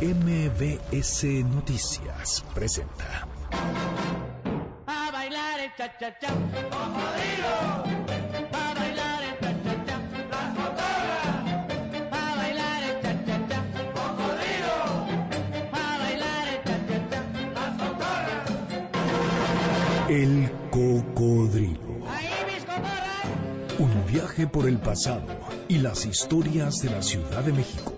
MBS 0.00 1.24
Noticias 1.42 2.44
presenta. 2.54 3.26
A 4.86 5.10
bailar 5.10 5.58
el 5.58 5.74
cha-cha-cha. 5.76 6.28
Cocodrilo. 6.28 7.54
A 8.52 8.74
bailar 8.78 9.24
el 9.24 9.40
cha-cha-cha. 9.40 9.98
Las 10.30 10.54
cotorras. 10.54 11.34
A 12.12 12.36
bailar 12.36 12.82
el 12.84 13.02
cha-cha-cha. 13.02 13.64
Cocodrilo. 13.98 14.76
A 15.72 15.98
bailar 15.98 16.46
el 16.46 16.62
cha-cha-cha. 16.62 17.20
Las 17.56 17.72
cotorras. 17.82 18.50
El 20.08 20.52
cocodrilo. 20.70 22.06
Ahí 22.08 22.30
mis 22.46 22.64
cotorras. 22.64 23.26
Un 23.80 24.06
viaje 24.06 24.46
por 24.46 24.68
el 24.68 24.78
pasado 24.78 25.26
y 25.66 25.78
las 25.78 26.06
historias 26.06 26.82
de 26.82 26.90
la 26.90 27.02
Ciudad 27.02 27.42
de 27.42 27.52
México. 27.52 27.97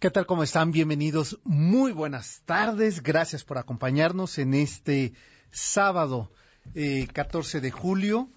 ¿Qué 0.00 0.12
tal? 0.12 0.26
¿Cómo 0.26 0.44
están? 0.44 0.70
Bienvenidos. 0.70 1.40
Muy 1.42 1.90
buenas 1.90 2.42
tardes. 2.44 3.02
Gracias 3.02 3.42
por 3.42 3.58
acompañarnos 3.58 4.38
en 4.38 4.54
este 4.54 5.12
sábado 5.50 6.30
eh, 6.76 7.08
14 7.12 7.60
de 7.60 7.72
julio. 7.72 8.30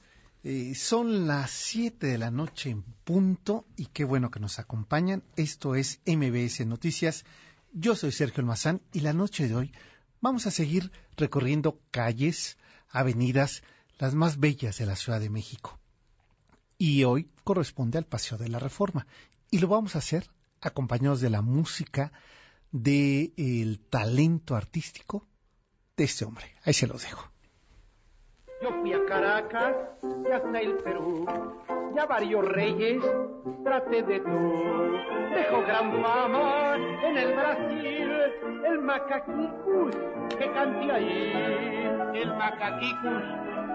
Eh, 0.43 0.73
son 0.73 1.27
las 1.27 1.51
7 1.51 2.07
de 2.07 2.17
la 2.17 2.31
noche 2.31 2.71
en 2.71 2.81
punto 2.81 3.67
y 3.77 3.85
qué 3.85 4.05
bueno 4.05 4.31
que 4.31 4.39
nos 4.39 4.57
acompañan. 4.57 5.21
Esto 5.35 5.75
es 5.75 5.99
MBS 6.07 6.65
Noticias. 6.65 7.25
Yo 7.73 7.95
soy 7.95 8.11
Sergio 8.11 8.41
Almazán 8.41 8.81
y 8.91 9.01
la 9.01 9.13
noche 9.13 9.47
de 9.47 9.53
hoy 9.53 9.71
vamos 10.19 10.47
a 10.47 10.51
seguir 10.51 10.91
recorriendo 11.15 11.79
calles, 11.91 12.57
avenidas, 12.89 13.61
las 13.99 14.15
más 14.15 14.39
bellas 14.39 14.79
de 14.79 14.87
la 14.87 14.95
Ciudad 14.95 15.19
de 15.19 15.29
México. 15.29 15.77
Y 16.79 17.03
hoy 17.03 17.29
corresponde 17.43 17.99
al 17.99 18.07
Paseo 18.07 18.39
de 18.39 18.49
la 18.49 18.57
Reforma. 18.57 19.05
Y 19.51 19.59
lo 19.59 19.67
vamos 19.67 19.95
a 19.95 19.99
hacer 19.99 20.27
acompañados 20.61 21.21
de 21.21 21.29
la 21.29 21.41
música, 21.41 22.11
del 22.71 23.33
el 23.37 23.79
talento 23.89 24.55
artístico 24.55 25.27
de 25.97 26.05
este 26.05 26.25
hombre. 26.25 26.45
Ahí 26.63 26.73
se 26.73 26.87
los 26.87 27.03
dejo. 27.03 27.29
Yo 28.61 28.69
fui 28.79 28.93
a 28.93 29.05
Caracas 29.05 29.75
y 30.03 30.31
hasta 30.31 30.59
el 30.59 30.77
Perú, 30.77 31.25
ya 31.95 32.05
varios 32.05 32.47
reyes 32.47 33.03
traté 33.63 34.03
de 34.03 34.19
tú. 34.19 34.61
Dejó 35.33 35.61
gran 35.61 36.01
fama 36.01 36.75
en 36.75 37.17
el 37.17 37.33
Brasil 37.33 38.11
el 38.65 38.79
macaquicus 38.79 39.95
que 40.37 40.51
cante 40.51 40.91
ahí. 40.91 41.33
El 42.13 42.35
macaquicus, 42.35 43.23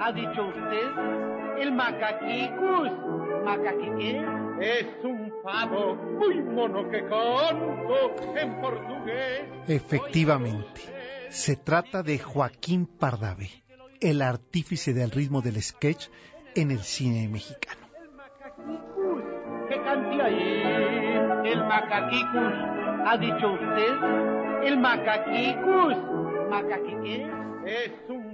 ¿ha 0.00 0.12
dicho 0.12 0.46
usted? 0.46 1.58
El 1.58 1.72
macaquicus, 1.72 2.90
¿macaquiqué? 3.44 4.24
Es 4.60 4.86
un 5.04 5.25
pavo 5.46 5.94
muy 5.94 6.42
mono 6.42 6.90
que 6.90 7.00
canto 7.02 8.36
en 8.36 8.60
portugués. 8.60 9.44
Efectivamente, 9.68 10.80
se 11.30 11.54
trata 11.54 12.02
de 12.02 12.18
Joaquín 12.18 12.86
Pardavé, 12.86 13.50
el 14.00 14.22
artífice 14.22 14.92
del 14.92 15.12
ritmo 15.12 15.42
del 15.42 15.62
sketch 15.62 16.08
en 16.56 16.72
el 16.72 16.80
cine 16.80 17.28
mexicano. 17.28 17.86
El 17.96 18.10
macaquicus 18.10 19.22
que 19.68 19.82
cante 19.82 20.22
ahí. 20.22 21.52
El 21.52 21.64
macaquicus, 21.64 22.54
¿ha 23.06 23.16
dicho 23.16 23.52
usted? 23.52 24.66
El 24.66 24.80
macaquicus, 24.80 25.96
¿macaquiqué? 26.50 27.30
Es 27.66 27.92
un. 28.08 28.25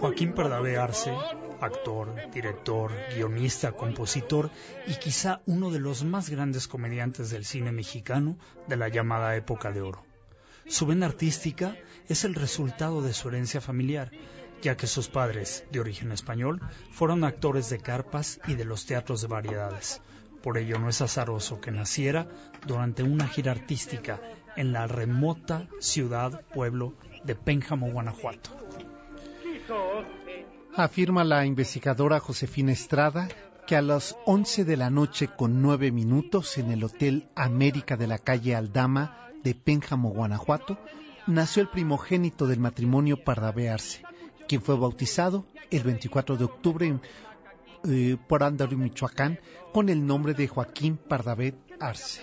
Joaquín 0.00 0.32
Pardavé 0.32 0.78
Arce, 0.78 1.16
actor, 1.60 2.30
director, 2.32 2.92
guionista, 3.14 3.72
compositor 3.72 4.50
y 4.86 4.94
quizá 4.96 5.42
uno 5.46 5.70
de 5.70 5.78
los 5.78 6.02
más 6.02 6.28
grandes 6.28 6.66
comediantes 6.66 7.30
del 7.30 7.44
cine 7.44 7.70
mexicano 7.70 8.36
de 8.66 8.76
la 8.76 8.88
llamada 8.88 9.36
época 9.36 9.70
de 9.70 9.80
oro. 9.80 10.04
Su 10.66 10.86
vena 10.86 11.06
artística 11.06 11.76
es 12.08 12.24
el 12.24 12.34
resultado 12.34 13.00
de 13.02 13.12
su 13.12 13.28
herencia 13.28 13.60
familiar, 13.60 14.10
ya 14.60 14.76
que 14.76 14.86
sus 14.86 15.08
padres, 15.08 15.64
de 15.70 15.80
origen 15.80 16.10
español, 16.10 16.60
fueron 16.90 17.22
actores 17.22 17.70
de 17.70 17.78
carpas 17.78 18.40
y 18.46 18.54
de 18.54 18.64
los 18.64 18.86
teatros 18.86 19.22
de 19.22 19.28
variedades. 19.28 20.00
Por 20.42 20.58
ello 20.58 20.78
no 20.78 20.88
es 20.88 21.00
azaroso 21.00 21.60
que 21.60 21.70
naciera 21.70 22.28
durante 22.66 23.04
una 23.04 23.28
gira 23.28 23.52
artística 23.52 24.20
en 24.56 24.72
la 24.72 24.88
remota 24.88 25.68
ciudad, 25.78 26.42
pueblo 26.52 26.94
de 27.24 27.36
Pénjamo, 27.36 27.90
Guanajuato. 27.90 28.50
Afirma 30.74 31.24
la 31.24 31.44
investigadora 31.44 32.20
Josefina 32.20 32.72
Estrada 32.72 33.28
que 33.66 33.76
a 33.76 33.82
las 33.82 34.16
11 34.26 34.64
de 34.64 34.76
la 34.76 34.90
noche 34.90 35.28
con 35.28 35.62
nueve 35.62 35.92
minutos 35.92 36.58
en 36.58 36.70
el 36.70 36.82
Hotel 36.82 37.28
América 37.34 37.96
de 37.96 38.06
la 38.06 38.18
calle 38.18 38.56
Aldama 38.56 39.28
de 39.42 39.54
Pénjamo, 39.54 40.10
Guanajuato, 40.10 40.78
nació 41.26 41.62
el 41.62 41.68
primogénito 41.68 42.46
del 42.46 42.58
matrimonio 42.58 43.22
Pardavé 43.22 43.70
Arce, 43.70 44.02
quien 44.48 44.62
fue 44.62 44.76
bautizado 44.76 45.46
el 45.70 45.82
24 45.82 46.36
de 46.36 46.44
octubre 46.44 47.00
eh, 47.84 48.16
por 48.28 48.42
Andaru, 48.42 48.76
Michoacán, 48.76 49.38
con 49.72 49.88
el 49.88 50.04
nombre 50.06 50.34
de 50.34 50.48
Joaquín 50.48 50.96
Pardavé 50.96 51.54
Arce. 51.80 52.22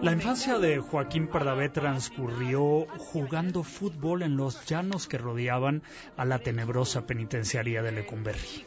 La 0.00 0.12
infancia 0.12 0.58
de 0.58 0.78
Joaquín 0.78 1.28
Pardavé 1.28 1.68
transcurrió 1.68 2.86
jugando 2.98 3.62
fútbol 3.62 4.22
en 4.22 4.36
los 4.36 4.66
llanos 4.66 5.06
que 5.06 5.18
rodeaban 5.18 5.82
a 6.16 6.24
la 6.24 6.38
tenebrosa 6.38 7.06
penitenciaría 7.06 7.82
de 7.82 7.92
Lecumberri. 7.92 8.64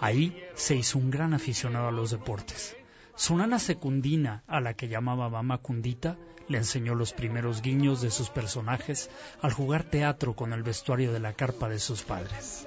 Ahí 0.00 0.42
se 0.54 0.76
hizo 0.76 0.98
un 0.98 1.10
gran 1.10 1.34
aficionado 1.34 1.88
a 1.88 1.92
los 1.92 2.10
deportes. 2.10 2.76
Su 3.14 3.36
nana 3.36 3.58
secundina, 3.58 4.42
a 4.46 4.60
la 4.60 4.74
que 4.74 4.88
llamaba 4.88 5.28
mamá 5.28 5.58
Cundita, 5.58 6.16
le 6.48 6.58
enseñó 6.58 6.94
los 6.94 7.12
primeros 7.12 7.62
guiños 7.62 8.00
de 8.00 8.10
sus 8.10 8.30
personajes 8.30 9.10
al 9.42 9.52
jugar 9.52 9.84
teatro 9.84 10.34
con 10.34 10.52
el 10.52 10.62
vestuario 10.62 11.12
de 11.12 11.20
la 11.20 11.34
carpa 11.34 11.68
de 11.68 11.78
sus 11.78 12.02
padres. 12.02 12.66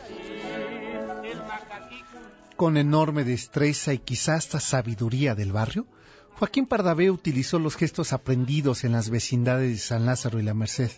Con 2.64 2.78
enorme 2.78 3.26
destreza 3.26 3.94
y 3.94 3.98
quizá 3.98 4.36
hasta 4.36 4.62
sabiduría 4.62 5.36
del 5.36 5.52
barrio, 5.52 5.86
Joaquín 6.36 6.66
Pardavé 6.66 7.12
utilizó 7.12 7.60
los 7.60 7.76
gestos 7.76 8.14
aprendidos 8.14 8.86
en 8.86 8.94
las 8.94 9.10
vecindades 9.10 9.70
de 9.70 9.78
San 9.80 10.06
Lázaro 10.06 10.40
y 10.40 10.44
La 10.44 10.54
Merced, 10.54 10.90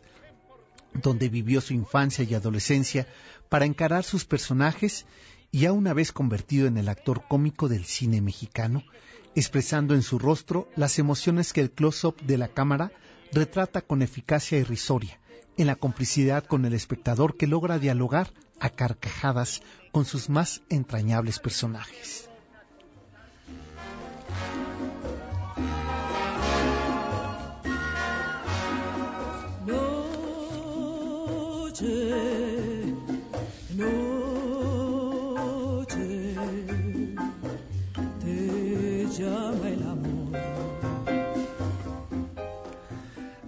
donde 0.94 1.28
vivió 1.28 1.62
su 1.62 1.74
infancia 1.74 2.24
y 2.24 2.36
adolescencia 2.36 3.08
para 3.50 3.66
encarar 3.66 4.04
sus 4.04 4.26
personajes 4.26 5.08
y 5.52 5.62
ya 5.62 5.72
una 5.72 5.96
vez 5.96 6.12
convertido 6.12 6.68
en 6.68 6.78
el 6.78 6.88
actor 6.88 7.24
cómico 7.28 7.68
del 7.68 7.86
cine 7.86 8.22
mexicano, 8.22 8.84
expresando 9.34 9.96
en 9.96 10.04
su 10.04 10.20
rostro 10.20 10.70
las 10.76 11.00
emociones 11.00 11.52
que 11.52 11.62
el 11.62 11.72
close-up 11.72 12.22
de 12.22 12.38
la 12.38 12.50
cámara 12.50 12.92
retrata 13.34 13.82
con 13.82 14.04
eficacia 14.04 14.60
irrisoria, 14.60 15.20
en 15.58 15.66
la 15.66 15.78
complicidad 15.78 16.44
con 16.44 16.64
el 16.66 16.76
espectador 16.76 17.36
que 17.36 17.48
logra 17.48 17.80
dialogar 17.80 18.32
a 18.60 18.70
carcajadas 18.70 19.62
con 19.92 20.06
sus 20.06 20.30
más 20.30 20.62
entrañables 20.70 21.40
personajes. 21.40 22.30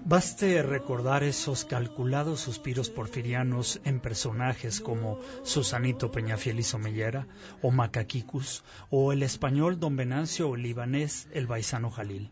Baste 0.09 0.63
recordar 0.63 1.24
esos 1.24 1.65
calculados 1.65 2.39
suspiros 2.39 2.89
porfirianos 2.89 3.81
en 3.83 4.00
personajes 4.00 4.80
como 4.80 5.19
Susanito 5.44 6.12
Peñafiel 6.12 6.62
y 6.62 6.63
Somellera, 6.63 7.27
o 7.62 7.71
Macaquicus, 7.71 8.63
o 8.89 9.12
el 9.12 9.21
español 9.21 9.81
Don 9.81 9.98
Venancio 9.98 10.48
o 10.48 10.56
el 10.56 10.63
libanés 10.63 11.27
El 11.33 11.45
Baisano 11.45 11.92
Jalil. 11.92 12.31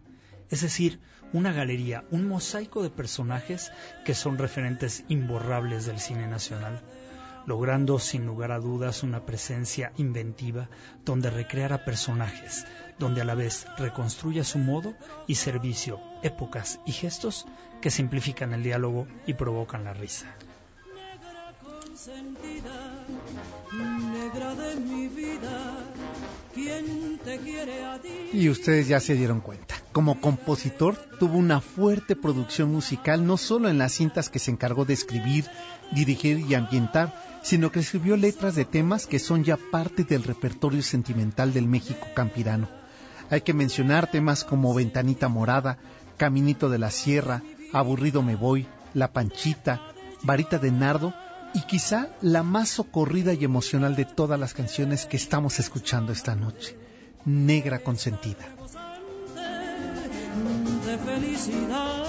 es 0.49 0.61
decir, 0.61 1.01
una 1.33 1.51
galería, 1.51 2.05
un 2.11 2.29
mosaico 2.29 2.81
de 2.81 2.91
personajes 2.91 3.73
que 4.05 4.13
son 4.13 4.37
referentes 4.37 5.03
imborrables 5.09 5.85
del 5.85 5.99
cine 5.99 6.27
nacional, 6.27 6.81
logrando 7.45 7.99
sin 7.99 8.25
lugar 8.25 8.51
a 8.51 8.59
dudas 8.59 9.03
una 9.03 9.25
presencia 9.25 9.91
inventiva 9.97 10.69
donde 11.03 11.29
recreara 11.29 11.85
personajes, 11.85 12.65
donde 12.99 13.21
a 13.21 13.25
la 13.25 13.35
vez 13.35 13.67
reconstruya 13.77 14.43
su 14.43 14.59
modo 14.59 14.93
y 15.27 15.35
servicio, 15.35 15.99
épocas 16.23 16.79
y 16.85 16.91
gestos 16.91 17.45
que 17.81 17.91
simplifican 17.91 18.53
el 18.53 18.63
diálogo 18.63 19.07
y 19.25 19.33
provocan 19.33 19.83
la 19.83 19.93
risa. 19.93 20.27
consentida, 21.63 23.05
negra 24.11 24.55
de 24.55 24.75
mi 24.75 25.07
vida, 25.07 25.77
¿quién 26.53 27.19
te 27.23 27.37
quiere 27.39 27.85
a 27.85 27.99
ti? 27.99 28.29
Y 28.33 28.49
ustedes 28.49 28.87
ya 28.87 28.99
se 28.99 29.15
dieron 29.15 29.39
cuenta. 29.39 29.74
Como 29.95 30.19
compositor 30.19 30.97
tuvo 31.21 31.37
una 31.37 31.61
fuerte 31.61 32.17
producción 32.17 32.69
musical 32.69 33.25
no 33.25 33.37
solo 33.37 33.69
en 33.69 33.77
las 33.77 33.93
cintas 33.93 34.29
que 34.29 34.39
se 34.39 34.51
encargó 34.51 34.83
de 34.83 34.93
escribir, 34.93 35.45
dirigir 35.93 36.39
y 36.41 36.53
ambientar, 36.53 37.17
sino 37.43 37.71
que 37.71 37.79
escribió 37.79 38.17
letras 38.17 38.55
de 38.55 38.65
temas 38.65 39.07
que 39.07 39.19
son 39.19 39.45
ya 39.45 39.55
parte 39.55 40.03
del 40.03 40.23
repertorio 40.23 40.83
sentimental 40.83 41.53
del 41.53 41.69
México 41.69 42.07
campirano. 42.13 42.67
Hay 43.29 43.39
que 43.39 43.53
mencionar 43.53 44.11
temas 44.11 44.43
como 44.43 44.73
Ventanita 44.73 45.29
Morada, 45.29 45.77
Caminito 46.17 46.67
de 46.69 46.77
la 46.77 46.91
Sierra, 46.91 47.41
Aburrido 47.71 48.21
me 48.21 48.35
voy, 48.35 48.67
La 48.93 49.13
Panchita, 49.13 49.81
Varita 50.23 50.59
de 50.59 50.71
Nardo 50.71 51.13
y 51.53 51.61
quizá 51.61 52.09
la 52.19 52.43
más 52.43 52.67
socorrida 52.67 53.31
y 53.31 53.45
emocional 53.45 53.95
de 53.95 54.03
todas 54.03 54.37
las 54.37 54.53
canciones 54.53 55.05
que 55.05 55.15
estamos 55.15 55.57
escuchando 55.59 56.11
esta 56.11 56.35
noche, 56.35 56.77
Negra 57.23 57.79
Consentida. 57.79 58.54
De 60.85 60.97
felicidad. 60.97 62.05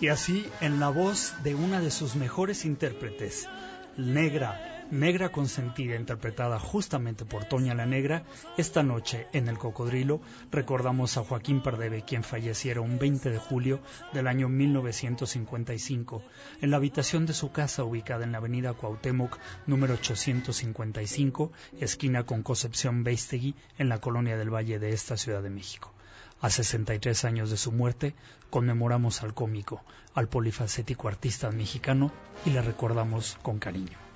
Y 0.00 0.08
así, 0.08 0.46
en 0.60 0.78
la 0.78 0.90
voz 0.90 1.34
de 1.42 1.56
una 1.56 1.80
de 1.80 1.90
sus 1.90 2.14
mejores 2.14 2.64
intérpretes, 2.64 3.48
Negra, 3.96 4.77
Negra 4.90 5.28
Consentida, 5.28 5.96
interpretada 5.96 6.58
justamente 6.58 7.26
por 7.26 7.44
Toña 7.44 7.74
la 7.74 7.84
Negra, 7.84 8.24
esta 8.56 8.82
noche 8.82 9.26
en 9.34 9.46
El 9.48 9.58
Cocodrilo 9.58 10.22
recordamos 10.50 11.18
a 11.18 11.24
Joaquín 11.24 11.62
Pardebe, 11.62 12.04
quien 12.06 12.24
falleciera 12.24 12.80
un 12.80 12.98
20 12.98 13.28
de 13.28 13.38
julio 13.38 13.80
del 14.14 14.26
año 14.26 14.48
1955, 14.48 16.22
en 16.62 16.70
la 16.70 16.78
habitación 16.78 17.26
de 17.26 17.34
su 17.34 17.52
casa 17.52 17.84
ubicada 17.84 18.24
en 18.24 18.32
la 18.32 18.38
avenida 18.38 18.72
Cuauhtémoc, 18.72 19.38
número 19.66 19.92
855, 19.92 21.52
esquina 21.80 22.24
con 22.24 22.42
Concepción 22.42 23.04
Beistegui, 23.04 23.56
en 23.76 23.90
la 23.90 24.00
colonia 24.00 24.38
del 24.38 24.48
Valle 24.48 24.78
de 24.78 24.94
esta 24.94 25.18
Ciudad 25.18 25.42
de 25.42 25.50
México. 25.50 25.92
A 26.40 26.48
63 26.48 27.26
años 27.26 27.50
de 27.50 27.58
su 27.58 27.72
muerte, 27.72 28.14
conmemoramos 28.48 29.22
al 29.22 29.34
cómico, 29.34 29.84
al 30.14 30.28
polifacético 30.28 31.08
artista 31.08 31.50
mexicano 31.50 32.10
y 32.46 32.50
le 32.50 32.62
recordamos 32.62 33.36
con 33.42 33.58
cariño. 33.58 34.07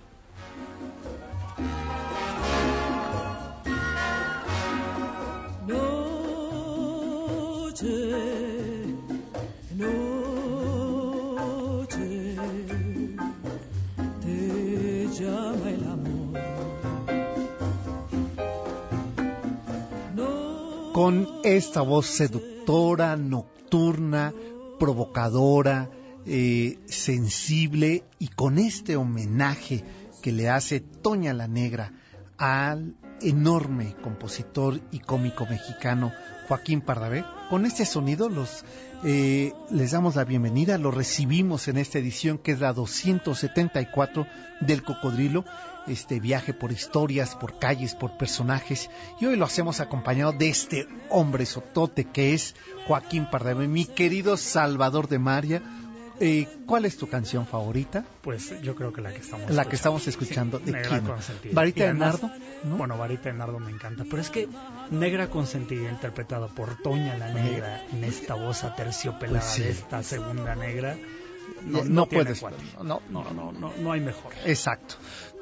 Con 20.93 21.27
esta 21.43 21.81
voz 21.81 22.07
seductora, 22.07 23.17
nocturna, 23.17 24.35
provocadora, 24.79 25.89
eh, 26.27 26.81
sensible 26.85 28.05
y 28.19 28.29
con 28.29 28.59
este 28.59 28.97
homenaje 28.97 29.83
que 30.21 30.33
le 30.33 30.51
hace 30.51 30.81
Toña 30.81 31.33
la 31.33 31.49
Negra 31.49 31.95
al 32.37 32.95
enorme 33.23 33.97
compositor 34.03 34.81
y 34.91 34.99
cómico 34.99 35.47
mexicano 35.47 36.13
Joaquín 36.47 36.83
Pardavé. 36.83 37.25
Con 37.49 37.65
este 37.65 37.87
sonido 37.87 38.29
los 38.29 38.63
eh, 39.05 39.55
les 39.71 39.93
damos 39.93 40.17
la 40.17 40.25
bienvenida, 40.25 40.77
lo 40.77 40.91
recibimos 40.91 41.69
en 41.69 41.79
esta 41.79 41.99
edición 42.01 42.37
que 42.37 42.53
es 42.53 42.61
la 42.61 42.75
274 42.75 44.27
del 44.61 44.83
Cocodrilo, 44.83 45.45
este 45.87 46.21
viaje 46.21 46.55
por 46.55 46.73
historias, 46.73 47.35
por 47.35 47.59
calles, 47.59 47.95
por 47.95 48.17
personajes 48.17 48.89
y 49.21 49.27
hoy 49.27 49.37
lo 49.37 49.45
hacemos 49.45 49.81
acompañado 49.81 50.33
de 50.33 50.49
este 50.49 50.87
hombre 51.11 51.47
sotote 51.47 52.05
que 52.05 52.35
es 52.35 52.55
Joaquín 52.87 53.27
Pardavé, 53.31 53.69
mi 53.69 53.85
querido 53.87 54.37
Salvador 54.37 55.09
de 55.09 55.19
María. 55.19 55.63
Eh, 56.21 56.47
¿Cuál 56.67 56.85
es 56.85 56.97
tu 56.97 57.09
canción 57.09 57.47
favorita? 57.47 58.05
Pues 58.21 58.55
yo 58.63 58.77
creo 58.77 58.93
que 58.93 59.01
la 59.01 59.13
que 59.13 59.21
estamos 59.21 59.51
La 59.51 59.65
que 59.65 59.75
estamos 59.75 60.07
escuchando. 60.07 60.59
Sí, 60.59 60.67
¿De 60.67 60.73
Negra 60.73 60.89
quién? 60.89 61.05
Consentida. 61.05 61.53
¿Varita 61.55 61.85
de 61.85 61.95
Nardo? 61.95 62.31
¿No? 62.63 62.77
Bueno, 62.77 62.97
Varita 62.97 63.31
de 63.31 63.39
Nardo 63.39 63.59
me 63.59 63.73
encanta, 63.73 64.05
pero 64.09 64.23
es 64.23 64.31
que 64.31 64.49
Negra 64.91 65.29
Consentida, 65.31 65.91
interpretada 65.91 66.47
por 66.47 66.81
Toña 66.81 67.17
la 67.17 67.33
Negra, 67.33 67.83
en 67.93 68.05
esta 68.05 68.35
voz 68.35 68.63
aterciopelada 68.63 69.41
Pues 69.41 69.53
sí. 69.53 69.63
de 69.63 69.71
esta 69.71 70.03
segunda 70.05 70.55
negra, 70.55 70.97
no, 71.65 71.79
No 71.79 71.85
no 71.91 72.07
tiene 72.07 72.25
puedes, 72.37 72.43
no, 72.83 73.01
no, 73.11 73.33
no, 73.33 73.53
no, 73.53 73.73
no 73.77 73.93
hay 73.93 74.01
mejor. 74.01 74.33
Exacto. 74.45 74.95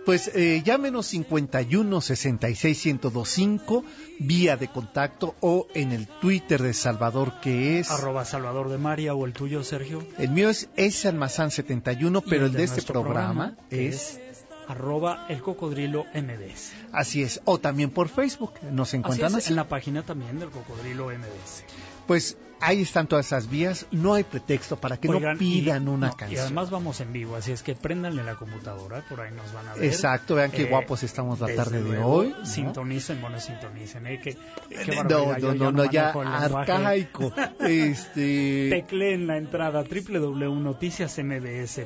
Pues 0.07 0.31
eh, 0.35 0.63
llámenos 0.65 1.07
51 1.07 2.01
66 2.01 2.87
1025 2.87 3.85
vía 4.19 4.57
de 4.57 4.69
contacto 4.69 5.35
o 5.41 5.67
en 5.75 5.93
el 5.93 6.07
Twitter 6.09 6.63
de 6.63 6.73
Salvador 6.73 7.41
que 7.41 7.79
es 7.79 7.91
Arroba 7.91 8.25
Salvador 8.25 8.71
de 8.71 8.79
María 8.79 9.15
o 9.15 9.27
el 9.27 9.33
tuyo, 9.33 9.63
Sergio. 9.63 10.03
el 10.19 10.31
mío 10.31 10.49
es 10.49 10.69
S 10.77 11.07
Almazán 11.07 11.51
71, 11.51 12.23
Y 12.25 12.31
pero 12.31 12.47
el 12.47 12.53
de 12.53 12.65
este 12.65 12.77
nuestro 12.77 13.03
programa, 13.03 13.57
que 13.69 13.89
es 13.89 14.19
arroba 14.69 15.27
el 15.29 15.43
cocodrilo 15.43 16.07
así 16.93 17.23
es, 17.23 17.41
o 17.45 17.59
también 17.59 17.91
por 17.91 18.09
Facebook, 18.09 18.55
nos 18.71 18.89
Así 18.89 18.97
encuentran 18.99 19.33
es, 19.33 19.39
así. 19.39 19.51
en 19.51 19.57
la 19.57 19.69
página 19.69 20.03
también 20.05 20.39
del 20.39 20.51
cocodrilo 20.51 21.07
MDS. 21.07 21.65
Pues 22.07 22.37
ahí 22.61 22.83
están 22.83 23.07
todas 23.07 23.27
esas 23.27 23.49
vías, 23.51 23.87
no 23.91 24.15
hay 24.15 24.25
pretexto 24.25 24.77
para 24.77 24.97
que 24.99 25.09
Oigan, 25.09 25.33
no 25.35 25.39
pidan 25.39 25.85
y- 25.85 25.91
una 25.91 26.09
no, 26.09 26.17
canción. 26.17 26.39
Y 26.39 26.43
además 26.43 26.71
vamos 26.71 27.01
en 27.01 27.13
vivo, 27.13 27.37
así 27.37 27.53
es 27.53 27.63
que 27.63 27.75
préndanle 27.75 28.23
la 28.25 28.37
computadora, 28.37 29.05
por 29.09 29.21
ahí 29.21 29.33
nos 29.33 29.53
van 29.53 29.69
a 29.69 29.75
ver. 29.75 29.85
Exacto, 29.85 30.35
vean 30.37 30.51
qué 30.51 30.63
Eh, 30.63 30.67
guapos 30.67 31.03
estamos 31.03 31.41
la 31.41 31.55
tarde 31.55 31.83
de 31.83 31.99
hoy. 31.99 32.35
Sintonicen, 32.45 33.21
bueno, 33.21 33.41
sintonicen, 33.41 34.07
¿eh? 34.07 34.21
Que, 34.21 34.37
No, 35.09 35.35
no, 35.39 35.55
no, 35.55 35.73
no, 35.73 35.91
ya 35.91 36.11
arcaico. 36.11 37.33
Este, 37.61 38.69
Tecleen 38.71 39.27
la 39.27 39.37
entrada 39.37 39.83
www.noticiasmbs, 39.85 41.81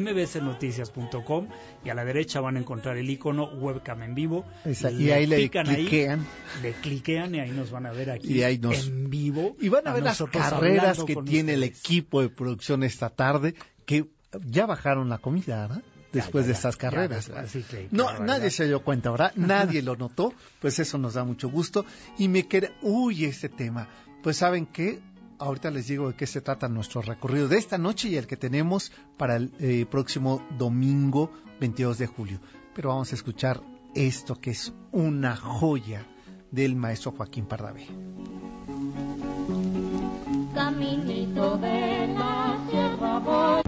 mbsnoticias.com 0.00 1.48
y 1.84 1.90
a 1.90 1.94
la 1.94 2.04
derecha 2.04 2.40
van 2.40 2.56
a 2.56 2.60
encontrar 2.60 2.96
el 2.96 3.08
icono 3.10 3.44
webcam 3.54 4.02
en 4.02 4.14
vivo. 4.14 4.44
esa- 4.64 4.90
y 4.90 5.10
ahí 5.10 5.26
le 5.26 5.36
ahí, 5.36 5.48
cliquean. 5.48 6.26
le 6.62 6.72
cliquean 6.72 7.34
y 7.34 7.40
ahí 7.40 7.50
nos 7.50 7.70
van 7.70 7.86
a 7.86 7.92
ver 7.92 8.10
aquí 8.10 8.32
Y 8.34 8.42
ahí 8.42 8.58
nos- 8.58 8.86
en 8.88 9.10
vivo. 9.10 9.56
Y 9.60 9.68
van 9.68 9.86
a 9.88 9.92
ver 9.94 10.01
las 10.02 10.22
carreras 10.30 11.04
que 11.04 11.16
tiene 11.16 11.54
el 11.54 11.64
equipo 11.64 12.20
de 12.20 12.28
producción 12.28 12.82
esta 12.82 13.10
tarde, 13.10 13.54
que 13.86 14.08
ya 14.44 14.66
bajaron 14.66 15.08
la 15.08 15.18
comida, 15.18 15.66
¿verdad? 15.66 15.82
Después 16.12 16.44
ya, 16.44 16.48
de 16.48 16.52
estas 16.52 16.76
carreras. 16.76 17.30
sí, 17.46 17.64
no, 17.90 18.18
nadie 18.18 18.50
se 18.50 18.66
dio 18.66 18.82
cuenta, 18.82 19.10
¿verdad? 19.10 19.32
Nadie 19.36 19.80
lo 19.80 19.96
notó, 19.96 20.34
pues 20.60 20.78
eso 20.78 20.98
nos 20.98 21.14
da 21.14 21.24
mucho 21.24 21.48
gusto. 21.48 21.86
Y 22.18 22.28
me 22.28 22.46
queda, 22.46 22.68
uy, 22.82 23.24
este 23.24 23.48
tema. 23.48 23.88
Pues 24.22 24.36
saben 24.36 24.66
qué, 24.66 25.00
ahorita 25.38 25.70
les 25.70 25.86
digo 25.86 26.08
de 26.08 26.14
qué 26.14 26.26
se 26.26 26.42
trata 26.42 26.68
nuestro 26.68 27.00
recorrido 27.00 27.48
de 27.48 27.56
esta 27.56 27.78
noche 27.78 28.08
y 28.08 28.16
el 28.16 28.26
que 28.26 28.36
tenemos 28.36 28.92
para 29.16 29.36
el 29.36 29.52
eh, 29.58 29.86
próximo 29.90 30.46
domingo 30.58 31.32
22 31.60 31.98
de 31.98 32.06
julio. 32.06 32.40
Pero 32.74 32.90
vamos 32.90 33.10
a 33.12 33.14
escuchar 33.14 33.62
esto 33.94 34.40
que 34.40 34.50
es 34.50 34.72
una 34.92 35.34
joya 35.34 36.06
del 36.50 36.76
maestro 36.76 37.12
Joaquín 37.12 37.46
Pardavé. 37.46 37.86
Caminito 40.54 41.56
de 41.58 42.08
la 42.14 42.58
sierra 42.70 43.18
voy. 43.18 43.62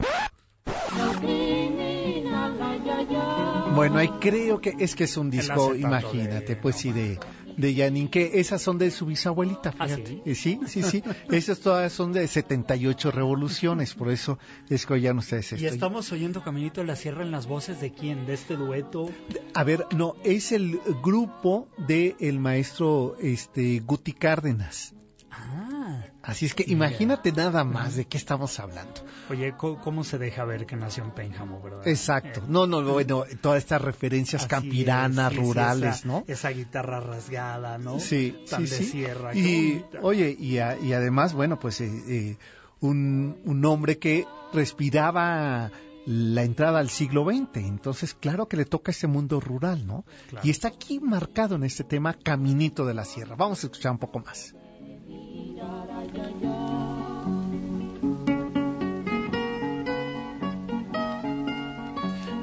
Bueno, 3.74 3.98
ahí 3.98 4.08
creo 4.20 4.60
que 4.60 4.74
es 4.78 4.94
que 4.94 5.04
es 5.04 5.16
un 5.16 5.26
El 5.26 5.32
disco, 5.32 5.74
imagínate, 5.74 6.54
de- 6.54 6.56
pues 6.56 6.76
sí, 6.76 6.92
de, 6.92 7.18
de 7.56 7.74
Janine, 7.74 8.08
que 8.08 8.38
esas 8.38 8.62
son 8.62 8.78
de 8.78 8.90
su 8.92 9.04
bisabuelita, 9.06 9.74
¿Ah, 9.78 9.86
fíjate. 9.86 10.06
sí? 10.06 10.22
Eh, 10.24 10.34
sí, 10.36 10.60
sí, 10.66 10.82
sí. 10.84 11.02
Esas 11.30 11.58
todas 11.58 11.92
son 11.92 12.12
de 12.12 12.26
78 12.28 13.10
revoluciones, 13.10 13.94
por 13.94 14.10
eso 14.12 14.38
es 14.70 14.86
que 14.86 14.92
oigan 14.94 15.18
ustedes 15.18 15.50
Y 15.52 15.56
esto. 15.56 15.68
estamos 15.74 16.12
oyendo 16.12 16.42
Caminito 16.44 16.82
de 16.82 16.86
la 16.86 16.94
Sierra 16.96 17.22
en 17.24 17.32
las 17.32 17.46
voces 17.48 17.80
de 17.80 17.90
quién, 17.92 18.26
de 18.26 18.34
este 18.34 18.54
dueto. 18.56 19.10
A 19.54 19.64
ver, 19.64 19.86
no, 19.96 20.14
es 20.22 20.52
el 20.52 20.78
grupo 21.02 21.66
de 21.76 22.14
el 22.20 22.38
maestro 22.38 23.16
este 23.20 23.80
Guti 23.80 24.12
Cárdenas. 24.12 24.94
Ah, 25.36 26.02
Así 26.22 26.46
es 26.46 26.54
que 26.54 26.64
imagínate 26.68 27.32
nada 27.32 27.64
más 27.64 27.96
de 27.96 28.06
qué 28.06 28.16
estamos 28.16 28.58
hablando. 28.60 28.94
Oye, 29.28 29.54
¿cómo, 29.56 29.80
cómo 29.80 30.04
se 30.04 30.16
deja 30.18 30.44
ver 30.44 30.64
que 30.66 30.76
nació 30.76 31.04
en 31.04 31.10
Pénjamo, 31.10 31.60
verdad? 31.62 31.86
Exacto. 31.86 32.40
Eh, 32.40 32.44
No, 32.48 32.66
no, 32.66 32.82
bueno, 32.82 33.24
todas 33.40 33.58
estas 33.58 33.82
referencias 33.82 34.46
campiranas, 34.46 35.32
es, 35.32 35.38
rurales, 35.38 35.96
esa- 35.98 36.06
¿no? 36.08 36.24
Esa 36.26 36.48
guitarra 36.50 37.00
rasgada, 37.00 37.76
¿no? 37.78 37.98
Sí, 38.00 38.36
Tan 38.48 38.66
sí, 38.66 38.70
de 38.70 38.76
sí. 38.78 38.84
sierra. 38.84 39.34
Y, 39.34 39.84
oye, 40.02 40.34
y, 40.38 40.58
a- 40.58 40.78
y 40.78 40.92
además, 40.94 41.34
bueno, 41.34 41.58
pues 41.58 41.80
eh, 41.82 41.90
eh, 42.08 42.36
un, 42.80 43.38
un 43.44 43.64
hombre 43.66 43.98
que 43.98 44.26
respiraba 44.52 45.70
la 46.06 46.42
entrada 46.42 46.80
al 46.80 46.90
siglo 46.90 47.24
XX, 47.24 47.56
entonces 47.66 48.14
claro 48.14 48.46
que 48.46 48.56
le 48.58 48.66
toca 48.66 48.90
ese 48.90 49.06
mundo 49.06 49.40
rural, 49.40 49.86
¿no? 49.86 50.04
Claro. 50.28 50.46
Y 50.46 50.50
está 50.50 50.68
aquí 50.68 51.00
marcado 51.00 51.54
en 51.56 51.64
este 51.64 51.82
tema 51.84 52.12
Caminito 52.14 52.84
de 52.84 52.92
la 52.94 53.04
Sierra. 53.06 53.36
Vamos 53.36 53.62
a 53.64 53.66
escuchar 53.68 53.92
un 53.92 53.98
poco 53.98 54.20
más. 54.20 54.54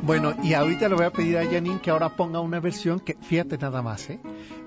Bueno, 0.03 0.33
y 0.43 0.55
ahorita 0.55 0.89
le 0.89 0.95
voy 0.95 1.05
a 1.05 1.11
pedir 1.11 1.37
a 1.37 1.45
Janine 1.45 1.79
que 1.79 1.89
ahora 1.89 2.15
ponga 2.17 2.41
una 2.41 2.59
versión 2.59 2.99
que, 2.99 3.15
fíjate 3.21 3.57
nada 3.57 3.81
más, 3.81 4.09
¿eh? 4.09 4.19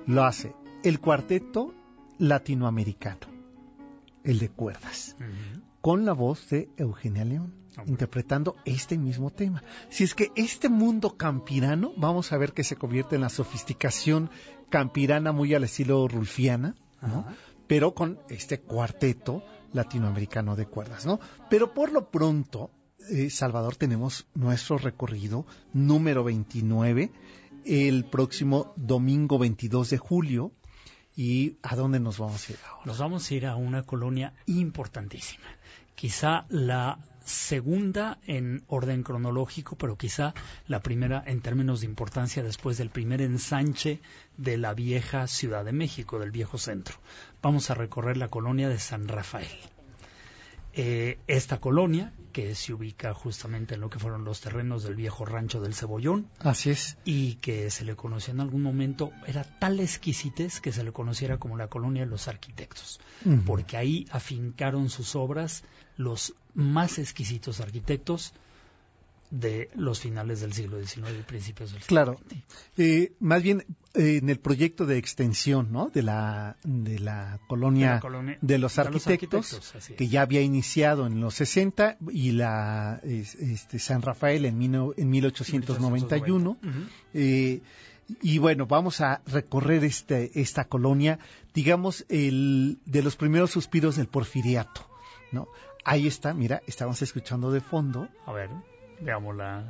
Lo 0.07 0.25
hace 0.25 0.55
el 0.83 1.01
cuarteto 1.01 1.75
latinoamericano, 2.19 3.27
el 4.23 4.39
de 4.39 4.49
cuerdas, 4.49 5.17
con 5.81 6.07
la 6.07 6.13
voz 6.13 6.49
de 6.49 6.71
Eugenia 6.79 7.27
León, 7.27 7.53
Hombre. 7.77 7.91
interpretando 7.91 8.57
este 8.65 8.97
mismo 8.97 9.31
tema. 9.31 9.63
Si 9.91 10.05
es 10.05 10.15
que 10.15 10.31
este 10.35 10.69
mundo 10.69 11.17
campirano, 11.17 11.93
vamos 11.97 12.33
a 12.33 12.39
ver 12.39 12.53
que 12.53 12.65
se 12.65 12.77
convierte 12.77 13.17
en 13.17 13.21
la 13.21 13.29
sofisticación 13.29 14.31
campirana 14.71 15.33
muy 15.33 15.53
al 15.53 15.65
estilo 15.65 16.09
rulfiana, 16.09 16.75
¿no? 17.03 17.27
Pero 17.67 17.95
con 17.95 18.19
este 18.29 18.61
cuarteto 18.61 19.45
latinoamericano 19.73 20.57
de 20.57 20.67
cuerdas, 20.67 21.07
¿no? 21.07 21.21
Pero 21.51 21.75
por 21.75 21.93
lo 21.93 22.11
pronto, 22.11 22.71
eh, 23.11 23.31
Salvador, 23.31 23.77
tenemos 23.77 24.27
nuestro 24.35 24.79
recorrido 24.79 25.47
número 25.73 26.25
29 26.25 27.11
el 27.65 28.05
próximo 28.05 28.73
domingo 28.77 29.39
22 29.39 29.91
de 29.91 29.99
julio. 29.99 30.53
¿Y 31.17 31.59
a 31.63 31.77
dónde 31.77 32.01
nos 32.01 32.19
vamos 32.19 32.49
a 32.49 32.53
ir 32.53 32.59
ahora? 32.69 32.87
Nos 32.87 32.99
vamos 32.99 33.31
a 33.31 33.35
ir 33.35 33.47
a 33.47 33.55
una 33.55 33.85
colonia 33.85 34.35
importantísima. 34.47 35.47
Quizá 35.95 36.45
la 36.49 36.99
segunda 37.25 38.19
en 38.27 38.63
orden 38.69 39.03
cronológico, 39.03 39.77
pero 39.77 39.97
quizá 39.97 40.35
la 40.67 40.81
primera 40.81 41.23
en 41.27 41.41
términos 41.41 41.81
de 41.81 41.87
importancia 41.87 42.43
después 42.43 42.79
del 42.79 42.91
primer 42.91 43.23
ensanche 43.23 44.01
de 44.37 44.57
la 44.57 44.75
vieja 44.75 45.27
Ciudad 45.27 45.65
de 45.65 45.73
México, 45.73 46.19
del 46.19 46.31
viejo 46.31 46.59
centro. 46.59 46.97
Vamos 47.43 47.71
a 47.71 47.75
recorrer 47.75 48.17
la 48.17 48.29
colonia 48.29 48.69
de 48.69 48.79
San 48.79 49.09
Rafael. 49.09 49.49
Eh, 50.75 51.19
esta 51.27 51.61
colonia, 51.61 52.13
que 52.35 52.55
se 52.57 52.75
ubica 52.75 53.15
justamente 53.15 53.77
en 53.77 53.81
lo 53.81 53.89
que 53.89 54.01
fueron 54.01 54.25
los 54.25 54.41
terrenos 54.41 54.83
del 54.83 54.97
viejo 54.97 55.25
rancho 55.25 55.61
del 55.61 55.73
Cebollón, 55.73 56.29
Así 56.41 56.71
es. 56.71 56.99
y 57.05 57.37
que 57.37 57.71
se 57.71 57.85
le 57.85 57.95
conoció 57.95 58.35
en 58.35 58.41
algún 58.41 58.61
momento, 58.61 59.13
era 59.27 59.45
tal 59.45 59.79
exquisitez 59.79 60.61
que 60.61 60.73
se 60.73 60.83
le 60.83 60.93
conociera 60.93 61.39
como 61.39 61.57
la 61.57 61.69
colonia 61.69 62.03
de 62.05 62.11
los 62.11 62.27
arquitectos, 62.29 63.01
porque 63.47 63.77
ahí 63.77 64.07
afincaron 64.11 64.91
sus 64.91 65.15
obras 65.15 65.63
los 65.97 66.35
más 66.55 66.99
exquisitos 66.99 67.61
arquitectos 67.61 68.35
de 69.41 69.69
los 69.75 69.99
finales 70.01 70.41
del 70.41 70.53
siglo 70.53 70.79
XIX 70.81 71.11
y 71.19 71.23
principios 71.23 71.73
del 71.73 71.83
siglo 71.83 71.89
Claro. 71.89 72.19
XX. 72.29 72.43
Eh, 72.79 73.13
más 73.21 73.43
bien 73.43 73.65
eh, 73.95 74.19
en 74.23 74.29
el 74.31 74.39
proyecto 74.39 74.87
de 74.87 74.97
extensión, 74.99 75.73
¿no? 75.73 75.91
De 75.93 76.03
la, 76.03 76.57
de 76.65 76.99
la 77.01 77.41
colonia 77.49 77.89
De 77.89 77.95
la 77.95 78.01
colonia- 78.01 78.39
de 78.41 78.59
los 78.59 78.79
arquitectos, 78.79 79.75
que 79.97 80.09
ya 80.09 80.23
había 80.23 80.41
iniciado 80.41 81.07
en 81.07 81.21
los 81.21 81.35
60 81.35 81.97
y 82.13 82.33
la 82.33 83.01
es- 83.03 83.35
este, 83.35 83.79
San 83.79 84.03
Rafael 84.03 84.45
en, 84.45 84.57
mil- 84.59 84.95
en 84.97 85.11
1891. 85.11 86.51
Ujú. 86.51 86.59
Eh, 87.15 87.61
y 88.23 88.39
bueno, 88.39 88.67
vamos 88.67 89.01
a 89.01 89.23
recorrer 89.27 89.83
este, 89.85 90.31
esta 90.41 90.65
colonia, 90.67 91.19
digamos, 91.55 92.05
el, 92.09 92.79
de 92.85 93.03
los 93.03 93.17
primeros 93.17 93.51
suspiros 93.51 93.97
del 93.97 94.09
porfiriato, 94.09 94.87
¿no? 95.33 95.49
Ahí 95.87 96.07
está, 96.07 96.35
mira, 96.35 96.63
estamos 96.67 97.01
escuchando 97.03 97.51
de 97.51 97.61
fondo. 97.61 98.09
A 98.27 98.33
ver, 98.33 98.51
veámosla. 99.01 99.65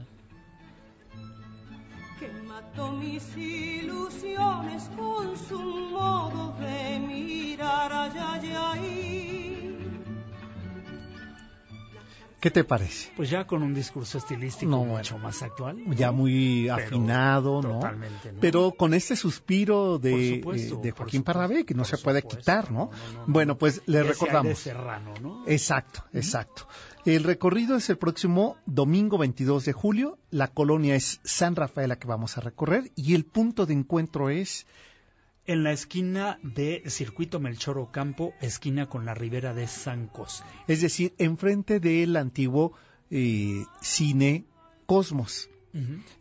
que 2.21 2.29
mató 2.47 2.93
mis 2.93 3.37
ilusiones 3.37 4.89
con 4.97 5.37
su 5.37 5.59
modo 5.61 6.55
de 6.61 7.01
mirar 7.01 7.93
allá 7.93 8.35
allá 8.35 8.73
ahí. 8.73 9.61
¿Qué 12.41 12.51
te 12.51 12.63
parece? 12.63 13.11
Pues 13.17 13.31
ya 13.31 13.47
con 13.47 13.63
un 13.63 13.73
discurso 13.73 14.19
estilístico 14.19 14.71
No, 14.71 14.85
mucho 14.85 15.17
más 15.19 15.43
actual. 15.43 15.79
Ya 15.97 16.09
¿no? 16.09 16.19
muy 16.19 16.65
Pero 16.65 16.75
afinado, 16.75 17.63
¿no? 17.63 17.73
Totalmente, 17.81 18.33
¿no? 18.33 18.41
Pero 18.41 18.73
con 18.73 18.93
este 18.93 19.17
suspiro 19.17 19.99
de, 19.99 20.11
Por 20.11 20.55
supuesto, 20.59 20.75
eh, 20.75 20.79
de 20.83 20.91
Joaquín 20.93 21.21
supuesto, 21.21 21.25
Pardavé, 21.25 21.65
que 21.65 21.73
no 21.75 21.85
se 21.87 21.97
puede 21.97 22.21
supuesto, 22.21 22.39
quitar, 22.41 22.71
¿no? 22.71 22.91
no, 22.91 23.13
no, 23.15 23.27
no, 23.27 23.33
bueno, 23.33 23.57
pues 23.57 23.81
le 23.87 24.01
Ese 24.01 24.09
recordamos. 24.11 24.45
aire 24.45 24.57
serrano, 24.57 25.15
¿no? 25.23 25.43
Exacto, 25.47 26.05
exacto. 26.13 26.69
El 27.05 27.23
recorrido 27.23 27.77
es 27.77 27.91
el 27.91 27.99
próximo 27.99 28.57
domingo 28.65 29.19
22 29.19 29.67
de 29.67 29.75
julio. 29.75 30.19
La 30.31 30.49
colonia 30.49 30.95
es 30.95 31.21
San 31.23 31.55
Rafael 31.55 31.91
la 31.91 31.99
que 31.99 32.09
vamos 32.09 32.39
a 32.39 32.41
recorrer 32.41 32.93
y 32.97 33.15
el 33.15 33.27
punto 33.27 33.67
de 33.67 33.75
encuentro 33.75 34.31
es 34.31 34.67
En 35.45 35.65
la 35.65 35.73
esquina 35.73 36.39
de 36.43 36.83
Circuito 36.87 37.41
Melchor 37.41 37.77
Ocampo, 37.77 38.33
esquina 38.41 38.89
con 38.89 39.05
la 39.05 39.13
ribera 39.13 39.53
de 39.53 39.67
San 39.67 40.07
Cosme. 40.07 40.47
Es 40.67 40.81
decir, 40.81 41.13
enfrente 41.19 41.79
del 41.79 42.17
antiguo 42.17 42.73
eh, 43.11 43.67
cine 43.83 44.47
Cosmos, 44.87 45.51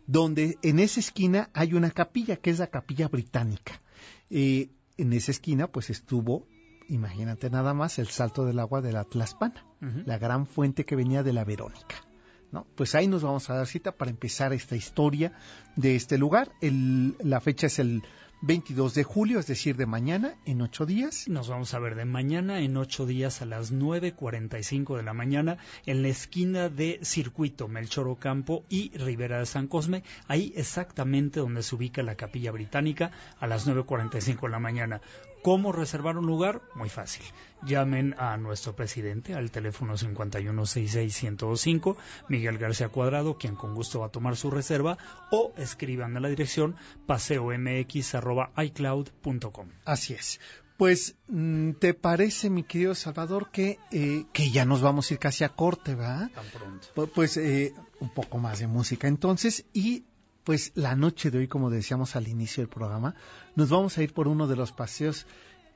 donde 0.05 0.57
en 0.63 0.79
esa 0.79 0.99
esquina 0.99 1.49
hay 1.53 1.75
una 1.75 1.91
capilla, 1.91 2.35
que 2.35 2.49
es 2.49 2.59
la 2.59 2.67
capilla 2.67 3.07
británica. 3.07 3.81
Eh, 4.29 4.67
en 4.97 5.13
esa 5.13 5.31
esquina, 5.31 5.67
pues 5.67 5.89
estuvo, 5.89 6.45
imagínate 6.93 7.50
nada 7.50 7.73
más, 7.73 8.00
el 8.00 8.07
salto 8.07 8.45
del 8.45 8.59
agua 8.59 8.81
de 8.81 8.93
la 8.93 9.03
Tlaspana, 9.03 9.65
la 10.05 10.17
gran 10.17 10.45
fuente 10.47 10.85
que 10.85 10.95
venía 10.95 11.23
de 11.23 11.33
la 11.33 11.43
Verónica. 11.43 11.95
¿no? 12.51 12.67
Pues 12.75 12.93
ahí 12.95 13.07
nos 13.07 13.23
vamos 13.23 13.50
a 13.50 13.55
dar 13.55 13.65
cita 13.67 13.93
para 13.93 14.12
empezar 14.12 14.53
esta 14.53 14.75
historia 14.75 15.33
de 15.75 15.95
este 15.95 16.17
lugar. 16.19 16.51
El- 16.62 17.15
la 17.19 17.41
fecha 17.41 17.65
es 17.67 17.79
el 17.79 18.03
22 18.45 18.93
de 18.93 19.03
julio, 19.03 19.39
es 19.39 19.47
decir, 19.47 19.75
de 19.77 19.85
mañana, 19.85 20.35
en 20.45 20.62
ocho 20.62 20.85
días. 20.85 21.27
Nos 21.29 21.47
vamos 21.47 21.73
a 21.73 21.79
ver 21.79 21.95
de 21.95 22.05
mañana 22.05 22.59
en 22.59 22.75
ocho 22.77 23.05
días 23.05 23.41
a 23.41 23.45
las 23.45 23.71
9.45 23.73 24.97
de 24.97 25.03
la 25.03 25.13
mañana 25.13 25.57
en 25.85 26.01
la 26.03 26.09
esquina 26.09 26.69
de 26.69 27.00
Circuito 27.03 27.67
Melchor 27.67 28.07
Ocampo 28.09 28.65
y 28.69 28.95
Ribera 28.97 29.39
de 29.39 29.45
San 29.45 29.67
Cosme, 29.67 30.03
ahí 30.27 30.53
exactamente 30.55 31.39
donde 31.39 31.63
se 31.63 31.73
ubica 31.75 32.03
la 32.03 32.15
Capilla 32.15 32.51
Británica 32.51 33.12
a 33.39 33.47
las 33.47 33.65
9.45 33.67 34.41
de 34.41 34.50
la 34.50 34.59
mañana. 34.59 35.01
¿Cómo 35.43 35.71
reservar 35.73 36.17
un 36.17 36.25
lugar? 36.25 36.62
Muy 36.73 36.89
fácil. 36.89 37.23
Llamen 37.65 38.15
a 38.17 38.35
nuestro 38.38 38.75
presidente 38.75 39.35
al 39.35 39.51
teléfono 39.51 39.95
5166-1025, 39.97 41.95
Miguel 42.29 42.57
García 42.57 42.88
Cuadrado, 42.89 43.38
quien 43.38 43.55
con 43.55 43.75
gusto 43.75 44.00
va 44.00 44.07
a 44.07 44.09
tomar 44.09 44.35
su 44.38 44.50
reserva, 44.50 44.97
o 45.31 45.53
escriban 45.57 46.15
a 46.17 46.19
la 46.21 46.29
dirección 46.29 46.75
paseomx.icloud.com. 47.05 49.67
Así 49.85 50.13
es. 50.13 50.39
Pues, 50.77 51.15
mm, 51.27 51.71
¿te 51.73 51.93
parece, 51.93 52.50
mi 52.50 52.63
querido 52.63 52.95
Salvador, 52.95 53.50
que, 53.51 53.77
eh, 53.91 54.25
que 54.33 54.50
ya 54.50 54.65
nos 54.65 54.81
vamos 54.81 55.09
a 55.09 55.13
ir 55.13 55.19
casi 55.19 55.43
a 55.43 55.50
corte, 55.50 55.93
¿verdad? 55.95 56.31
Tan 56.33 56.45
pronto. 56.47 56.88
Pu- 56.95 57.12
Pues 57.13 57.38
eh, 57.38 57.73
un 58.00 58.09
poco 58.09 58.38
más 58.39 58.59
de 58.59 58.67
música 58.67 59.07
entonces 59.07 59.65
y 59.73 60.03
pues 60.43 60.71
la 60.75 60.95
noche 60.95 61.31
de 61.31 61.39
hoy, 61.39 61.47
como 61.47 61.69
decíamos 61.69 62.15
al 62.15 62.27
inicio 62.27 62.62
del 62.62 62.69
programa, 62.69 63.15
nos 63.55 63.69
vamos 63.69 63.97
a 63.97 64.03
ir 64.03 64.13
por 64.13 64.27
uno 64.27 64.47
de 64.47 64.55
los 64.55 64.71
paseos 64.71 65.25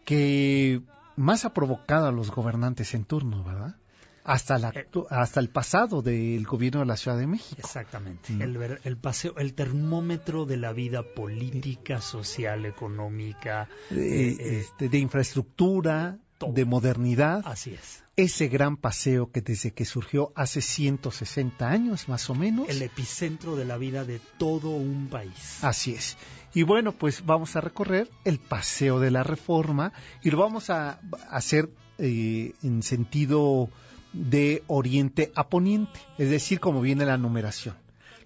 que 0.05 0.81
más 1.15 1.45
ha 1.45 1.53
provocado 1.53 2.07
a 2.07 2.11
los 2.11 2.31
gobernantes 2.31 2.93
en 2.93 3.05
turno, 3.05 3.43
¿verdad? 3.43 3.75
Hasta, 4.23 4.57
la, 4.57 4.71
Eh. 4.75 4.85
hasta 5.09 5.39
el 5.39 5.49
pasado 5.49 6.01
del 6.01 6.45
gobierno 6.45 6.81
de 6.81 6.85
la 6.85 6.97
Ciudad 6.97 7.17
de 7.17 7.27
México. 7.27 7.61
Exactamente. 7.63 8.33
Mm. 8.33 8.41
El, 8.83 8.97
paseo, 8.97 9.37
el 9.37 9.53
termómetro 9.53 10.45
de 10.45 10.57
la 10.57 10.73
vida 10.73 11.01
política, 11.01 12.01
social, 12.01 12.65
económica. 12.65 13.69
De, 13.89 14.31
eh, 14.31 14.37
eh, 14.37 14.59
este, 14.59 14.89
de 14.89 14.97
infraestructura, 14.97 16.19
todo. 16.37 16.51
de 16.53 16.65
modernidad. 16.65 17.41
así 17.45 17.71
es. 17.73 18.03
Ese 18.15 18.47
gran 18.47 18.77
paseo 18.77 19.31
que 19.31 19.41
desde 19.41 19.73
que 19.73 19.85
surgió 19.85 20.31
hace 20.35 20.61
160 20.61 21.69
años 21.69 22.09
más 22.09 22.29
o 22.31 22.35
menos. 22.35 22.67
El 22.67 22.81
epicentro 22.81 23.55
de 23.55 23.65
la 23.65 23.77
vida 23.77 24.05
de 24.05 24.19
todo 24.39 24.71
un 24.71 25.07
país. 25.07 25.63
Así 25.63 25.93
es. 25.93 26.17
Y 26.53 26.63
bueno, 26.63 26.93
pues 26.93 27.23
vamos 27.25 27.55
a 27.55 27.61
recorrer 27.61 28.09
el 28.25 28.39
Paseo 28.39 28.99
de 28.99 29.11
la 29.11 29.21
Reforma 29.21 29.93
y 30.23 30.31
lo 30.31 30.39
vamos 30.39 30.71
a 30.71 30.99
hacer 31.29 31.69
eh, 31.99 32.53
en 32.63 32.81
sentido 32.81 33.69
de 34.13 34.63
oriente 34.67 35.31
a 35.35 35.47
poniente, 35.49 35.99
es 36.17 36.29
decir, 36.29 36.59
como 36.59 36.81
viene 36.81 37.05
la 37.05 37.17
numeración. 37.17 37.75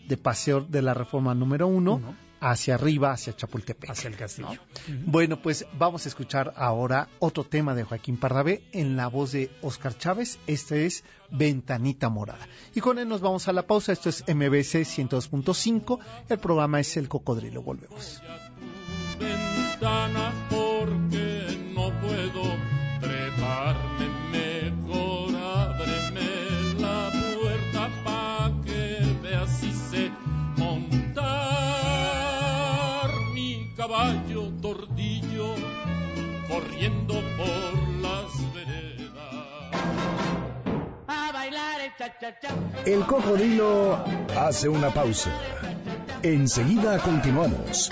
De 0.08 0.18
Paseo 0.18 0.62
de 0.62 0.82
la 0.82 0.94
Reforma 0.94 1.36
número 1.36 1.68
uno, 1.68 1.96
Uno. 1.96 2.15
Hacia 2.41 2.74
arriba, 2.75 3.12
hacia 3.12 3.36
Chapultepec. 3.36 3.89
hacia 3.89 4.10
el 4.10 4.17
castillo. 4.17 4.60
Bueno, 5.05 5.41
pues 5.41 5.65
vamos 5.77 6.05
a 6.05 6.10
escuchar 6.10 6.53
ahora 6.57 7.07
otro 7.19 7.45
tema 7.45 7.74
de 7.75 7.83
Joaquín 7.83 8.17
Pardavé 8.17 8.63
en 8.74 8.98
la 8.98 9.07
voz 9.07 9.31
de 9.31 9.50
Oscar 9.62 9.98
Chávez. 9.98 10.39
Este 10.48 10.86
es 10.86 11.05
Ventanita 11.29 12.10
Morada. 12.10 12.45
Y 12.75 12.81
con 12.81 13.00
él 13.00 13.07
nos 13.07 13.21
vamos 13.21 13.48
a 13.48 13.53
la 13.53 13.67
pausa. 13.67 13.93
Esto 13.93 14.10
es 14.10 14.24
MBC 14.27 14.83
102.5. 14.83 16.00
El 16.27 16.39
programa 16.39 16.79
es 16.79 16.98
El 16.98 17.07
Cocodrilo. 17.07 17.62
Volvemos. 17.62 18.21
ventana 19.19 20.30
corriendo 36.81 37.13
por 37.38 38.01
las 38.01 38.53
veredas 38.53 39.13
A 41.07 41.31
bailar 41.31 41.81
el 41.81 41.95
cha-cha-cha. 41.95 42.50
El 42.85 43.05
cocodrilo 43.05 44.03
hace 44.35 44.67
una 44.67 44.89
pausa. 44.89 45.31
Enseguida 46.23 46.97
continuamos. 47.00 47.91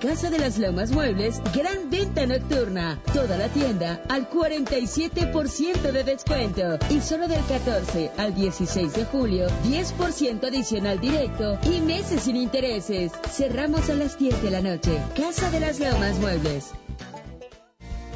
Casa 0.00 0.30
de 0.30 0.38
las 0.38 0.58
Lomas 0.58 0.92
Muebles, 0.92 1.42
gran 1.52 1.90
venta 1.90 2.24
nocturna. 2.24 3.02
Toda 3.12 3.36
la 3.36 3.48
tienda 3.48 4.00
al 4.08 4.30
47% 4.30 5.90
de 5.90 6.04
descuento. 6.04 6.78
Y 6.88 7.00
solo 7.00 7.26
del 7.26 7.44
14 7.46 8.12
al 8.16 8.32
16 8.32 8.92
de 8.92 9.04
julio, 9.06 9.48
10% 9.64 10.46
adicional 10.46 11.00
directo 11.00 11.58
y 11.64 11.80
meses 11.80 12.22
sin 12.22 12.36
intereses. 12.36 13.10
Cerramos 13.28 13.90
a 13.90 13.94
las 13.94 14.16
10 14.16 14.40
de 14.40 14.50
la 14.52 14.60
noche. 14.60 15.02
Casa 15.16 15.50
de 15.50 15.58
las 15.58 15.80
Lomas 15.80 16.16
Muebles. 16.20 16.70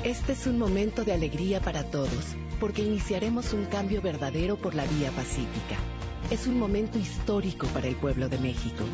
Este 0.05 0.33
es 0.33 0.47
un 0.47 0.61
momento 0.61 1.03
de 1.05 1.15
alegría 1.15 1.61
para 1.61 1.83
todos, 1.83 2.37
porque 2.61 2.83
iniciaremos 2.83 3.53
un 3.55 3.65
cambio 3.65 4.01
verdadero 4.01 4.57
por 4.57 4.77
la 4.77 4.85
vía 4.85 5.11
pacífica. 5.11 5.77
Es 6.31 6.47
un 6.47 6.61
momento 6.61 6.97
histórico 6.97 7.67
para 7.69 7.89
el 7.89 7.97
pueblo 7.97 8.29
de 8.29 8.39
México. 8.39 8.85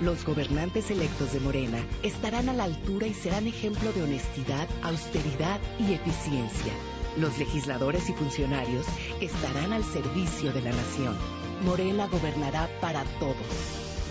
Los 0.00 0.24
gobernantes 0.24 0.92
electos 0.92 1.32
de 1.32 1.40
Morena 1.40 1.78
estarán 2.04 2.48
a 2.48 2.52
la 2.52 2.64
altura 2.64 3.08
y 3.08 3.14
serán 3.14 3.48
ejemplo 3.48 3.92
de 3.92 4.04
honestidad, 4.04 4.68
austeridad 4.82 5.58
y 5.80 5.92
eficiencia. 5.92 6.72
Los 7.16 7.36
legisladores 7.36 8.08
y 8.08 8.12
funcionarios 8.12 8.86
estarán 9.20 9.72
al 9.72 9.82
servicio 9.82 10.52
de 10.52 10.62
la 10.62 10.70
nación. 10.70 11.16
Morena 11.64 12.06
gobernará 12.06 12.68
para 12.80 13.02
todos. 13.18 13.34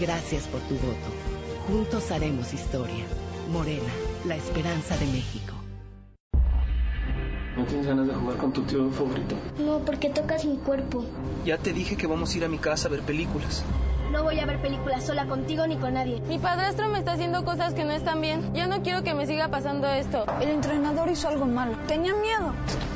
Gracias 0.02 0.44
por 0.48 0.60
tu 0.62 0.76
voto. 0.76 1.08
Juntos 1.68 2.12
haremos 2.12 2.54
historia. 2.54 3.06
Morena, 3.50 3.94
la 4.26 4.36
esperanza 4.36 4.98
de 4.98 5.06
México. 5.06 5.54
¿No 7.56 7.64
tienes 7.66 7.88
ganas 7.88 8.08
de 8.08 8.14
jugar 8.14 8.38
con 8.38 8.52
tu 8.52 8.62
tío 8.64 8.92
favorito? 8.92 9.38
No, 9.58 9.80
porque 9.80 10.10
tocas 10.10 10.44
mi 10.44 10.58
cuerpo. 10.58 11.06
Ya 11.46 11.58
te 11.58 11.72
dije 11.72 11.96
que 11.96 12.08
vamos 12.08 12.34
a 12.34 12.38
ir 12.38 12.44
a 12.44 12.50
mi 12.50 12.58
casa 12.58 12.90
a 12.90 12.92
ver 12.92 13.04
películas. 13.04 13.64
No 14.12 14.24
voy 14.24 14.40
a 14.40 14.46
ver 14.46 14.62
películas 14.62 15.06
sola 15.06 15.26
contigo 15.26 15.68
ni 15.68 15.78
con 15.78 15.94
nadie. 15.94 16.22
Mi 16.22 16.40
padrastro 16.40 16.88
me 16.90 17.00
está 17.00 17.14
haciendo 17.14 17.44
cosas 17.44 17.74
que 17.74 17.84
no 17.84 17.92
están 17.92 18.22
bien. 18.22 18.54
Ya 18.54 18.68
no 18.68 18.82
quiero 18.82 19.04
que 19.04 19.14
me 19.14 19.28
siga 19.28 19.50
pasando 19.50 19.88
esto. 19.88 20.26
El 20.42 20.50
entrenador 20.50 21.10
hizo 21.10 21.28
algo 21.28 21.46
malo. 21.46 21.78
Tenía 21.88 22.16
miedo. 22.16 22.54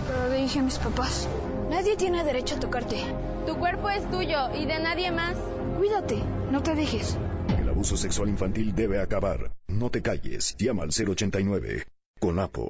Pero 0.08 0.30
le 0.30 0.38
dije 0.38 0.60
a 0.60 0.63
mis 0.63 0.80
papás, 0.80 1.27
nadie 1.70 1.96
tiene 1.98 2.24
derecho 2.24 2.56
a 2.56 2.60
tocarte. 2.60 2.98
Tu 3.46 3.56
cuerpo 3.58 3.89
es 3.89 4.10
tuyo 4.10 4.53
y 4.56 4.65
de 4.65 4.80
nadie 4.80 5.12
más. 5.12 5.36
Cuídate, 5.77 6.22
no 6.50 6.63
te 6.63 6.75
dejes. 6.75 7.18
El 7.60 7.70
abuso 7.70 7.98
sexual 7.98 8.30
infantil 8.30 8.74
debe 8.74 9.01
acabar. 9.01 9.51
No 9.68 9.89
te 9.89 10.01
calles. 10.01 10.56
Llama 10.58 10.84
al 10.84 10.89
089. 10.89 11.86
Con 12.20 12.39
Apo. 12.39 12.70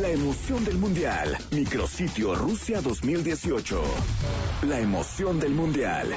La 0.00 0.10
emoción 0.10 0.64
del 0.64 0.78
Mundial. 0.78 1.36
Micrositio 1.50 2.36
Rusia 2.36 2.80
2018. 2.80 3.82
La 4.68 4.78
emoción 4.78 5.40
del 5.40 5.52
Mundial. 5.54 6.14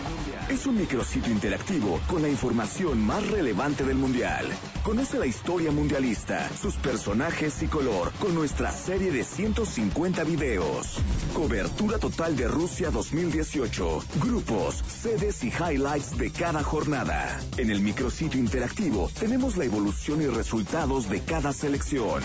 Es 0.50 0.68
un 0.68 0.78
micrositio 0.78 1.32
interactivo 1.32 2.00
con 2.08 2.22
la 2.22 2.30
información 2.30 3.04
más 3.04 3.28
relevante 3.32 3.84
del 3.84 3.98
Mundial. 3.98 4.46
Conoce 4.84 5.18
la 5.18 5.26
historia 5.26 5.72
mundialista, 5.72 6.48
sus 6.62 6.76
personajes 6.76 7.64
y 7.64 7.68
color 7.68 8.12
con 8.20 8.36
nuestra 8.36 8.72
serie 8.72 9.12
de 9.12 9.24
150 9.24 10.26
videos. 10.26 11.00
Cobertura 11.34 11.98
total 11.98 12.36
de 12.36 12.48
Rusia 12.48 12.92
2018. 12.92 14.04
Grupos, 14.22 14.84
sedes 14.88 15.44
y 15.44 15.48
highlights 15.48 16.16
de 16.20 16.30
cada 16.30 16.62
jornada. 16.62 17.40
En 17.58 17.72
el 17.72 17.82
micrositio 17.82 18.40
interactivo 18.40 19.10
tenemos 19.20 19.58
la 19.58 19.66
evolución 19.66 20.22
y 20.22 20.28
resultados 20.28 21.10
de 21.10 21.22
cada 21.22 21.52
selección. 21.52 22.22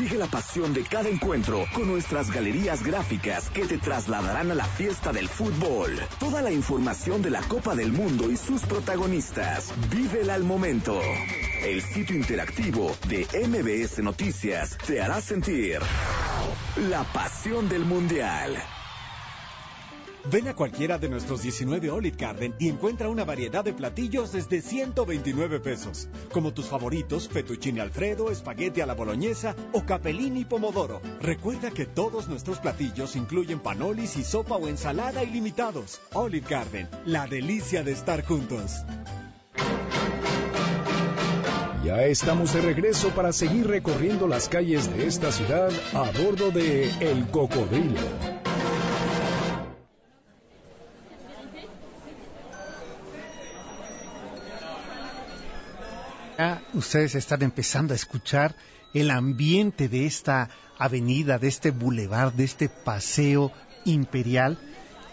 Sigue 0.00 0.16
la 0.16 0.28
pasión 0.28 0.72
de 0.72 0.82
cada 0.82 1.10
encuentro 1.10 1.66
con 1.74 1.86
nuestras 1.86 2.30
galerías 2.30 2.82
gráficas 2.82 3.50
que 3.50 3.66
te 3.66 3.76
trasladarán 3.76 4.50
a 4.50 4.54
la 4.54 4.64
fiesta 4.64 5.12
del 5.12 5.28
fútbol. 5.28 5.94
Toda 6.18 6.40
la 6.40 6.50
información 6.50 7.20
de 7.20 7.28
la 7.28 7.42
Copa 7.42 7.74
del 7.74 7.92
Mundo 7.92 8.30
y 8.30 8.38
sus 8.38 8.62
protagonistas. 8.62 9.74
Vívela 9.90 10.32
al 10.32 10.44
momento. 10.44 10.98
El 11.62 11.82
sitio 11.82 12.16
interactivo 12.16 12.96
de 13.08 13.26
MBS 13.46 14.02
Noticias 14.02 14.78
te 14.86 15.02
hará 15.02 15.20
sentir 15.20 15.80
la 16.88 17.04
pasión 17.12 17.68
del 17.68 17.84
Mundial. 17.84 18.56
Ven 20.26 20.48
a 20.48 20.54
cualquiera 20.54 20.98
de 20.98 21.08
nuestros 21.08 21.42
19 21.42 21.90
Olive 21.90 22.16
Garden 22.16 22.54
y 22.58 22.68
encuentra 22.68 23.08
una 23.08 23.24
variedad 23.24 23.64
de 23.64 23.72
platillos 23.72 24.32
desde 24.32 24.60
129 24.60 25.60
pesos, 25.60 26.08
como 26.32 26.52
tus 26.52 26.66
favoritos 26.66 27.28
fettuccine 27.28 27.80
alfredo, 27.80 28.30
espagueti 28.30 28.80
a 28.80 28.86
la 28.86 28.94
boloñesa 28.94 29.56
o 29.72 29.84
capellini 29.84 30.44
pomodoro. 30.44 31.00
Recuerda 31.20 31.70
que 31.70 31.86
todos 31.86 32.28
nuestros 32.28 32.58
platillos 32.58 33.16
incluyen 33.16 33.60
panolis 33.60 34.16
y 34.16 34.24
sopa 34.24 34.56
o 34.56 34.68
ensalada 34.68 35.24
ilimitados. 35.24 36.00
Olive 36.12 36.46
Garden, 36.48 36.88
la 37.06 37.26
delicia 37.26 37.82
de 37.82 37.92
estar 37.92 38.24
juntos. 38.24 38.84
Ya 41.84 42.04
estamos 42.04 42.52
de 42.52 42.60
regreso 42.60 43.08
para 43.10 43.32
seguir 43.32 43.66
recorriendo 43.66 44.28
las 44.28 44.48
calles 44.48 44.94
de 44.94 45.06
esta 45.06 45.32
ciudad 45.32 45.72
a 45.94 46.02
bordo 46.22 46.50
de 46.50 46.90
El 47.00 47.26
Cocodrilo. 47.30 48.29
Ustedes 56.74 57.14
están 57.14 57.42
empezando 57.42 57.92
a 57.92 57.96
escuchar 57.96 58.54
el 58.94 59.10
ambiente 59.10 59.88
de 59.88 60.06
esta 60.06 60.48
avenida, 60.78 61.38
de 61.38 61.48
este 61.48 61.70
bulevar, 61.70 62.32
de 62.32 62.44
este 62.44 62.68
paseo 62.68 63.52
imperial 63.84 64.58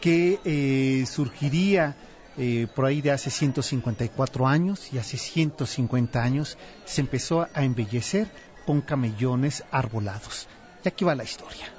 que 0.02 0.40
eh, 0.46 1.06
surgiría 1.06 1.96
eh, 2.38 2.68
por 2.76 2.86
ahí 2.86 3.02
de 3.02 3.12
hace 3.12 3.32
154 3.32 4.48
años 4.48 4.94
y 4.94 5.00
hace 5.00 5.18
150 5.18 6.22
años 6.22 6.58
se 6.86 7.02
empezó 7.02 7.48
a 7.54 7.64
embellecer 7.64 8.28
con 8.66 8.82
camellones 8.82 9.64
arbolados. 9.72 10.48
Y 10.84 10.88
aquí 10.88 11.04
va 11.04 11.16
la 11.16 11.24
historia. 11.24 11.74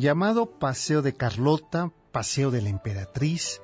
Llamado 0.00 0.58
Paseo 0.58 1.02
de 1.02 1.14
Carlota, 1.14 1.92
Paseo 2.12 2.50
de 2.50 2.60
la 2.60 2.68
Emperatriz, 2.68 3.62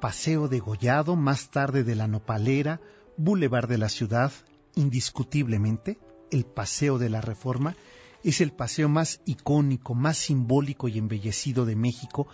Paseo 0.00 0.48
de 0.48 0.60
Gollado, 0.60 1.16
más 1.16 1.50
tarde 1.50 1.84
de 1.84 1.94
la 1.94 2.08
Nopalera, 2.08 2.80
Boulevard 3.16 3.68
de 3.68 3.78
la 3.78 3.88
Ciudad, 3.88 4.32
indiscutiblemente, 4.74 5.98
el 6.30 6.44
Paseo 6.44 6.98
de 6.98 7.08
la 7.08 7.20
Reforma, 7.20 7.76
es 8.24 8.40
el 8.40 8.52
paseo 8.52 8.88
más 8.88 9.20
icónico, 9.24 9.94
más 9.94 10.18
simbólico 10.18 10.88
y 10.88 10.98
embellecido 10.98 11.64
de 11.64 11.76
México, 11.76 12.26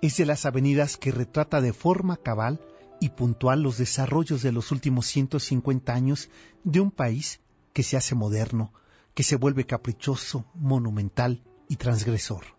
es 0.00 0.16
de 0.16 0.26
las 0.26 0.46
avenidas 0.46 0.96
que 0.96 1.12
retrata 1.12 1.60
de 1.60 1.72
forma 1.72 2.16
cabal 2.16 2.60
y 3.00 3.10
puntual 3.10 3.62
los 3.62 3.78
desarrollos 3.78 4.42
de 4.42 4.52
los 4.52 4.72
últimos 4.72 5.06
150 5.06 5.92
años 5.92 6.30
de 6.64 6.80
un 6.80 6.90
país 6.90 7.40
que 7.72 7.82
se 7.82 7.96
hace 7.96 8.14
moderno, 8.14 8.72
que 9.14 9.22
se 9.22 9.36
vuelve 9.36 9.66
caprichoso, 9.66 10.46
monumental 10.54 11.42
y 11.68 11.76
transgresor. 11.76 12.55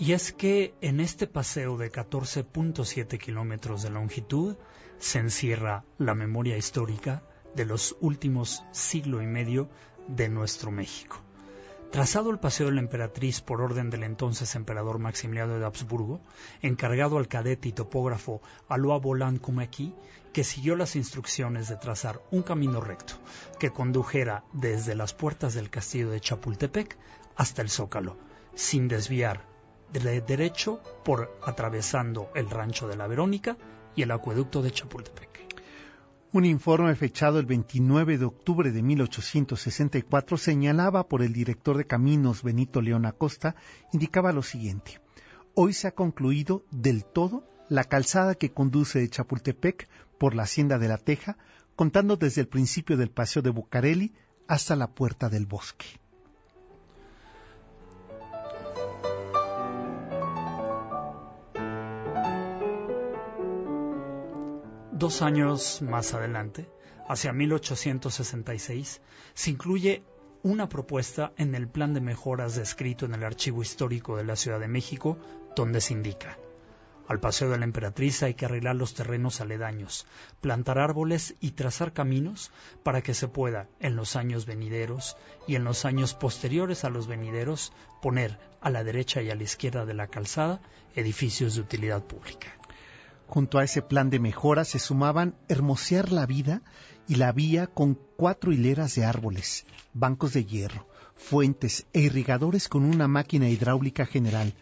Y 0.00 0.14
es 0.14 0.32
que 0.32 0.72
en 0.80 0.98
este 0.98 1.26
paseo 1.26 1.76
de 1.76 1.92
14.7 1.92 3.18
kilómetros 3.18 3.82
de 3.82 3.90
longitud 3.90 4.56
se 4.98 5.18
encierra 5.18 5.84
la 5.98 6.14
memoria 6.14 6.56
histórica 6.56 7.22
de 7.54 7.66
los 7.66 7.94
últimos 8.00 8.64
siglo 8.72 9.20
y 9.20 9.26
medio 9.26 9.68
de 10.08 10.30
nuestro 10.30 10.70
México. 10.70 11.18
Trazado 11.90 12.30
el 12.30 12.38
paseo 12.38 12.68
de 12.68 12.72
la 12.72 12.80
emperatriz 12.80 13.42
por 13.42 13.60
orden 13.60 13.90
del 13.90 14.04
entonces 14.04 14.54
emperador 14.54 14.98
Maximiliano 14.98 15.58
de 15.58 15.66
Habsburgo, 15.66 16.22
encargado 16.62 17.18
al 17.18 17.28
cadete 17.28 17.68
y 17.68 17.72
topógrafo 17.72 18.40
Alois 18.70 19.02
Volant 19.02 19.38
Kumaki, 19.38 19.94
que 20.32 20.44
siguió 20.44 20.76
las 20.76 20.96
instrucciones 20.96 21.68
de 21.68 21.76
trazar 21.76 22.22
un 22.30 22.42
camino 22.42 22.80
recto 22.80 23.16
que 23.58 23.68
condujera 23.68 24.44
desde 24.54 24.94
las 24.94 25.12
puertas 25.12 25.52
del 25.52 25.68
castillo 25.68 26.08
de 26.08 26.20
Chapultepec 26.20 26.96
hasta 27.36 27.60
el 27.60 27.68
Zócalo, 27.68 28.16
sin 28.54 28.88
desviar 28.88 29.49
de 29.92 30.20
derecho 30.20 30.80
por 31.04 31.38
atravesando 31.44 32.30
el 32.34 32.48
rancho 32.48 32.86
de 32.88 32.96
la 32.96 33.06
Verónica 33.06 33.56
y 33.96 34.02
el 34.02 34.10
acueducto 34.10 34.62
de 34.62 34.70
Chapultepec. 34.70 35.28
Un 36.32 36.44
informe 36.44 36.94
fechado 36.94 37.40
el 37.40 37.46
29 37.46 38.16
de 38.16 38.24
octubre 38.24 38.70
de 38.70 38.82
1864 38.82 40.36
señalaba 40.36 41.08
por 41.08 41.22
el 41.22 41.32
director 41.32 41.76
de 41.76 41.88
caminos 41.88 42.44
Benito 42.44 42.80
León 42.80 43.04
Acosta, 43.04 43.56
indicaba 43.92 44.30
lo 44.30 44.44
siguiente. 44.44 45.00
Hoy 45.54 45.72
se 45.72 45.88
ha 45.88 45.94
concluido 45.94 46.62
del 46.70 47.04
todo 47.04 47.42
la 47.68 47.82
calzada 47.82 48.36
que 48.36 48.52
conduce 48.52 49.00
de 49.00 49.08
Chapultepec 49.08 49.88
por 50.18 50.36
la 50.36 50.44
Hacienda 50.44 50.78
de 50.78 50.86
la 50.86 50.98
Teja, 50.98 51.36
contando 51.74 52.16
desde 52.16 52.42
el 52.42 52.48
principio 52.48 52.96
del 52.96 53.10
Paseo 53.10 53.42
de 53.42 53.50
Bucareli 53.50 54.12
hasta 54.46 54.76
la 54.76 54.88
Puerta 54.88 55.28
del 55.28 55.46
Bosque. 55.46 55.86
Dos 65.00 65.22
años 65.22 65.80
más 65.80 66.12
adelante, 66.12 66.68
hacia 67.08 67.32
1866, 67.32 69.00
se 69.32 69.50
incluye 69.50 70.04
una 70.42 70.68
propuesta 70.68 71.32
en 71.38 71.54
el 71.54 71.68
plan 71.68 71.94
de 71.94 72.02
mejoras 72.02 72.54
descrito 72.54 73.06
en 73.06 73.14
el 73.14 73.24
Archivo 73.24 73.62
Histórico 73.62 74.18
de 74.18 74.24
la 74.24 74.36
Ciudad 74.36 74.60
de 74.60 74.68
México, 74.68 75.16
donde 75.56 75.80
se 75.80 75.94
indica 75.94 76.36
al 77.08 77.18
Paseo 77.18 77.50
de 77.50 77.58
la 77.58 77.64
Emperatriz 77.64 78.22
hay 78.22 78.34
que 78.34 78.44
arreglar 78.44 78.76
los 78.76 78.94
terrenos 78.94 79.40
aledaños, 79.40 80.06
plantar 80.40 80.78
árboles 80.78 81.34
y 81.40 81.52
trazar 81.52 81.92
caminos 81.92 82.52
para 82.84 83.02
que 83.02 83.14
se 83.14 83.26
pueda, 83.26 83.68
en 83.80 83.96
los 83.96 84.14
años 84.14 84.46
venideros 84.46 85.16
y 85.48 85.56
en 85.56 85.64
los 85.64 85.84
años 85.86 86.14
posteriores 86.14 86.84
a 86.84 86.88
los 86.88 87.08
venideros, 87.08 87.72
poner 88.00 88.38
a 88.60 88.70
la 88.70 88.84
derecha 88.84 89.22
y 89.22 89.30
a 89.30 89.34
la 89.34 89.42
izquierda 89.42 89.86
de 89.86 89.94
la 89.94 90.06
calzada 90.06 90.60
edificios 90.94 91.56
de 91.56 91.62
utilidad 91.62 92.04
pública. 92.04 92.59
Junto 93.30 93.60
a 93.60 93.64
ese 93.64 93.80
plan 93.80 94.10
de 94.10 94.18
mejora 94.18 94.64
se 94.64 94.80
sumaban 94.80 95.36
hermosear 95.46 96.10
la 96.10 96.26
vida 96.26 96.62
y 97.06 97.14
la 97.14 97.30
vía 97.30 97.68
con 97.68 97.96
cuatro 98.16 98.52
hileras 98.52 98.96
de 98.96 99.04
árboles, 99.04 99.66
bancos 99.94 100.32
de 100.32 100.44
hierro, 100.44 100.88
fuentes 101.14 101.86
e 101.92 102.00
irrigadores 102.00 102.68
con 102.68 102.82
una 102.84 103.06
máquina 103.06 103.48
hidráulica 103.48 104.04
general. 104.04 104.54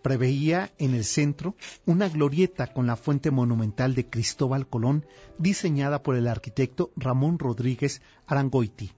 Preveía 0.00 0.72
en 0.78 0.94
el 0.94 1.04
centro 1.04 1.56
una 1.84 2.08
glorieta 2.08 2.72
con 2.72 2.86
la 2.86 2.96
fuente 2.96 3.30
monumental 3.30 3.94
de 3.94 4.08
Cristóbal 4.08 4.66
Colón, 4.66 5.04
diseñada 5.36 6.02
por 6.02 6.16
el 6.16 6.26
arquitecto 6.26 6.92
Ramón 6.96 7.38
Rodríguez 7.38 8.00
Arangoiti. 8.26 8.92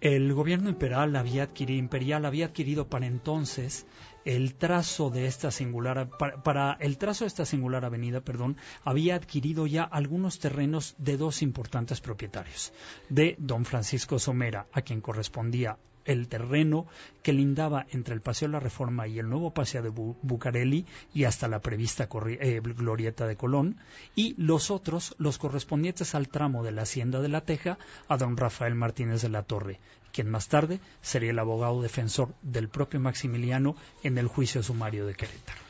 El 0.00 0.32
gobierno 0.32 0.70
imperial 0.70 1.16
había 1.16 1.42
adquirido, 1.42 1.78
imperial 1.80 2.24
había 2.24 2.46
adquirido 2.46 2.88
para 2.88 3.06
entonces 3.06 3.84
el 4.24 4.54
trazo 4.54 5.10
de 5.10 5.26
esta 5.26 5.50
singular 5.50 6.10
para, 6.18 6.42
para, 6.42 6.76
el 6.80 6.98
trazo 6.98 7.24
de 7.24 7.28
esta 7.28 7.44
singular 7.44 7.84
avenida, 7.84 8.20
perdón, 8.20 8.56
había 8.84 9.16
adquirido 9.16 9.66
ya 9.66 9.82
algunos 9.82 10.38
terrenos 10.38 10.94
de 10.98 11.16
dos 11.16 11.42
importantes 11.42 12.00
propietarios, 12.00 12.72
de 13.08 13.34
don 13.38 13.64
Francisco 13.64 14.20
Somera, 14.20 14.68
a 14.72 14.82
quien 14.82 15.00
correspondía 15.00 15.78
el 16.08 16.26
terreno 16.26 16.86
que 17.22 17.34
lindaba 17.34 17.86
entre 17.90 18.14
el 18.14 18.22
Paseo 18.22 18.48
de 18.48 18.52
la 18.52 18.60
Reforma 18.60 19.06
y 19.06 19.18
el 19.18 19.28
nuevo 19.28 19.52
Paseo 19.52 19.82
de 19.82 19.90
Bu 19.90 20.16
Bucareli 20.22 20.86
y 21.14 21.24
hasta 21.24 21.48
la 21.48 21.60
prevista 21.60 22.08
eh, 22.10 22.60
Glorieta 22.62 23.26
de 23.26 23.36
Colón, 23.36 23.76
y 24.16 24.34
los 24.42 24.70
otros, 24.70 25.14
los 25.18 25.38
correspondientes 25.38 26.14
al 26.14 26.28
tramo 26.28 26.64
de 26.64 26.72
la 26.72 26.82
Hacienda 26.82 27.20
de 27.20 27.28
la 27.28 27.42
Teja, 27.42 27.78
a 28.08 28.16
don 28.16 28.36
Rafael 28.38 28.74
Martínez 28.74 29.20
de 29.20 29.28
la 29.28 29.42
Torre, 29.42 29.80
quien 30.10 30.30
más 30.30 30.48
tarde 30.48 30.80
sería 31.02 31.30
el 31.30 31.38
abogado 31.38 31.82
defensor 31.82 32.34
del 32.40 32.70
propio 32.70 33.00
Maximiliano 33.00 33.76
en 34.02 34.16
el 34.16 34.28
juicio 34.28 34.62
sumario 34.62 35.06
de 35.06 35.14
Querétaro. 35.14 35.60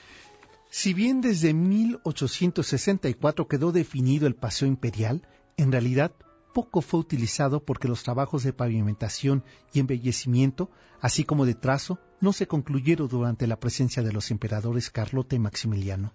Si 0.70 0.94
bien 0.94 1.20
desde 1.20 1.52
1864 1.52 3.48
quedó 3.48 3.72
definido 3.72 4.28
el 4.28 4.36
Paseo 4.36 4.68
Imperial, 4.68 5.26
en 5.56 5.72
realidad 5.72 6.12
poco 6.58 6.80
fue 6.80 6.98
utilizado 6.98 7.64
porque 7.64 7.86
los 7.86 8.02
trabajos 8.02 8.42
de 8.42 8.52
pavimentación 8.52 9.44
y 9.72 9.78
embellecimiento, 9.78 10.72
así 11.00 11.22
como 11.22 11.46
de 11.46 11.54
trazo, 11.54 12.00
no 12.20 12.32
se 12.32 12.48
concluyeron 12.48 13.06
durante 13.06 13.46
la 13.46 13.60
presencia 13.60 14.02
de 14.02 14.12
los 14.12 14.32
emperadores 14.32 14.90
Carlota 14.90 15.36
y 15.36 15.38
Maximiliano. 15.38 16.14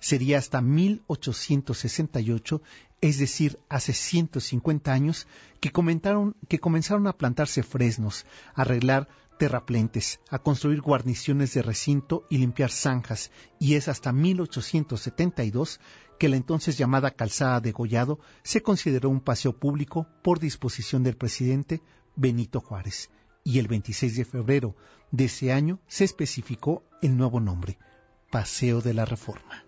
Sería 0.00 0.38
hasta 0.38 0.60
1868, 0.60 2.60
es 3.00 3.18
decir, 3.18 3.60
hace 3.68 3.92
150 3.92 4.92
años, 4.92 5.28
que, 5.60 5.70
que 6.48 6.58
comenzaron 6.58 7.06
a 7.06 7.16
plantarse 7.16 7.62
fresnos, 7.62 8.26
a 8.56 8.62
arreglar 8.62 9.06
terraplentes, 9.38 10.18
a 10.28 10.40
construir 10.40 10.80
guarniciones 10.80 11.54
de 11.54 11.62
recinto 11.62 12.26
y 12.30 12.38
limpiar 12.38 12.72
zanjas, 12.72 13.30
y 13.60 13.74
es 13.74 13.86
hasta 13.86 14.12
1872 14.12 15.78
que 16.18 16.28
la 16.28 16.36
entonces 16.36 16.78
llamada 16.78 17.10
Calzada 17.10 17.60
de 17.60 17.72
Gollado 17.72 18.18
se 18.42 18.62
consideró 18.62 19.10
un 19.10 19.20
paseo 19.20 19.52
público 19.52 20.06
por 20.22 20.38
disposición 20.38 21.02
del 21.02 21.16
presidente 21.16 21.82
Benito 22.16 22.60
Juárez, 22.60 23.10
y 23.42 23.58
el 23.58 23.68
26 23.68 24.16
de 24.16 24.24
febrero 24.24 24.74
de 25.10 25.24
ese 25.26 25.52
año 25.52 25.80
se 25.86 26.04
especificó 26.04 26.82
el 27.02 27.16
nuevo 27.16 27.40
nombre, 27.40 27.78
Paseo 28.30 28.80
de 28.80 28.94
la 28.94 29.04
Reforma. 29.04 29.64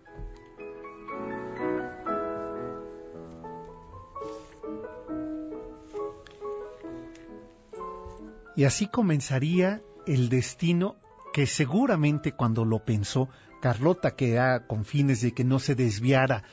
Y 8.55 8.63
así 8.63 8.87
comenzaría 8.87 9.83
el 10.07 10.29
destino 10.29 10.95
que 11.31 11.45
seguramente 11.45 12.31
cuando 12.31 12.65
lo 12.65 12.83
pensó 12.83 13.29
Carlota, 13.59 14.15
que 14.15 14.33
era 14.33 14.67
con 14.67 14.85
fines 14.85 15.21
de 15.21 15.33
que 15.33 15.43
no 15.43 15.59
se 15.59 15.75
desviara 15.75 16.43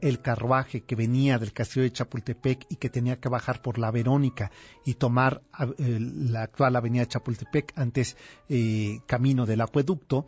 el 0.00 0.20
carruaje 0.20 0.82
que 0.82 0.96
venía 0.96 1.38
del 1.38 1.52
castillo 1.52 1.84
de 1.84 1.92
Chapultepec 1.92 2.66
y 2.68 2.76
que 2.76 2.90
tenía 2.90 3.20
que 3.20 3.28
bajar 3.28 3.62
por 3.62 3.78
la 3.78 3.90
Verónica 3.90 4.50
y 4.84 4.94
tomar 4.94 5.42
la 5.78 6.42
actual 6.42 6.76
avenida 6.76 7.06
Chapultepec, 7.06 7.72
antes 7.76 8.16
eh, 8.48 9.00
camino 9.06 9.46
del 9.46 9.60
acueducto, 9.60 10.26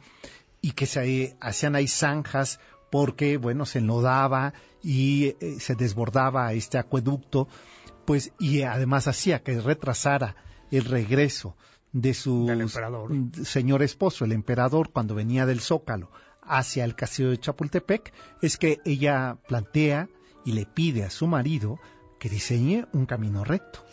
y 0.61 0.73
que 0.73 0.87
se 0.87 1.37
hacían 1.41 1.75
ahí 1.75 1.89
zanjas 1.89 2.61
porque, 2.91 3.37
bueno, 3.37 3.67
se 3.67 3.79
enlodaba 3.79 4.53
y 4.83 5.37
eh, 5.41 5.57
se 5.59 5.75
desbordaba 5.75 6.53
este 6.53 6.79
acueducto, 6.79 7.49
pues, 8.05 8.33
y 8.39 8.63
además 8.63 9.07
hacía 9.09 9.43
que 9.43 9.61
retrasara 9.61 10.37
el 10.71 10.85
regreso 10.85 11.57
de 11.93 12.15
su 12.15 12.47
señor 13.45 13.83
esposo, 13.83 14.25
el 14.25 14.33
emperador, 14.33 14.91
cuando 14.91 15.15
venía 15.15 15.47
del 15.47 15.61
Zócalo 15.61 16.11
hacia 16.43 16.85
el 16.85 16.95
castillo 16.95 17.31
de 17.31 17.39
Chapultepec, 17.39 18.13
es 18.43 18.57
que 18.57 18.81
ella 18.85 19.39
plantea 19.47 20.09
y 20.45 20.53
le 20.53 20.67
pide 20.67 21.05
a 21.05 21.11
su 21.11 21.27
marido 21.27 21.79
que 22.19 22.29
diseñe 22.29 22.87
un 22.93 23.07
camino 23.07 23.45
recto. 23.45 23.85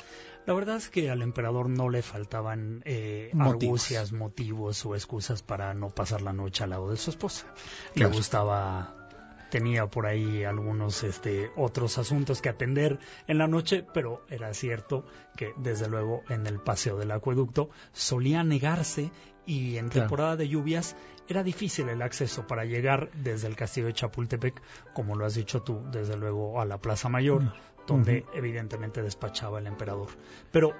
La 0.45 0.53
verdad 0.53 0.77
es 0.77 0.89
que 0.89 1.09
al 1.09 1.21
emperador 1.21 1.69
no 1.69 1.89
le 1.89 2.01
faltaban 2.01 2.81
eh, 2.85 3.31
motivos. 3.33 3.81
argucias, 3.89 4.13
motivos 4.13 4.85
o 4.85 4.95
excusas 4.95 5.43
para 5.43 5.73
no 5.73 5.89
pasar 5.89 6.21
la 6.21 6.31
noche 6.31 6.63
al 6.63 6.69
lado 6.69 6.89
de 6.89 6.95
su 6.95 7.09
esposa. 7.09 7.53
Claro. 7.93 8.11
Le 8.11 8.15
gustaba 8.15 9.06
tenía 9.49 9.87
por 9.87 10.05
ahí 10.05 10.43
algunos 10.43 11.03
este, 11.03 11.51
otros 11.55 11.97
asuntos 11.97 12.41
que 12.41 12.49
atender 12.49 12.99
en 13.27 13.37
la 13.37 13.47
noche, 13.47 13.85
pero 13.93 14.25
era 14.29 14.53
cierto 14.53 15.05
que 15.35 15.53
desde 15.57 15.89
luego 15.89 16.23
en 16.29 16.47
el 16.47 16.59
paseo 16.59 16.97
del 16.97 17.11
acueducto 17.11 17.69
solía 17.91 18.43
negarse 18.43 19.11
y 19.45 19.77
en 19.77 19.89
temporada 19.89 20.35
de 20.35 20.49
lluvias 20.49 20.95
era 21.27 21.43
difícil 21.43 21.89
el 21.89 22.01
acceso 22.01 22.47
para 22.47 22.65
llegar 22.65 23.09
desde 23.13 23.47
el 23.47 23.55
castillo 23.55 23.87
de 23.87 23.93
Chapultepec, 23.93 24.61
como 24.93 25.15
lo 25.15 25.25
has 25.25 25.35
dicho 25.35 25.61
tú, 25.61 25.81
desde 25.91 26.17
luego 26.17 26.61
a 26.61 26.65
la 26.65 26.79
Plaza 26.79 27.09
Mayor, 27.09 27.43
mm. 27.43 27.53
donde 27.87 28.25
evidentemente 28.33 29.01
despachaba 29.01 29.59
el 29.59 29.67
emperador. 29.67 30.09
Pero 30.51 30.73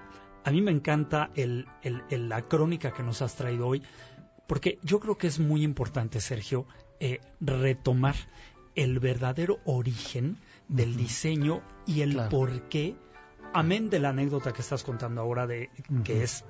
a 0.43 0.51
mí 0.51 0.61
me 0.61 0.71
encanta 0.71 1.31
el, 1.35 1.65
el, 1.81 2.29
la 2.29 2.41
crónica 2.43 2.91
que 2.91 3.03
nos 3.03 3.21
has 3.21 3.35
traído 3.35 3.67
hoy, 3.67 3.83
porque 4.47 4.79
yo 4.83 4.99
creo 4.99 5.17
que 5.17 5.27
es 5.27 5.39
muy 5.39 5.63
importante, 5.63 6.21
Sergio, 6.21 6.65
eh, 6.99 7.19
retomar 7.41 8.15
el 8.77 8.99
verdadero 8.99 9.59
origen 9.65 10.37
del 10.69 10.95
diseño 10.95 11.61
y 11.85 12.01
el 12.01 12.15
por 12.29 12.69
qué, 12.69 12.95
amén 13.53 13.89
de 13.89 13.99
la 13.99 14.09
anécdota 14.09 14.53
que 14.53 14.61
estás 14.61 14.83
contando 14.83 15.19
ahora 15.19 15.47
de 15.47 15.71
que 16.03 16.23
es 16.23 16.45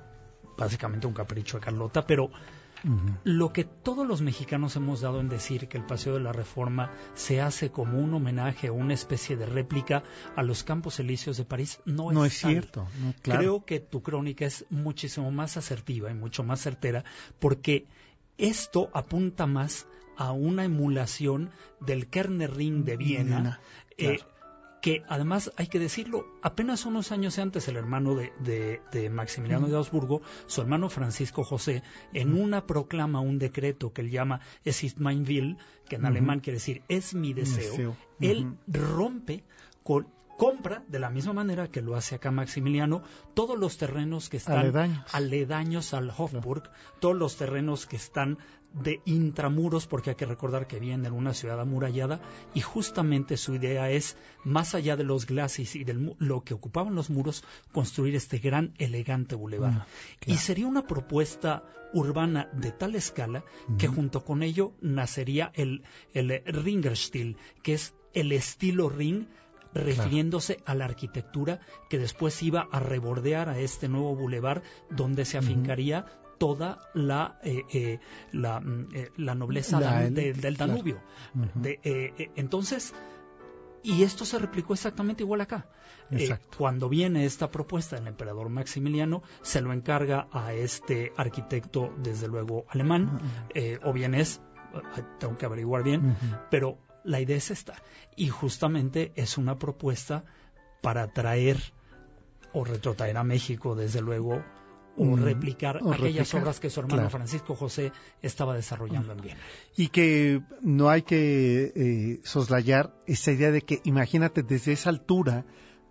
básicamente 0.56 1.06
un 1.06 1.14
capricho 1.14 1.56
de 1.56 1.64
Carlota, 1.64 2.06
pero 2.06 2.30
lo 3.24 3.52
que 3.52 3.64
todos 3.64 4.06
los 4.06 4.20
mexicanos 4.20 4.76
hemos 4.76 5.00
dado 5.00 5.20
en 5.20 5.28
decir 5.28 5.68
que 5.68 5.78
el 5.78 5.86
Paseo 5.86 6.14
de 6.14 6.20
la 6.20 6.32
Reforma 6.32 6.92
se 7.14 7.40
hace 7.40 7.70
como 7.70 7.98
un 7.98 8.12
homenaje 8.12 8.68
o 8.68 8.74
una 8.74 8.94
especie 8.94 9.36
de 9.36 9.46
réplica 9.46 10.04
a 10.36 10.42
los 10.42 10.62
Campos 10.62 11.00
Elíseos 11.00 11.38
de 11.38 11.44
París 11.44 11.80
no, 11.86 12.12
No 12.12 12.24
es, 12.24 12.34
cierto, 12.34 12.86
no, 13.00 13.14
claro. 13.22 13.40
Creo 13.40 13.64
que 13.64 13.80
tu 13.80 14.02
crónica 14.02 14.44
es 14.44 14.66
muchísimo 14.70 15.30
más 15.30 15.56
asertiva 15.56 16.10
y 16.10 16.14
mucho 16.14 16.44
más 16.44 16.60
certera 16.60 17.04
porque 17.40 17.86
esto 18.36 18.90
apunta 18.92 19.46
más 19.46 19.88
a 20.18 20.32
una 20.32 20.64
emulación 20.64 21.50
del 21.80 22.08
Kerner 22.08 22.54
Ring 22.54 22.84
de 22.84 22.96
Viena, 22.98 23.24
Viena, 23.36 23.60
eh, 23.96 24.18
que 24.82 25.02
además 25.08 25.50
hay 25.56 25.66
que 25.66 25.78
decirlo, 25.80 26.24
apenas 26.42 26.86
unos 26.86 27.10
años 27.10 27.38
antes 27.40 27.66
el 27.66 27.76
hermano 27.76 28.14
de, 28.14 28.32
de- 28.40 28.80
de 28.92 29.10
Maximiliano 29.10 29.66
de 29.66 29.76
Habsburgo, 29.76 30.22
su 30.46 30.60
hermano 30.60 30.88
Francisco 30.88 31.42
José, 31.42 31.82
en 32.14 32.32
una 32.40 32.64
proclama 32.66 33.20
un 33.20 33.38
decreto 33.40 33.92
que 33.92 34.02
él 34.02 34.10
llama 34.10 34.40
Es 34.64 34.84
ist 34.84 34.98
mein 34.98 35.24
Will, 35.26 35.56
que 35.88 35.96
en 35.96 36.04
alemán 36.06 36.40
quiere 36.40 36.58
decir 36.58 36.82
es 36.88 37.14
mi 37.14 37.32
deseo, 37.32 37.70
Deseo. 37.72 37.96
él 38.20 38.54
rompe 38.68 39.42
con 39.82 40.06
compra 40.38 40.84
de 40.88 41.00
la 41.00 41.10
misma 41.10 41.32
manera 41.34 41.68
que 41.68 41.82
lo 41.82 41.96
hace 41.96 42.14
acá 42.14 42.30
Maximiliano 42.30 43.02
todos 43.34 43.58
los 43.58 43.76
terrenos 43.76 44.28
que 44.30 44.38
están 44.38 44.58
Aledaños. 44.58 45.14
aledaños 45.14 45.92
al 45.92 46.10
Hofburg, 46.16 46.70
todos 47.00 47.16
los 47.16 47.36
terrenos 47.36 47.86
que 47.86 47.96
están 47.96 48.38
de 48.72 49.00
intramuros, 49.04 49.86
porque 49.86 50.10
hay 50.10 50.16
que 50.16 50.26
recordar 50.26 50.66
que 50.66 50.78
viene 50.78 51.08
en 51.08 51.14
una 51.14 51.34
ciudad 51.34 51.60
amurallada, 51.60 52.20
y 52.54 52.60
justamente 52.60 53.36
su 53.36 53.54
idea 53.54 53.90
es, 53.90 54.16
más 54.44 54.74
allá 54.74 54.96
de 54.96 55.04
los 55.04 55.26
glacis 55.26 55.74
y 55.74 55.84
de 55.84 56.14
lo 56.18 56.44
que 56.44 56.54
ocupaban 56.54 56.94
los 56.94 57.10
muros, 57.10 57.44
construir 57.72 58.14
este 58.14 58.38
gran, 58.38 58.74
elegante 58.78 59.34
bulevar. 59.34 59.72
Mm, 59.72 60.30
Y 60.30 60.36
sería 60.36 60.66
una 60.66 60.86
propuesta 60.86 61.64
urbana 61.94 62.48
de 62.52 62.70
tal 62.70 62.94
escala 62.94 63.42
que 63.78 63.88
junto 63.88 64.22
con 64.22 64.42
ello 64.42 64.74
nacería 64.82 65.50
el, 65.54 65.82
el 66.12 66.42
Ringerstil, 66.44 67.38
que 67.62 67.72
es 67.74 67.94
el 68.12 68.32
estilo 68.32 68.88
ring 68.90 69.26
refiriéndose 69.78 70.58
a 70.66 70.74
la 70.74 70.84
arquitectura 70.84 71.60
que 71.88 71.98
después 71.98 72.42
iba 72.42 72.68
a 72.70 72.80
rebordear 72.80 73.48
a 73.48 73.58
este 73.58 73.88
nuevo 73.88 74.14
bulevar 74.14 74.62
donde 74.90 75.24
se 75.24 75.38
afincaría 75.38 76.04
toda 76.38 76.78
la, 76.94 77.38
eh, 77.42 77.62
eh, 77.72 77.98
la, 78.32 78.60
mm, 78.60 78.88
eh, 78.94 79.10
la 79.16 79.34
nobleza 79.34 79.80
La- 79.80 79.92
dan- 80.02 80.14
de- 80.14 80.32
del 80.34 80.56
claro. 80.56 80.72
Danubio. 80.72 81.00
De, 81.54 81.80
eh, 81.82 82.30
entonces, 82.36 82.94
y 83.82 84.02
esto 84.02 84.24
se 84.24 84.38
replicó 84.38 84.72
exactamente 84.74 85.22
igual 85.24 85.40
acá. 85.40 85.66
Eh, 86.10 86.36
cuando 86.56 86.88
viene 86.88 87.24
esta 87.26 87.50
propuesta 87.50 87.96
del 87.96 88.06
emperador 88.06 88.48
Maximiliano, 88.48 89.22
se 89.42 89.60
lo 89.60 89.72
encarga 89.72 90.28
a 90.32 90.52
este 90.52 91.12
arquitecto, 91.16 91.92
desde 92.02 92.28
luego 92.28 92.64
alemán, 92.68 93.18
eh, 93.54 93.78
o 93.84 93.92
bien 93.92 94.14
es, 94.14 94.40
tengo 95.18 95.36
que 95.38 95.44
averiguar 95.46 95.82
bien, 95.82 96.16
pero 96.50 96.78
la 97.08 97.20
idea 97.20 97.36
es 97.36 97.50
esta. 97.50 97.74
Y 98.16 98.28
justamente 98.28 99.12
es 99.16 99.38
una 99.38 99.58
propuesta 99.58 100.24
para 100.82 101.08
traer 101.12 101.56
o 102.52 102.64
retrotraer 102.64 103.16
a 103.16 103.24
México, 103.24 103.74
desde 103.74 104.00
luego, 104.00 104.42
o 104.96 105.04
Mm, 105.04 105.22
replicar 105.22 105.76
o 105.82 105.92
aquellas 105.92 106.26
replicar, 106.28 106.42
obras 106.42 106.60
que 106.60 106.70
su 106.70 106.80
hermano 106.80 107.02
claro. 107.02 107.10
Francisco 107.10 107.54
José 107.54 107.92
estaba 108.20 108.54
desarrollando 108.56 109.12
en 109.12 109.20
Viena. 109.20 109.40
Y 109.76 109.88
que 109.88 110.42
no 110.62 110.88
hay 110.90 111.02
que 111.02 111.72
eh, 111.76 112.20
soslayar 112.24 112.92
esa 113.06 113.30
idea 113.30 113.50
de 113.52 113.62
que, 113.62 113.80
imagínate, 113.84 114.42
desde 114.42 114.72
esa 114.72 114.90
altura 114.90 115.44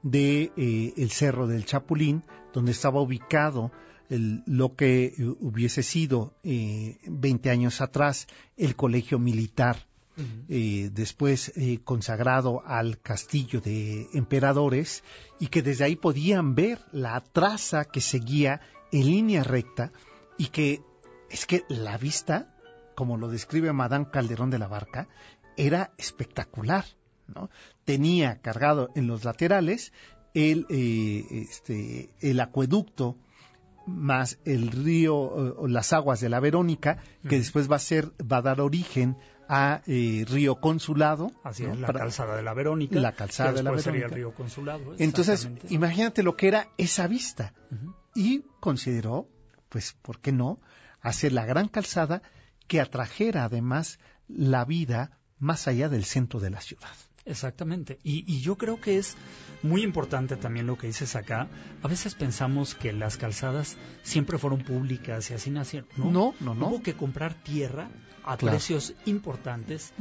de 0.04 0.52
eh, 0.58 0.94
el 0.98 1.12
cerro 1.12 1.48
del 1.48 1.66
Chapulín, 1.66 2.24
donde 2.54 2.72
estaba 2.72 3.00
ubicado 3.02 3.72
el- 4.10 4.44
lo 4.46 4.76
que 4.76 5.06
eh, 5.06 5.14
hubiese 5.40 5.84
sido 5.84 6.34
eh, 6.44 6.98
20 7.08 7.50
años 7.50 7.80
atrás 7.82 8.28
el 8.58 8.76
colegio 8.76 9.20
militar, 9.20 9.87
eh, 10.50 10.90
después 10.92 11.52
eh, 11.56 11.80
consagrado 11.84 12.64
al 12.66 13.00
castillo 13.00 13.62
de 13.62 14.08
emperadores, 14.14 15.04
y 15.40 15.48
que 15.48 15.62
desde 15.62 15.86
ahí 15.86 15.96
podían 15.96 16.56
ver 16.56 16.80
la 16.92 17.22
traza 17.22 17.86
que 17.86 18.02
seguía 18.02 18.62
en 18.92 19.06
línea 19.06 19.44
recta 19.44 19.92
y 20.38 20.48
que 20.48 20.82
es 21.30 21.46
que 21.46 21.64
la 21.70 21.98
vista, 21.98 22.56
como 22.96 23.18
lo 23.18 23.28
describe 23.30 23.72
Madame 23.74 24.08
Calderón 24.12 24.50
de 24.50 24.60
la 24.60 24.68
Barca, 24.68 25.08
era 25.58 25.92
espectacular. 25.98 26.86
¿no? 27.28 27.50
Tenía 27.86 28.40
cargado 28.42 28.90
en 28.96 29.08
los 29.08 29.26
laterales 29.26 29.92
el, 30.34 30.66
eh, 30.70 31.26
este, 31.32 32.10
el 32.22 32.40
acueducto 32.40 33.18
más 33.88 34.38
el 34.46 34.70
río 34.72 35.16
eh, 35.16 35.54
o 35.58 35.68
las 35.68 35.94
aguas 35.94 36.20
de 36.20 36.30
la 36.30 36.40
Verónica, 36.40 37.00
que 37.28 37.38
después 37.38 37.72
va 37.72 37.78
a 37.78 37.80
ser, 37.80 38.12
va 38.22 38.38
a 38.38 38.42
dar 38.42 38.62
origen 38.62 39.18
a 39.50 39.82
eh, 39.88 40.26
Río 40.28 40.56
Consulado. 40.60 41.32
Así 41.44 41.64
¿no? 41.64 41.74
es, 41.74 41.80
la 41.80 41.88
Para- 41.88 42.00
calzada 42.00 42.36
de 42.36 42.44
la 42.44 42.54
Verónica. 42.54 43.00
La 43.00 43.14
calzada 43.14 43.54
de 43.54 43.64
la 43.64 43.72
después 43.72 43.84
sería 43.84 44.06
el 44.06 44.12
Verónica. 44.12 44.16
río 44.30 44.36
Consulado. 44.36 44.96
Entonces, 44.98 45.50
imagínate 45.70 46.24
lo 46.24 46.36
que 46.36 46.48
era 46.50 46.70
esa 46.78 47.08
vista. 47.08 47.54
Y 48.16 48.44
consideró, 48.60 49.28
pues, 49.70 49.94
¿por 50.02 50.20
qué 50.20 50.32
no?, 50.32 50.60
hacer 51.02 51.32
la 51.32 51.46
gran 51.46 51.68
calzada 51.70 52.22
que 52.68 52.82
atrajera 52.82 53.46
además 53.46 54.00
la 54.28 54.66
vida 54.66 55.20
más 55.40 55.68
allá 55.68 55.88
del 55.90 56.04
centro 56.04 56.40
de 56.40 56.50
la 56.50 56.60
ciudad. 56.62 56.90
Exactamente. 57.28 58.00
Y, 58.04 58.24
y 58.32 58.42
yo 58.42 58.58
creo 58.58 58.80
que 58.80 58.98
es 58.98 59.16
muy 59.62 59.84
importante 59.84 60.36
también 60.38 60.66
lo 60.68 60.78
que 60.78 60.88
dices 60.88 61.16
acá. 61.16 61.48
A 61.84 61.88
veces 61.88 62.16
pensamos 62.16 62.74
que 62.76 62.94
las 62.94 63.18
calzadas 63.18 63.78
siempre 64.02 64.38
fueron 64.38 64.64
públicas 64.64 65.30
y 65.30 65.34
así 65.34 65.50
nacieron. 65.52 65.90
No, 65.98 66.10
No, 66.12 66.34
no, 66.40 66.56
no. 66.56 66.68
Hubo 66.68 66.82
que 66.82 66.94
comprar 66.96 67.34
tierra 67.36 67.90
a 68.24 68.36
Claro. 68.38 68.56
precios 68.58 68.94
importantes 69.06 69.94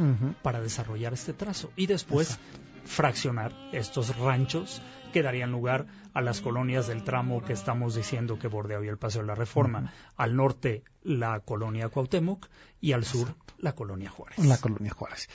para 0.42 0.60
desarrollar 0.60 1.12
este 1.12 1.32
trazo 1.32 1.70
y 1.76 1.86
después 1.86 2.38
fraccionar 2.84 3.52
estos 3.72 4.16
ranchos 4.16 4.82
que 5.12 5.22
darían 5.22 5.50
lugar 5.52 5.86
a 6.14 6.20
las 6.20 6.40
colonias 6.40 6.86
del 6.88 7.04
tramo 7.04 7.42
que 7.44 7.52
estamos 7.52 7.94
diciendo 7.94 8.38
que 8.38 8.48
bordea 8.48 8.78
hoy 8.78 8.88
el 8.88 8.98
Paseo 8.98 9.22
de 9.22 9.28
la 9.28 9.34
Reforma. 9.34 9.92
Al 10.16 10.34
norte 10.36 10.82
la 11.02 11.40
colonia 11.40 11.88
Cuauhtémoc 11.88 12.48
y 12.80 12.92
al 12.92 13.04
sur 13.04 13.34
la 13.58 13.74
colonia 13.74 14.10
Juárez. 14.10 14.38
La 14.38 14.58
colonia 14.58 14.92
Juárez. 14.92 15.28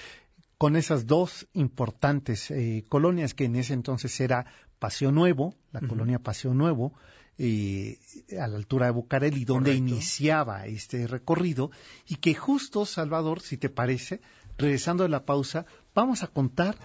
Con 0.62 0.76
esas 0.76 1.08
dos 1.08 1.48
importantes 1.54 2.52
eh, 2.52 2.86
colonias 2.88 3.34
que 3.34 3.46
en 3.46 3.56
ese 3.56 3.74
entonces 3.74 4.20
era 4.22 4.46
Paseo 4.78 5.12
Nuevo, 5.12 5.56
la 5.72 5.80
colonia 5.80 6.20
Paseo 6.20 6.54
Nuevo, 6.54 6.94
eh, 7.40 7.98
a 8.40 8.48
la 8.48 8.58
altura 8.58 8.86
de 8.86 8.92
Bucareli, 8.92 9.44
donde 9.44 9.72
Correcto. 9.72 9.92
iniciaba 9.92 10.68
este 10.68 11.08
recorrido, 11.08 11.72
y 12.08 12.18
que 12.18 12.36
justo, 12.36 12.86
Salvador, 12.86 13.42
si 13.42 13.58
te 13.58 13.70
parece, 13.70 14.22
regresando 14.60 15.02
de 15.02 15.10
la 15.10 15.26
pausa, 15.26 15.66
vamos 15.96 16.22
a 16.22 16.28
contar 16.28 16.78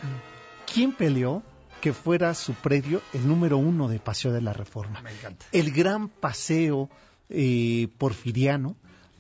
quién 0.72 0.92
peleó 0.92 1.42
que 1.82 1.92
fuera 1.92 2.32
su 2.32 2.54
predio 2.54 3.02
el 3.12 3.28
número 3.28 3.58
uno 3.58 3.88
de 3.88 3.98
Paseo 3.98 4.32
de 4.32 4.40
la 4.40 4.54
Reforma. 4.54 5.02
Me 5.02 5.12
encanta. 5.12 5.44
El 5.52 5.70
gran 5.70 6.08
paseo 6.08 6.88
eh, 7.28 7.88
porfiriano, 7.98 8.74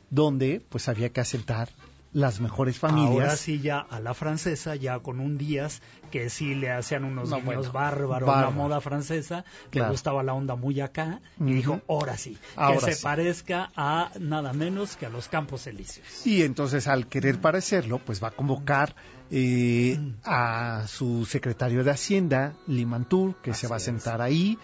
donde 0.08 0.64
pues 0.66 0.88
había 0.88 1.10
que 1.10 1.20
asentar 1.20 1.68
las 2.16 2.40
mejores 2.40 2.78
familias. 2.78 3.10
Ahora 3.12 3.36
sí 3.36 3.60
ya 3.60 3.78
a 3.78 4.00
la 4.00 4.14
francesa, 4.14 4.74
ya 4.74 4.98
con 5.00 5.20
un 5.20 5.36
Díaz 5.36 5.82
que 6.10 6.30
sí 6.30 6.54
le 6.54 6.70
hacían 6.72 7.04
unos 7.04 7.28
No, 7.28 7.42
bueno, 7.42 7.60
bárbaros, 7.70 8.26
bárbaro. 8.26 8.40
la 8.46 8.50
moda 8.50 8.80
francesa, 8.80 9.44
Claro. 9.68 9.88
le 9.88 9.92
gustaba 9.92 10.22
la 10.22 10.32
onda 10.32 10.56
muy 10.56 10.80
acá, 10.80 11.20
y 11.38 11.52
dijo, 11.52 11.82
ahora 11.88 12.16
sí, 12.16 12.38
Ahora 12.56 12.86
que 12.86 12.94
se 12.94 13.02
parezca 13.02 13.70
a 13.76 14.12
nada 14.18 14.54
menos 14.54 14.96
que 14.96 15.04
a 15.04 15.10
los 15.10 15.28
Campos 15.28 15.66
Elíseos. 15.66 16.26
Y 16.26 16.42
entonces 16.42 16.88
al 16.88 17.06
querer 17.06 17.38
parecerlo, 17.38 17.98
pues 17.98 18.22
va 18.24 18.28
a 18.28 18.30
convocar 18.30 18.94
eh, 19.30 19.98
a 20.24 20.84
su 20.86 21.24
secretario 21.26 21.82
de 21.84 21.90
Hacienda, 21.90 22.54
Limantur, 22.66 23.36
que 23.42 23.54
se 23.54 23.66
va 23.66 23.76
a 23.76 23.78
es. 23.78 23.82
sentar 23.84 24.22
ahí, 24.22 24.58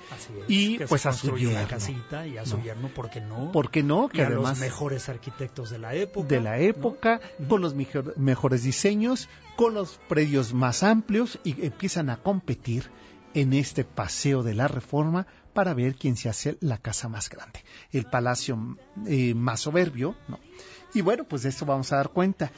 y 0.48 0.78
que 0.78 0.86
pues 0.86 1.04
a 1.06 1.12
su 1.12 1.36
yerno. 1.36 1.68
casita 1.68 2.26
y 2.26 2.38
a 2.38 2.46
su 2.46 2.58
No. 2.58 2.64
yerno, 2.64 2.88
¿por 2.88 3.10
qué 3.10 3.20
no? 3.20 3.50
¿Por 3.52 3.70
qué 3.70 3.82
no? 3.82 4.08
y 4.12 4.16
Que 4.16 4.22
a 4.22 4.26
además 4.26 4.50
los 4.58 4.60
mejores 4.60 5.08
arquitectos 5.08 5.70
de 5.70 5.78
la 5.78 5.94
época. 5.94 6.28
de 6.28 6.40
la 6.40 6.58
época, 6.58 7.20
con 7.48 7.60
los 7.62 7.74
mejor- 7.74 8.14
mejores 8.16 8.62
diseños, 8.62 9.28
con 9.56 9.74
los 9.74 9.98
predios 10.08 10.54
más 10.54 10.82
amplios 10.82 11.38
y 11.44 11.64
empiezan 11.64 12.10
a 12.10 12.16
competir 12.18 12.90
en 13.34 13.52
este 13.54 13.84
paseo 13.84 14.42
de 14.42 14.54
la 14.54 14.68
reforma 14.68 15.26
para 15.54 15.74
ver 15.74 15.94
quién 15.96 16.16
se 16.16 16.28
hace 16.28 16.56
la 16.60 16.78
casa 16.78 17.08
más 17.08 17.28
grande, 17.28 17.60
el 17.92 18.04
palacio 18.06 18.76
eh, 19.06 19.34
más 19.34 19.60
soberbio, 19.60 20.14
¿no? 20.28 20.38
Y 20.94 21.00
bueno, 21.00 21.24
pues 21.24 21.42
de 21.42 21.48
esto 21.48 21.64
vamos 21.64 21.90
a 21.92 21.96
dar 21.96 22.10
cuenta. 22.10 22.52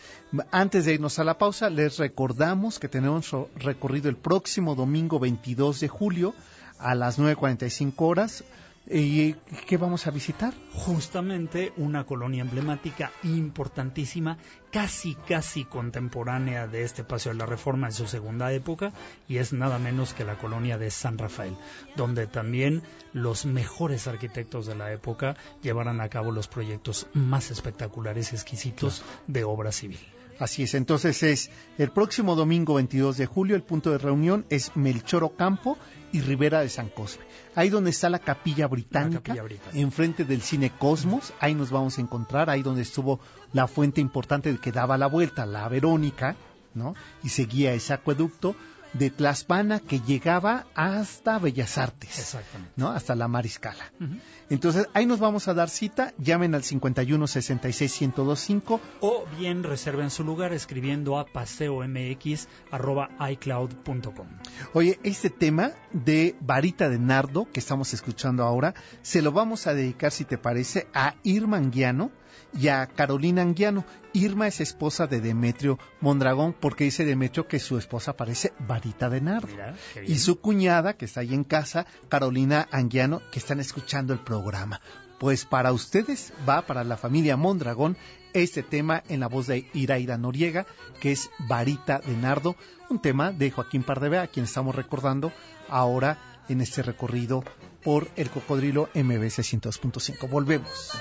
Antes 0.50 0.84
de 0.84 0.94
irnos 0.94 1.18
a 1.18 1.24
la 1.24 1.38
pausa, 1.38 1.70
les 1.70 1.98
recordamos 1.98 2.80
que 2.80 2.88
tenemos 2.88 3.30
recorrido 3.56 4.08
el 4.08 4.16
próximo 4.16 4.74
domingo 4.74 5.20
22 5.20 5.78
de 5.80 5.88
julio 5.88 6.34
a 6.78 6.96
las 6.96 7.18
9.45 7.20 7.94
horas 7.98 8.44
¿Y 8.86 9.32
qué 9.66 9.78
vamos 9.78 10.06
a 10.06 10.10
visitar? 10.10 10.52
Justamente 10.72 11.72
una 11.78 12.04
colonia 12.04 12.42
emblemática 12.42 13.10
importantísima, 13.22 14.36
casi 14.70 15.14
casi 15.14 15.64
contemporánea 15.64 16.66
de 16.66 16.82
este 16.82 17.02
Paseo 17.02 17.32
de 17.32 17.38
la 17.38 17.46
Reforma 17.46 17.86
en 17.86 17.94
su 17.94 18.06
segunda 18.06 18.52
época, 18.52 18.92
y 19.26 19.38
es 19.38 19.54
nada 19.54 19.78
menos 19.78 20.12
que 20.12 20.24
la 20.24 20.36
colonia 20.36 20.76
de 20.76 20.90
San 20.90 21.16
Rafael, 21.16 21.56
donde 21.96 22.26
también 22.26 22.82
los 23.14 23.46
mejores 23.46 24.06
arquitectos 24.06 24.66
de 24.66 24.74
la 24.74 24.92
época 24.92 25.34
llevarán 25.62 26.02
a 26.02 26.10
cabo 26.10 26.30
los 26.30 26.48
proyectos 26.48 27.06
más 27.14 27.50
espectaculares 27.50 28.32
y 28.32 28.36
exquisitos 28.36 29.02
de 29.26 29.44
obra 29.44 29.72
civil. 29.72 30.00
Así 30.38 30.64
es, 30.64 30.74
entonces 30.74 31.22
es 31.22 31.50
el 31.78 31.90
próximo 31.90 32.34
domingo 32.34 32.74
22 32.74 33.16
de 33.16 33.26
julio, 33.26 33.56
el 33.56 33.62
punto 33.62 33.90
de 33.90 33.98
reunión 33.98 34.44
es 34.48 34.74
Melchor 34.74 35.24
Ocampo 35.24 35.78
y 36.12 36.20
Rivera 36.20 36.60
de 36.60 36.68
San 36.68 36.88
Cosme. 36.88 37.24
Ahí 37.54 37.68
donde 37.68 37.90
está 37.90 38.10
la 38.10 38.18
capilla 38.18 38.66
británica, 38.66 39.20
capilla 39.22 39.42
británica. 39.42 39.78
enfrente 39.78 40.24
del 40.24 40.42
cine 40.42 40.70
Cosmos, 40.70 41.32
ahí 41.40 41.54
nos 41.54 41.70
vamos 41.70 41.98
a 41.98 42.00
encontrar, 42.00 42.50
ahí 42.50 42.62
donde 42.62 42.82
estuvo 42.82 43.20
la 43.52 43.66
fuente 43.68 44.00
importante 44.00 44.56
que 44.58 44.72
daba 44.72 44.98
la 44.98 45.06
vuelta, 45.06 45.46
la 45.46 45.68
Verónica, 45.68 46.36
¿no? 46.74 46.94
Y 47.22 47.28
seguía 47.28 47.72
ese 47.72 47.92
acueducto 47.92 48.56
de 48.94 49.10
Tlaspana 49.10 49.80
que 49.80 50.00
llegaba 50.00 50.66
hasta 50.74 51.38
Bellas 51.38 51.76
Artes, 51.78 52.18
Exactamente. 52.18 52.72
¿no? 52.76 52.88
Hasta 52.88 53.14
la 53.14 53.28
Mariscala. 53.28 53.92
Entonces, 54.50 54.88
ahí 54.94 55.06
nos 55.06 55.20
vamos 55.20 55.48
a 55.48 55.54
dar 55.54 55.68
cita, 55.68 56.12
llamen 56.18 56.54
al 56.54 56.62
51 56.62 57.26
66 57.26 58.00
1025 58.00 58.80
O 59.00 59.24
bien 59.38 59.62
reserven 59.62 60.10
su 60.10 60.24
lugar 60.24 60.52
escribiendo 60.52 61.18
a 61.18 61.26
paseomx.icloud.com. 61.26 64.26
Oye, 64.72 64.98
este 65.02 65.30
tema 65.30 65.72
de 65.92 66.36
Varita 66.40 66.88
de 66.88 66.98
Nardo 66.98 67.48
que 67.50 67.60
estamos 67.60 67.94
escuchando 67.94 68.44
ahora, 68.44 68.74
se 69.02 69.22
lo 69.22 69.32
vamos 69.32 69.66
a 69.66 69.74
dedicar, 69.74 70.12
si 70.12 70.24
te 70.24 70.38
parece, 70.38 70.86
a 70.94 71.14
Irma 71.22 71.56
Anguiano 71.56 72.10
y 72.58 72.68
a 72.68 72.86
Carolina 72.86 73.42
Anguiano. 73.42 73.84
Irma 74.12 74.46
es 74.46 74.60
esposa 74.60 75.06
de 75.06 75.20
Demetrio 75.20 75.78
Mondragón 76.00 76.54
porque 76.58 76.84
dice 76.84 77.04
Demetrio 77.04 77.48
que 77.48 77.58
su 77.58 77.78
esposa 77.78 78.16
parece 78.16 78.52
Varita 78.60 79.10
de 79.10 79.20
Nardo. 79.20 79.48
Mira. 79.48 79.74
Y 80.06 80.18
su 80.18 80.40
cuñada, 80.40 80.96
que 80.96 81.04
está 81.04 81.20
ahí 81.20 81.34
en 81.34 81.44
casa, 81.44 81.86
Carolina 82.08 82.68
Anguiano, 82.70 83.20
que 83.32 83.38
están 83.38 83.60
escuchando 83.60 84.12
el 84.12 84.20
programa. 84.20 84.80
Pues 85.18 85.44
para 85.44 85.72
ustedes 85.72 86.32
va 86.48 86.62
para 86.62 86.84
la 86.84 86.96
familia 86.96 87.36
Mondragón 87.36 87.96
este 88.32 88.62
tema 88.62 89.02
en 89.08 89.20
la 89.20 89.28
voz 89.28 89.46
de 89.46 89.68
Iraida 89.72 90.18
Noriega, 90.18 90.66
que 91.00 91.12
es 91.12 91.30
Varita 91.48 92.00
de 92.00 92.16
Nardo, 92.16 92.56
un 92.90 93.00
tema 93.00 93.32
de 93.32 93.50
Joaquín 93.50 93.84
Pardevea, 93.84 94.22
a 94.22 94.26
quien 94.26 94.44
estamos 94.44 94.74
recordando 94.74 95.32
ahora 95.68 96.42
en 96.48 96.60
este 96.60 96.82
recorrido 96.82 97.44
por 97.82 98.08
el 98.16 98.30
cocodrilo 98.30 98.88
MBC 98.94 99.40
102.5. 99.40 100.28
Volvemos. 100.28 100.92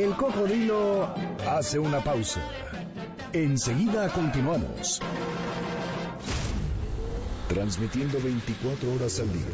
El 0.00 0.16
cocodrilo 0.16 1.14
hace 1.46 1.78
una 1.78 2.02
pausa. 2.02 2.40
Enseguida 3.34 4.08
continuamos. 4.08 4.98
Transmitiendo 7.50 8.18
24 8.18 8.94
horas 8.94 9.20
al 9.20 9.30
día. 9.30 9.44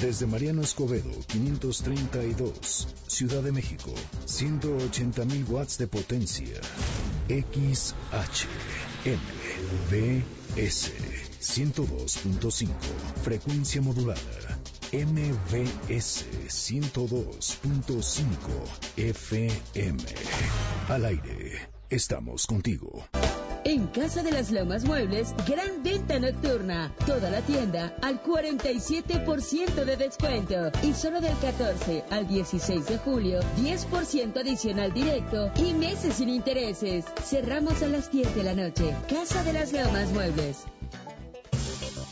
Desde 0.00 0.26
Mariano 0.26 0.62
Escobedo, 0.62 1.10
532, 1.26 2.94
Ciudad 3.08 3.42
de 3.42 3.50
México, 3.50 3.92
180.000 4.24 5.48
watts 5.48 5.78
de 5.78 5.88
potencia. 5.88 6.60
XH, 7.28 8.46
MBS, 10.54 10.92
102.5, 11.40 12.68
frecuencia 13.24 13.82
modulada. 13.82 14.49
MBS 14.92 16.24
102.5 16.48 18.26
FM. 18.96 20.02
Al 20.88 21.04
aire, 21.04 21.68
estamos 21.88 22.44
contigo. 22.44 23.04
En 23.62 23.86
Casa 23.86 24.24
de 24.24 24.32
las 24.32 24.50
Lomas 24.50 24.84
Muebles, 24.84 25.32
gran 25.46 25.84
venta 25.84 26.18
nocturna. 26.18 26.92
Toda 27.06 27.30
la 27.30 27.40
tienda 27.42 27.94
al 28.02 28.20
47% 28.20 29.84
de 29.84 29.96
descuento. 29.96 30.72
Y 30.82 30.92
solo 30.92 31.20
del 31.20 31.36
14 31.38 32.02
al 32.10 32.26
16 32.26 32.86
de 32.86 32.98
julio, 32.98 33.38
10% 33.58 34.40
adicional 34.40 34.92
directo 34.92 35.52
y 35.54 35.72
meses 35.72 36.14
sin 36.14 36.30
intereses. 36.30 37.04
Cerramos 37.22 37.80
a 37.84 37.86
las 37.86 38.10
10 38.10 38.34
de 38.34 38.42
la 38.42 38.54
noche. 38.54 38.96
Casa 39.08 39.44
de 39.44 39.52
las 39.52 39.72
Lomas 39.72 40.10
Muebles. 40.10 40.64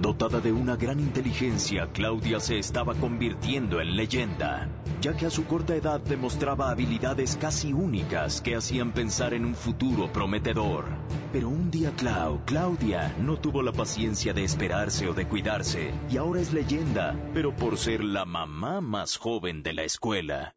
Dotada 0.00 0.40
de 0.40 0.52
una 0.52 0.76
gran 0.76 1.00
inteligencia, 1.00 1.90
Claudia 1.92 2.40
se 2.40 2.58
estaba 2.58 2.94
convirtiendo 2.94 3.80
en 3.80 3.96
leyenda, 3.96 4.68
ya 5.00 5.16
que 5.16 5.24
a 5.24 5.30
su 5.30 5.44
corta 5.44 5.74
edad 5.76 6.00
demostraba 6.00 6.70
habilidades 6.70 7.38
casi 7.40 7.72
únicas 7.72 8.40
que 8.40 8.56
hacían 8.56 8.92
pensar 8.92 9.34
en 9.34 9.44
un 9.44 9.54
futuro 9.54 10.12
prometedor. 10.12 10.84
Pero 11.32 11.48
un 11.48 11.70
día 11.70 11.92
Clau, 11.96 12.44
Claudia, 12.44 13.14
no 13.18 13.38
tuvo 13.38 13.62
la 13.62 13.72
paciencia 13.72 14.34
de 14.34 14.44
esperarse 14.44 15.08
o 15.08 15.14
de 15.14 15.26
cuidarse, 15.26 15.92
y 16.10 16.16
ahora 16.16 16.40
es 16.40 16.52
leyenda, 16.52 17.16
pero 17.32 17.54
por 17.56 17.78
ser 17.78 18.04
la 18.04 18.24
mamá 18.24 18.80
más 18.80 19.16
joven 19.16 19.62
de 19.62 19.72
la 19.72 19.84
escuela. 19.84 20.54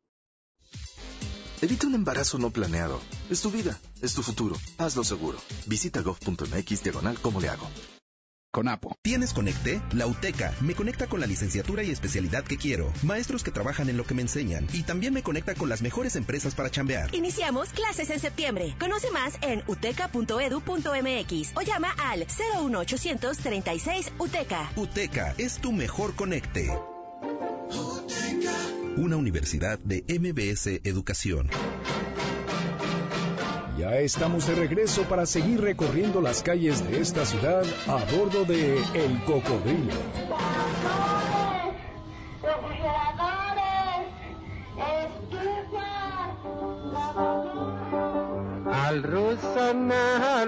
Evita 1.62 1.88
un 1.88 1.95
embarazo 1.95 2.38
no 2.38 2.51
planeado. 2.51 2.99
Es 3.29 3.41
tu 3.41 3.49
vida, 3.49 3.79
es 4.01 4.13
tu 4.13 4.21
futuro. 4.21 4.55
Hazlo 4.77 5.03
seguro. 5.03 5.38
Visita 5.65 6.01
gov.mx 6.01 6.83
diagonal 6.83 7.17
como 7.19 7.39
le 7.39 7.49
hago. 7.49 7.67
Conapo. 8.58 8.98
¿Tienes 9.04 9.34
Conecte? 9.34 9.80
La 9.91 10.08
UTECA 10.08 10.52
me 10.62 10.74
conecta 10.74 11.06
con 11.06 11.20
la 11.20 11.28
licenciatura 11.28 11.84
y 11.84 11.91
especialidad 11.91 12.43
que 12.43 12.58
quiero, 12.58 12.91
maestros 13.04 13.43
que 13.43 13.52
trabajan 13.52 13.88
en 13.88 13.98
lo 13.98 14.04
que 14.04 14.15
me 14.15 14.24
enseñan 14.24 14.67
y 14.74 14.82
también 14.82 15.13
me 15.13 15.22
conecta 15.22 15.54
con 15.54 15.70
las 15.70 15.84
mejores 15.84 16.15
empresas 16.15 16.56
para 16.56 16.72
chambear. 16.72 17.13
Iniciamos 17.13 17.70
clases 17.70 18.10
en 18.10 18.20
septiembre. 18.20 18.74
Conoce 18.80 19.12
más 19.12 19.36
en 19.43 19.62
uteca.edu.mx 19.67 21.52
o 21.56 21.62
llama 21.62 21.93
al 22.00 22.26
01800 22.26 23.38
36 23.38 24.13
UTECA. 24.17 24.72
UTECA 24.76 25.36
es 25.38 25.60
tu 25.60 25.72
mejor 25.72 26.15
conecte. 26.15 26.67
Una 28.96 29.17
universidad 29.17 29.78
de 29.78 30.04
MBS 30.08 30.82
Educación. 30.84 31.52
Ya 33.77 33.99
estamos 33.99 34.47
de 34.47 34.55
regreso 34.55 35.03
para 35.03 35.27
seguir 35.27 35.61
recorriendo 35.61 36.19
las 36.19 36.41
calles 36.41 36.89
de 36.89 36.99
esta 36.99 37.25
ciudad 37.25 37.63
a 37.87 37.97
bordo 38.11 38.43
de 38.43 38.77
El 38.95 39.23
Cocodrilo. 39.23 39.93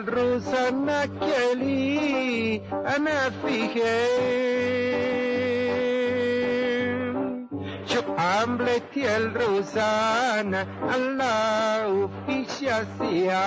Rusana 0.06 1.08
keli, 1.20 2.62
ana 8.20 8.58
fije. 8.58 8.70
Yo 8.70 8.70
hambre 8.70 8.82
tiel 8.94 9.34
rusana, 9.34 10.66
alla 10.92 11.88
oficiacia. 11.88 13.42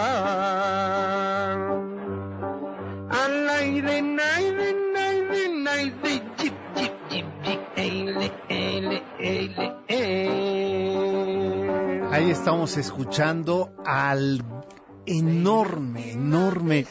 Alla 3.11 3.62
ide 3.62 4.02
naide 4.02 4.74
naide 4.94 5.48
naide 5.48 6.22
jip 6.38 6.38
jip 6.38 6.54
jip 7.11 7.26
jip 7.44 7.61
eile 7.76 8.30
eile 8.48 9.02
eile 9.18 9.72
eile. 9.88 12.08
Ahí 12.10 12.31
estamos 12.31 12.77
escuchando 12.77 13.73
al 13.85 14.42
enorme, 15.06 16.12
enorme 16.12 16.87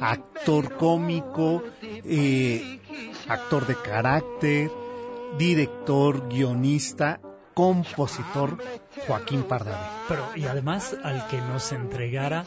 actor 0.00 0.76
cómico, 0.76 1.62
eh, 1.82 2.80
actor 3.28 3.66
de 3.66 3.74
carácter, 3.74 4.70
director, 5.38 6.28
guionista, 6.28 7.20
compositor 7.56 8.58
Joaquín 9.06 9.42
Pardavé. 9.44 9.86
Pero, 10.08 10.28
y 10.36 10.44
además 10.44 10.94
al 11.02 11.26
que 11.28 11.38
nos 11.38 11.72
entregara 11.72 12.44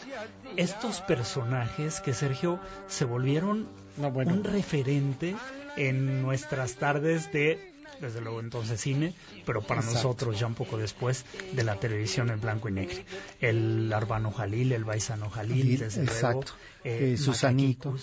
estos 0.55 1.01
personajes 1.01 1.99
que 1.99 2.13
Sergio 2.13 2.59
se 2.87 3.05
volvieron 3.05 3.67
un 3.97 4.43
referente 4.43 5.35
en 5.77 6.21
nuestras 6.21 6.75
tardes 6.75 7.31
de 7.33 7.73
desde 7.99 8.21
luego 8.21 8.39
entonces 8.39 8.79
cine, 8.79 9.13
pero 9.45 9.61
para 9.61 9.81
Exacto. 9.81 9.97
nosotros 9.97 10.39
ya 10.39 10.45
un 10.45 10.53
poco 10.53 10.77
después 10.77 11.25
de 11.53 11.63
la 11.63 11.75
televisión 11.75 12.29
en 12.29 12.39
blanco 12.39 12.69
y 12.69 12.71
negro. 12.71 12.95
El 13.41 13.91
Arbano 13.91 14.31
Jalil, 14.31 14.71
el 14.71 14.85
Baisano 14.85 15.29
Jalil, 15.29 15.79
desde 15.79 16.03
exacto. 16.03 16.53
luego. 16.83 17.13
Eh, 17.13 17.17
Susanito. 17.17 17.97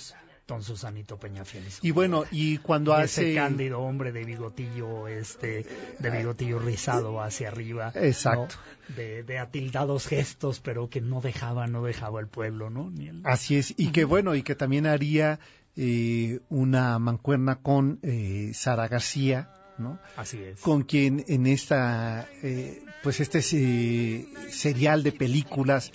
Don 0.46 0.62
Susanito 0.62 1.18
Peñafiel. 1.18 1.64
Y 1.82 1.90
bueno, 1.90 2.24
y 2.30 2.58
cuando 2.58 2.92
Y 2.92 3.02
hace... 3.02 3.30
ese 3.30 3.34
cándido 3.34 3.80
hombre 3.80 4.12
de 4.12 4.24
bigotillo, 4.24 5.08
este, 5.08 5.66
de 5.98 6.10
bigotillo 6.10 6.60
rizado 6.60 7.20
hacia 7.20 7.48
arriba. 7.48 7.90
Exacto. 7.94 8.54
¿no? 8.88 8.94
De, 8.96 9.24
de 9.24 9.38
atildados 9.40 10.06
gestos, 10.06 10.60
pero 10.60 10.88
que 10.88 11.00
no 11.00 11.20
dejaba, 11.20 11.66
no 11.66 11.82
dejaba 11.82 12.20
el 12.20 12.28
pueblo, 12.28 12.70
¿no? 12.70 12.90
Ni 12.90 13.08
el- 13.08 13.22
Así 13.24 13.56
es, 13.56 13.74
y 13.76 13.88
que 13.90 14.04
bueno, 14.04 14.36
y 14.36 14.42
que 14.44 14.54
también 14.54 14.86
haría 14.86 15.40
eh, 15.74 16.38
una 16.48 16.98
mancuerna 17.00 17.56
con 17.56 17.98
eh, 18.02 18.52
Sara 18.54 18.86
García, 18.86 19.50
¿no? 19.78 19.98
Así 20.16 20.38
es. 20.40 20.60
Con 20.60 20.84
quien 20.84 21.24
en 21.26 21.48
esta, 21.48 22.28
eh, 22.44 22.84
pues 23.02 23.18
este 23.18 23.40
eh, 23.52 24.28
serial 24.50 25.02
de 25.02 25.10
películas, 25.10 25.90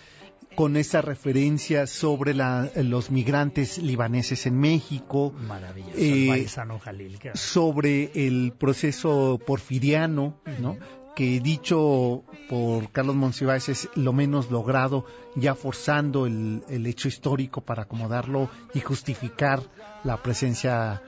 con 0.55 0.75
esta 0.77 1.01
referencia 1.01 1.87
sobre 1.87 2.33
la- 2.33 2.69
los 2.75 3.09
migrantes 3.11 3.77
libaneses 3.77 4.45
en 4.45 4.59
México, 4.59 5.33
Maravilloso. 5.47 5.93
eh, 5.97 6.47
el 6.47 6.79
Jalil. 6.79 7.19
sobre 7.35 8.11
el 8.27 8.53
proceso 8.57 9.39
porfiriano, 9.45 10.35
¿no? 10.59 10.77
que 11.15 11.39
dicho 11.41 12.23
por 12.49 12.89
Carlos 12.91 13.15
Monsiváis 13.15 13.67
es 13.69 13.89
lo 13.95 14.13
menos 14.13 14.49
logrado, 14.49 15.05
ya 15.35 15.55
forzando 15.55 16.25
el, 16.25 16.63
el 16.69 16.85
hecho 16.87 17.07
histórico 17.09 17.61
para 17.61 17.83
acomodarlo 17.83 18.49
y 18.73 18.79
justificar 18.79 19.61
la 20.05 20.21
presencia 20.23 21.01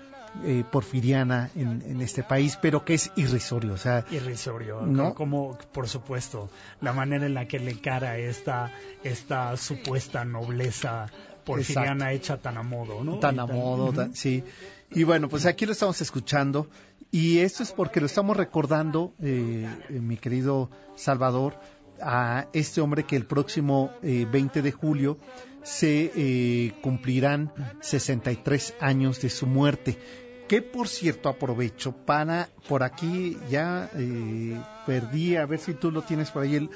eh, 0.44 0.64
porfiriana 0.72 1.50
en, 1.56 1.82
en 1.86 2.02
este 2.02 2.24
país, 2.24 2.58
pero 2.62 2.84
que 2.86 2.96
es 2.96 3.12
irrisorio. 3.16 3.74
O 3.74 3.78
sea, 3.78 4.06
irrisorio, 4.12 4.82
¿no? 4.82 5.14
Como, 5.14 5.58
por 5.72 5.88
supuesto, 5.88 6.50
la 6.82 6.94
manera 6.94 7.26
en 7.26 7.34
la 7.34 7.48
que 7.48 7.60
le 7.60 7.80
cara 7.80 8.18
esta, 8.18 8.72
esta 9.04 9.56
supuesta 9.58 10.26
nobleza 10.26 11.08
porfiriana 11.44 12.12
hecha 12.14 12.38
tan 12.38 12.58
a 12.58 12.64
modo, 12.64 13.04
¿no? 13.04 13.20
tan 13.20 13.40
a 13.40 13.46
modo, 13.46 13.92
tan- 13.94 14.16
sí. 14.16 14.44
Y 14.92 15.04
bueno, 15.04 15.28
pues 15.30 15.46
aquí 15.46 15.66
lo 15.66 15.72
estamos 15.72 16.00
escuchando 16.02 16.68
y 17.12 17.40
esto 17.40 17.64
es 17.64 17.72
porque 17.72 18.00
lo 18.00 18.06
estamos 18.06 18.38
recordando, 18.38 19.14
eh, 19.22 19.68
mi 19.90 20.18
querido 20.18 20.70
Salvador, 20.96 21.60
a 22.02 22.48
este 22.54 22.82
hombre 22.82 23.04
que 23.04 23.16
el 23.16 23.26
próximo 23.26 23.92
eh, 24.02 24.28
20 24.32 24.62
de 24.62 24.72
julio 24.72 25.18
se 25.64 26.12
eh, 26.16 26.74
cumplirán 26.82 27.52
63 27.82 28.76
años 28.80 29.22
de 29.22 29.30
su 29.30 29.48
muerte. 29.48 29.98
Que 30.48 30.62
por 30.62 30.88
cierto 30.88 31.30
aprovecho 31.30 31.94
para, 31.94 32.50
por 32.68 32.84
aquí 32.84 33.38
ya 33.50 33.90
eh, 33.96 34.60
perdí, 34.86 35.36
a 35.38 35.46
ver 35.46 35.60
si 35.60 35.74
tú 35.74 35.90
lo 35.92 36.02
tienes 36.02 36.32
por 36.32 36.44
ahí, 36.44 36.56
el- 36.56 36.70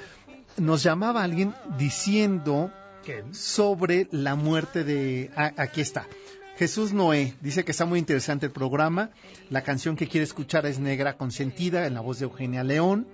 nos 0.56 0.82
llamaba 0.82 1.22
alguien 1.22 1.54
diciendo 1.78 2.72
¿Qué? 3.04 3.22
sobre 3.32 4.08
la 4.10 4.34
muerte 4.34 4.84
de... 4.84 5.30
ah, 5.36 5.52
aquí 5.56 5.80
está. 5.80 6.06
Jesús 6.56 6.92
Noé 6.92 7.34
dice 7.40 7.64
que 7.64 7.70
está 7.70 7.84
muy 7.84 8.00
interesante 8.00 8.46
el 8.46 8.52
programa. 8.52 9.10
La 9.50 9.62
canción 9.62 9.94
que 9.94 10.08
quiere 10.08 10.24
escuchar 10.24 10.66
es 10.66 10.80
Negra 10.80 11.16
Consentida, 11.16 11.86
en 11.86 11.94
la 11.94 12.00
voz 12.00 12.18
de 12.18 12.24
Eugenia 12.24 12.64
León. 12.64 13.06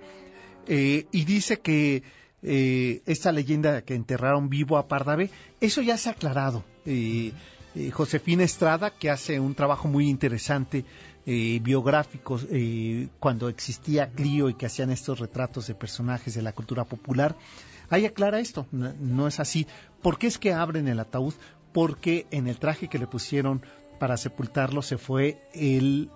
Eh, 0.67 1.05
y 1.11 1.25
dice 1.25 1.59
que 1.59 2.01
eh, 2.43 3.01
esta 3.05 3.31
leyenda 3.31 3.81
que 3.81 3.95
enterraron 3.95 4.49
vivo 4.49 4.77
a 4.77 4.87
Pardavé, 4.87 5.29
eso 5.61 5.81
ya 5.81 5.97
se 5.97 6.09
ha 6.09 6.13
aclarado. 6.13 6.63
Eh, 6.85 7.31
eh, 7.75 7.91
Josefina 7.91 8.43
Estrada, 8.43 8.89
que 8.89 9.09
hace 9.09 9.39
un 9.39 9.53
trabajo 9.53 9.89
muy 9.89 10.09
interesante, 10.09 10.85
eh, 11.25 11.59
biográficos, 11.61 12.47
eh, 12.49 13.09
cuando 13.19 13.49
existía 13.49 14.11
Clio 14.11 14.47
y 14.47 14.53
que 14.53 14.65
hacían 14.65 14.91
estos 14.91 15.19
retratos 15.19 15.67
de 15.67 15.75
personajes 15.75 16.35
de 16.35 16.41
la 16.41 16.53
cultura 16.53 16.85
popular, 16.85 17.35
ahí 17.89 18.05
aclara 18.05 18.39
esto, 18.39 18.65
no, 18.71 19.27
es 19.27 19.39
así. 19.41 19.67
¿Por 20.01 20.17
qué 20.17 20.27
es 20.27 20.37
que 20.37 20.53
abren 20.53 20.87
el 20.87 20.99
ataúd? 20.99 21.33
Porque 21.73 22.27
en 22.31 22.47
el 22.47 22.59
traje 22.59 22.87
que 22.87 22.99
le 22.99 23.07
pusieron 23.07 23.61
para 23.99 24.15
sepultarlo 24.15 24.81
se 24.81 24.97
fue 24.97 25.41
el 25.53 26.09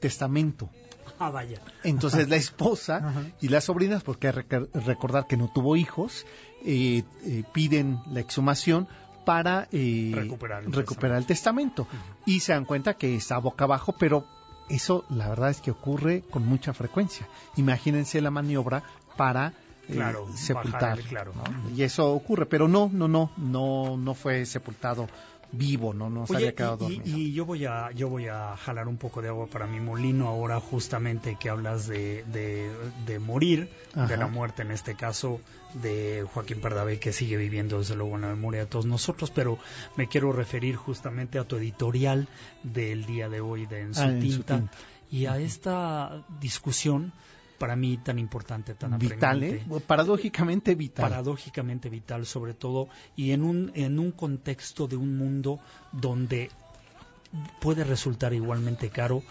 testamento. 0.00 0.70
Ah, 1.18 1.30
vaya. 1.30 1.60
Entonces 1.84 2.28
la 2.28 2.36
esposa 2.36 3.14
y 3.40 3.48
las 3.48 3.64
sobrinas, 3.64 4.02
porque 4.02 4.28
hay 4.28 4.44
que 4.44 4.58
recordar 4.74 5.26
que 5.26 5.36
no 5.36 5.48
tuvo 5.48 5.76
hijos, 5.76 6.26
eh, 6.64 7.02
eh, 7.24 7.42
piden 7.52 8.00
la 8.10 8.20
exhumación 8.20 8.86
para 9.24 9.66
eh, 9.72 10.12
Recuperar 10.14 10.64
el 10.64 10.72
recuperar 10.72 11.18
el 11.18 11.26
testamento. 11.26 11.86
Y 12.26 12.40
se 12.40 12.52
dan 12.52 12.64
cuenta 12.64 12.94
que 12.94 13.14
está 13.16 13.38
boca 13.38 13.64
abajo, 13.64 13.92
pero 13.98 14.24
eso 14.68 15.04
la 15.08 15.28
verdad 15.28 15.50
es 15.50 15.60
que 15.60 15.70
ocurre 15.70 16.22
con 16.30 16.46
mucha 16.46 16.72
frecuencia. 16.72 17.26
Imagínense 17.56 18.20
la 18.20 18.30
maniobra 18.30 18.82
para 19.16 19.52
eh, 19.88 19.94
Claro, 19.94 20.26
sepultar. 20.34 20.80
bajar 20.80 20.98
el- 20.98 21.04
claro. 21.06 21.32
Y 21.74 21.82
eso 21.82 22.10
ocurre, 22.12 22.46
pero 22.46 22.68
no, 22.68 22.90
no, 22.92 23.06
no, 23.08 23.30
no, 23.36 23.96
no 23.96 24.14
fue 24.14 24.44
sepultado 24.46 25.08
vivo, 25.52 25.94
no, 25.94 26.10
no 26.10 26.26
se 26.26 26.32
Oye, 26.34 26.44
había 26.48 26.54
quedado 26.56 26.88
y, 26.90 26.92
y- 26.92 26.96
dormido. 26.98 27.18
y 27.18 27.32
yo 27.32 27.44
voy 27.46 27.64
a 27.64 27.90
yo 27.92 28.08
voy 28.08 28.26
a 28.28 28.56
jalar 28.56 28.88
un 28.88 28.96
poco 28.98 29.22
de 29.22 29.28
agua 29.28 29.46
para 29.46 29.66
mi 29.66 29.80
molino 29.80 30.28
ahora 30.28 30.60
justamente 30.60 31.36
que 31.40 31.48
hablas 31.48 31.86
de, 31.86 32.24
de, 32.24 32.70
de 33.06 33.18
morir, 33.18 33.70
de 33.94 34.16
la 34.16 34.26
muerte 34.26 34.62
en 34.62 34.70
este 34.70 34.94
caso 34.96 35.40
de 35.74 36.26
Joaquín 36.34 36.60
Pardavé 36.60 36.98
que 36.98 37.12
sigue 37.12 37.36
viviendo 37.36 37.78
desde 37.78 37.96
luego 37.96 38.16
en 38.16 38.22
la 38.22 38.28
memoria 38.28 38.60
de 38.60 38.66
todos 38.66 38.86
nosotros, 38.86 39.30
pero 39.30 39.58
me 39.96 40.08
quiero 40.08 40.32
referir 40.32 40.76
justamente 40.76 41.38
a 41.38 41.44
tu 41.44 41.56
editorial 41.56 42.28
del 42.62 43.06
día 43.06 43.28
de 43.28 43.40
hoy 43.40 43.66
de 43.66 43.80
En 43.80 43.94
su, 43.94 44.00
Ah, 44.00 44.04
En 44.08 44.20
su 44.22 44.28
tinta, 44.38 44.56
tinta. 44.58 44.72
y 45.10 45.26
a 45.26 45.38
esta 45.38 46.24
discusión 46.40 47.12
para 47.58 47.76
mí 47.76 47.98
tan 47.98 48.18
importante, 48.18 48.74
tan 48.74 48.98
Vital, 48.98 49.42
¿eh? 49.42 49.64
Paradójicamente 49.86 50.74
vital. 50.74 51.08
paradójicamente 51.08 51.88
vital 51.88 52.26
sobre 52.26 52.54
todo 52.54 52.88
y 53.16 53.32
en 53.32 53.42
un 53.42 53.72
en 53.74 53.98
un 53.98 54.12
contexto 54.12 54.86
de 54.86 54.96
un 54.96 55.16
mundo 55.16 55.60
donde 55.92 56.50
puede 57.60 57.84
resultar 57.84 58.32
igualmente 58.32 58.90
caro 58.90 59.22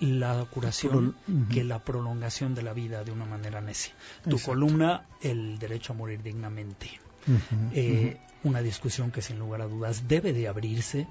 la 0.00 0.44
curación 0.50 1.16
que 1.52 1.64
la 1.64 1.78
prolongación 1.78 2.54
de 2.54 2.62
la 2.62 2.72
vida 2.72 3.04
de 3.04 3.12
una 3.12 3.24
manera 3.24 3.60
necia. 3.60 3.94
Tu 4.24 4.30
Exacto. 4.30 4.50
columna 4.50 5.06
El 5.22 5.58
derecho 5.58 5.92
a 5.92 5.96
morir 5.96 6.22
dignamente. 6.22 6.90
Eh, 7.72 8.18
Una 8.44 8.60
discusión 8.60 9.10
que 9.10 9.22
sin 9.22 9.38
lugar 9.38 9.62
a 9.62 9.66
dudas 9.66 10.06
debe 10.06 10.32
de 10.32 10.48
abrirse 10.48 11.08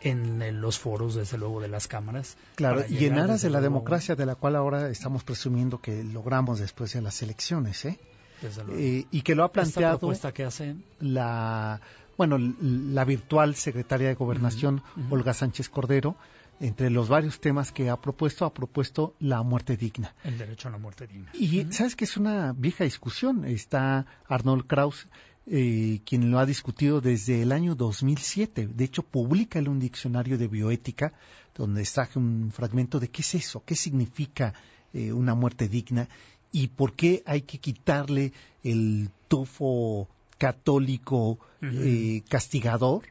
en, 0.00 0.42
en 0.42 0.60
los 0.60 0.78
foros, 0.78 1.14
desde 1.14 1.38
luego, 1.38 1.60
de 1.60 1.68
las 1.68 1.86
cámaras. 1.86 2.36
Claro, 2.56 2.84
y 2.88 3.04
en 3.04 3.18
aras 3.18 3.42
de 3.42 3.50
la 3.50 3.60
luego, 3.60 3.74
democracia 3.74 4.16
de 4.16 4.26
la 4.26 4.34
cual 4.34 4.56
ahora 4.56 4.88
estamos 4.88 5.22
presumiendo 5.22 5.78
que 5.78 6.02
logramos 6.02 6.58
después 6.58 6.92
de 6.92 7.02
las 7.02 7.22
elecciones, 7.22 7.84
¿eh? 7.84 7.98
desde 8.42 8.64
luego. 8.64 8.80
Eh, 8.80 9.06
y 9.10 9.22
que 9.22 9.34
lo 9.34 9.44
ha 9.44 9.52
planteado 9.52 9.98
propuesta 9.98 10.32
que 10.32 10.44
hacen 10.44 10.82
la, 11.00 11.80
bueno, 12.16 12.38
la 12.38 13.04
virtual 13.04 13.54
secretaria 13.54 14.08
de 14.08 14.14
Gobernación. 14.14 14.82
Olga 15.10 15.34
Sánchez 15.34 15.68
Cordero, 15.68 16.16
entre 16.60 16.90
los 16.90 17.08
varios 17.08 17.40
temas 17.40 17.72
que 17.72 17.88
ha 17.88 17.96
propuesto, 17.96 18.44
ha 18.44 18.52
propuesto 18.52 19.14
la 19.20 19.42
muerte 19.42 19.76
digna. 19.76 20.14
el 20.24 20.36
derecho 20.36 20.68
a 20.68 20.70
la 20.70 20.78
muerte 20.78 21.06
digna. 21.06 21.30
Y 21.32 21.64
sabes 21.72 21.96
que 21.96 22.04
es 22.04 22.18
una 22.18 22.52
vieja 22.52 22.84
discusión. 22.84 23.46
Está 23.46 24.04
Arnold 24.28 24.66
Kraus, 24.66 25.08
eh, 25.52 26.00
quien 26.04 26.30
lo 26.30 26.38
ha 26.38 26.46
discutido 26.46 27.00
desde 27.00 27.42
el 27.42 27.50
año 27.50 27.74
2007. 27.74 28.68
De 28.72 28.84
hecho, 28.84 29.02
publica 29.02 29.58
él 29.58 29.68
un 29.68 29.80
diccionario 29.80 30.38
de 30.38 30.46
bioética 30.46 31.12
donde 31.56 31.82
está 31.82 32.08
un 32.14 32.52
fragmento 32.52 33.00
de 33.00 33.08
qué 33.08 33.22
es 33.22 33.34
eso, 33.34 33.64
qué 33.66 33.74
significa 33.74 34.54
eh, 34.92 35.12
una 35.12 35.34
muerte 35.34 35.66
digna 35.66 36.08
y 36.52 36.68
por 36.68 36.94
qué 36.94 37.24
hay 37.26 37.42
que 37.42 37.58
quitarle 37.58 38.32
el 38.62 39.10
tufo 39.26 40.08
católico 40.38 41.40
eh, 41.60 42.22
castigador 42.28 43.02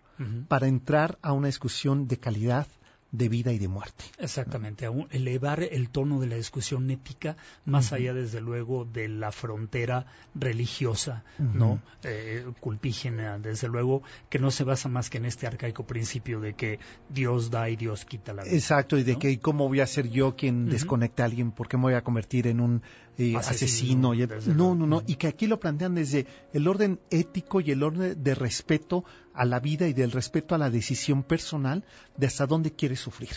para 0.47 0.67
entrar 0.67 1.17
a 1.21 1.33
una 1.33 1.47
discusión 1.47 2.07
de 2.07 2.17
calidad 2.17 2.67
de 3.11 3.27
vida 3.29 3.51
y 3.51 3.57
de 3.59 3.67
muerte. 3.67 4.03
Exactamente, 4.19 4.85
aún 4.85 5.07
elevar 5.11 5.63
el 5.63 5.89
tono 5.89 6.19
de 6.19 6.27
la 6.27 6.35
discusión 6.35 6.89
ética 6.91 7.37
más 7.65 7.91
allá, 7.91 8.13
desde 8.13 8.39
luego, 8.41 8.85
de 8.85 9.07
la 9.07 9.31
frontera 9.31 10.05
religiosa, 10.35 11.23
¿no? 11.37 11.81
Eh, 12.03 12.45
culpígena, 12.59 13.39
desde 13.39 13.67
luego, 13.67 14.03
que 14.29 14.39
no 14.39 14.51
se 14.51 14.63
basa 14.63 14.89
más 14.89 15.09
que 15.09 15.17
en 15.17 15.25
este 15.25 15.47
arcaico 15.47 15.85
principio 15.85 16.39
de 16.39 16.53
que 16.53 16.79
Dios 17.09 17.49
da 17.51 17.69
y 17.69 17.75
Dios 17.75 18.05
quita 18.05 18.33
la 18.33 18.43
vida. 18.43 18.53
Exacto, 18.55 18.97
y 18.97 19.03
de 19.03 19.17
que 19.17 19.39
cómo 19.39 19.67
voy 19.67 19.79
a 19.81 19.87
ser 19.87 20.09
yo 20.09 20.35
quien 20.35 20.63
Ujú. 20.63 20.71
desconecte 20.71 21.21
a 21.21 21.25
alguien, 21.25 21.51
por 21.51 21.67
qué 21.67 21.77
me 21.77 21.83
voy 21.83 21.93
a 21.93 22.03
convertir 22.03 22.47
en 22.47 22.59
un 22.59 22.81
eh, 23.17 23.35
Asesino, 23.35 24.11
asesino. 24.11 24.53
y- 24.53 24.55
no, 24.55 24.75
no, 24.75 24.87
no, 24.87 25.03
y 25.05 25.15
que 25.15 25.27
aquí 25.27 25.45
lo 25.47 25.59
plantean 25.59 25.95
desde 25.95 26.25
el 26.53 26.67
orden 26.67 26.99
ético 27.09 27.59
y 27.59 27.71
el 27.71 27.83
orden 27.83 28.23
de 28.23 28.33
respeto 28.35 29.03
a 29.39 29.45
la 29.45 29.61
vida 29.61 29.87
y 29.87 29.93
del 29.93 30.11
respeto 30.11 30.53
a 30.53 30.57
la 30.57 30.69
decisión 30.69 31.23
personal 31.23 31.85
de 32.17 32.27
hasta 32.27 32.45
dónde 32.45 32.71
quiere 32.79 32.97
sufrir. 32.97 33.35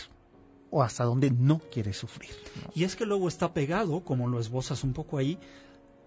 o 0.75 0.81
hasta 0.81 1.03
dónde 1.03 1.29
no 1.29 1.59
quieres 1.71 1.97
sufrir. 1.97 2.31
Y 2.73 2.83
es 2.83 2.95
que 2.95 3.05
luego 3.05 3.27
está 3.27 3.53
pegado, 3.53 4.03
como 4.03 4.27
lo 4.27 4.39
esbozas 4.39 4.83
un 4.83 4.93
poco 4.93 5.19
ahí, 5.19 5.37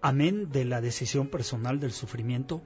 amén 0.01 0.51
de 0.51 0.65
la 0.65 0.81
decisión 0.81 1.29
personal 1.29 1.79
del 1.79 1.93
sufrimiento, 1.93 2.61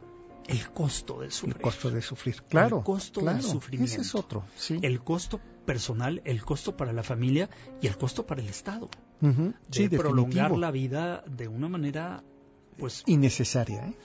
el 0.48 0.72
costo 0.72 1.22
de 1.22 1.30
sufrir. 1.30 1.56
El 1.58 1.62
costo 1.62 1.92
de 1.92 2.02
sufrir, 2.02 2.42
claro. 2.50 2.80
El 2.80 2.84
costo 2.84 3.22
claro, 3.22 3.38
del 3.38 3.46
sufrimiento. 3.46 3.94
Ese 3.94 4.02
es 4.02 4.16
otro, 4.16 4.44
sí. 4.56 4.80
El 4.82 5.04
costo 5.04 5.40
personal, 5.66 6.24
el 6.26 6.42
costo 6.44 6.76
para 6.76 6.92
la 6.92 7.04
familia 7.04 7.50
y 7.82 7.88
el 7.88 7.96
costo 7.98 8.26
para 8.26 8.42
el 8.42 8.50
Estado. 8.50 8.90
De 9.22 9.54
sí, 9.70 9.88
prolongar 9.88 10.50
definitivo. 10.50 10.58
la 10.60 10.72
vida 10.72 11.24
de 11.28 11.48
una 11.48 11.70
manera, 11.70 12.24
pues, 12.80 13.04
Innecesaria, 13.06 13.90
¿eh? 13.90 13.96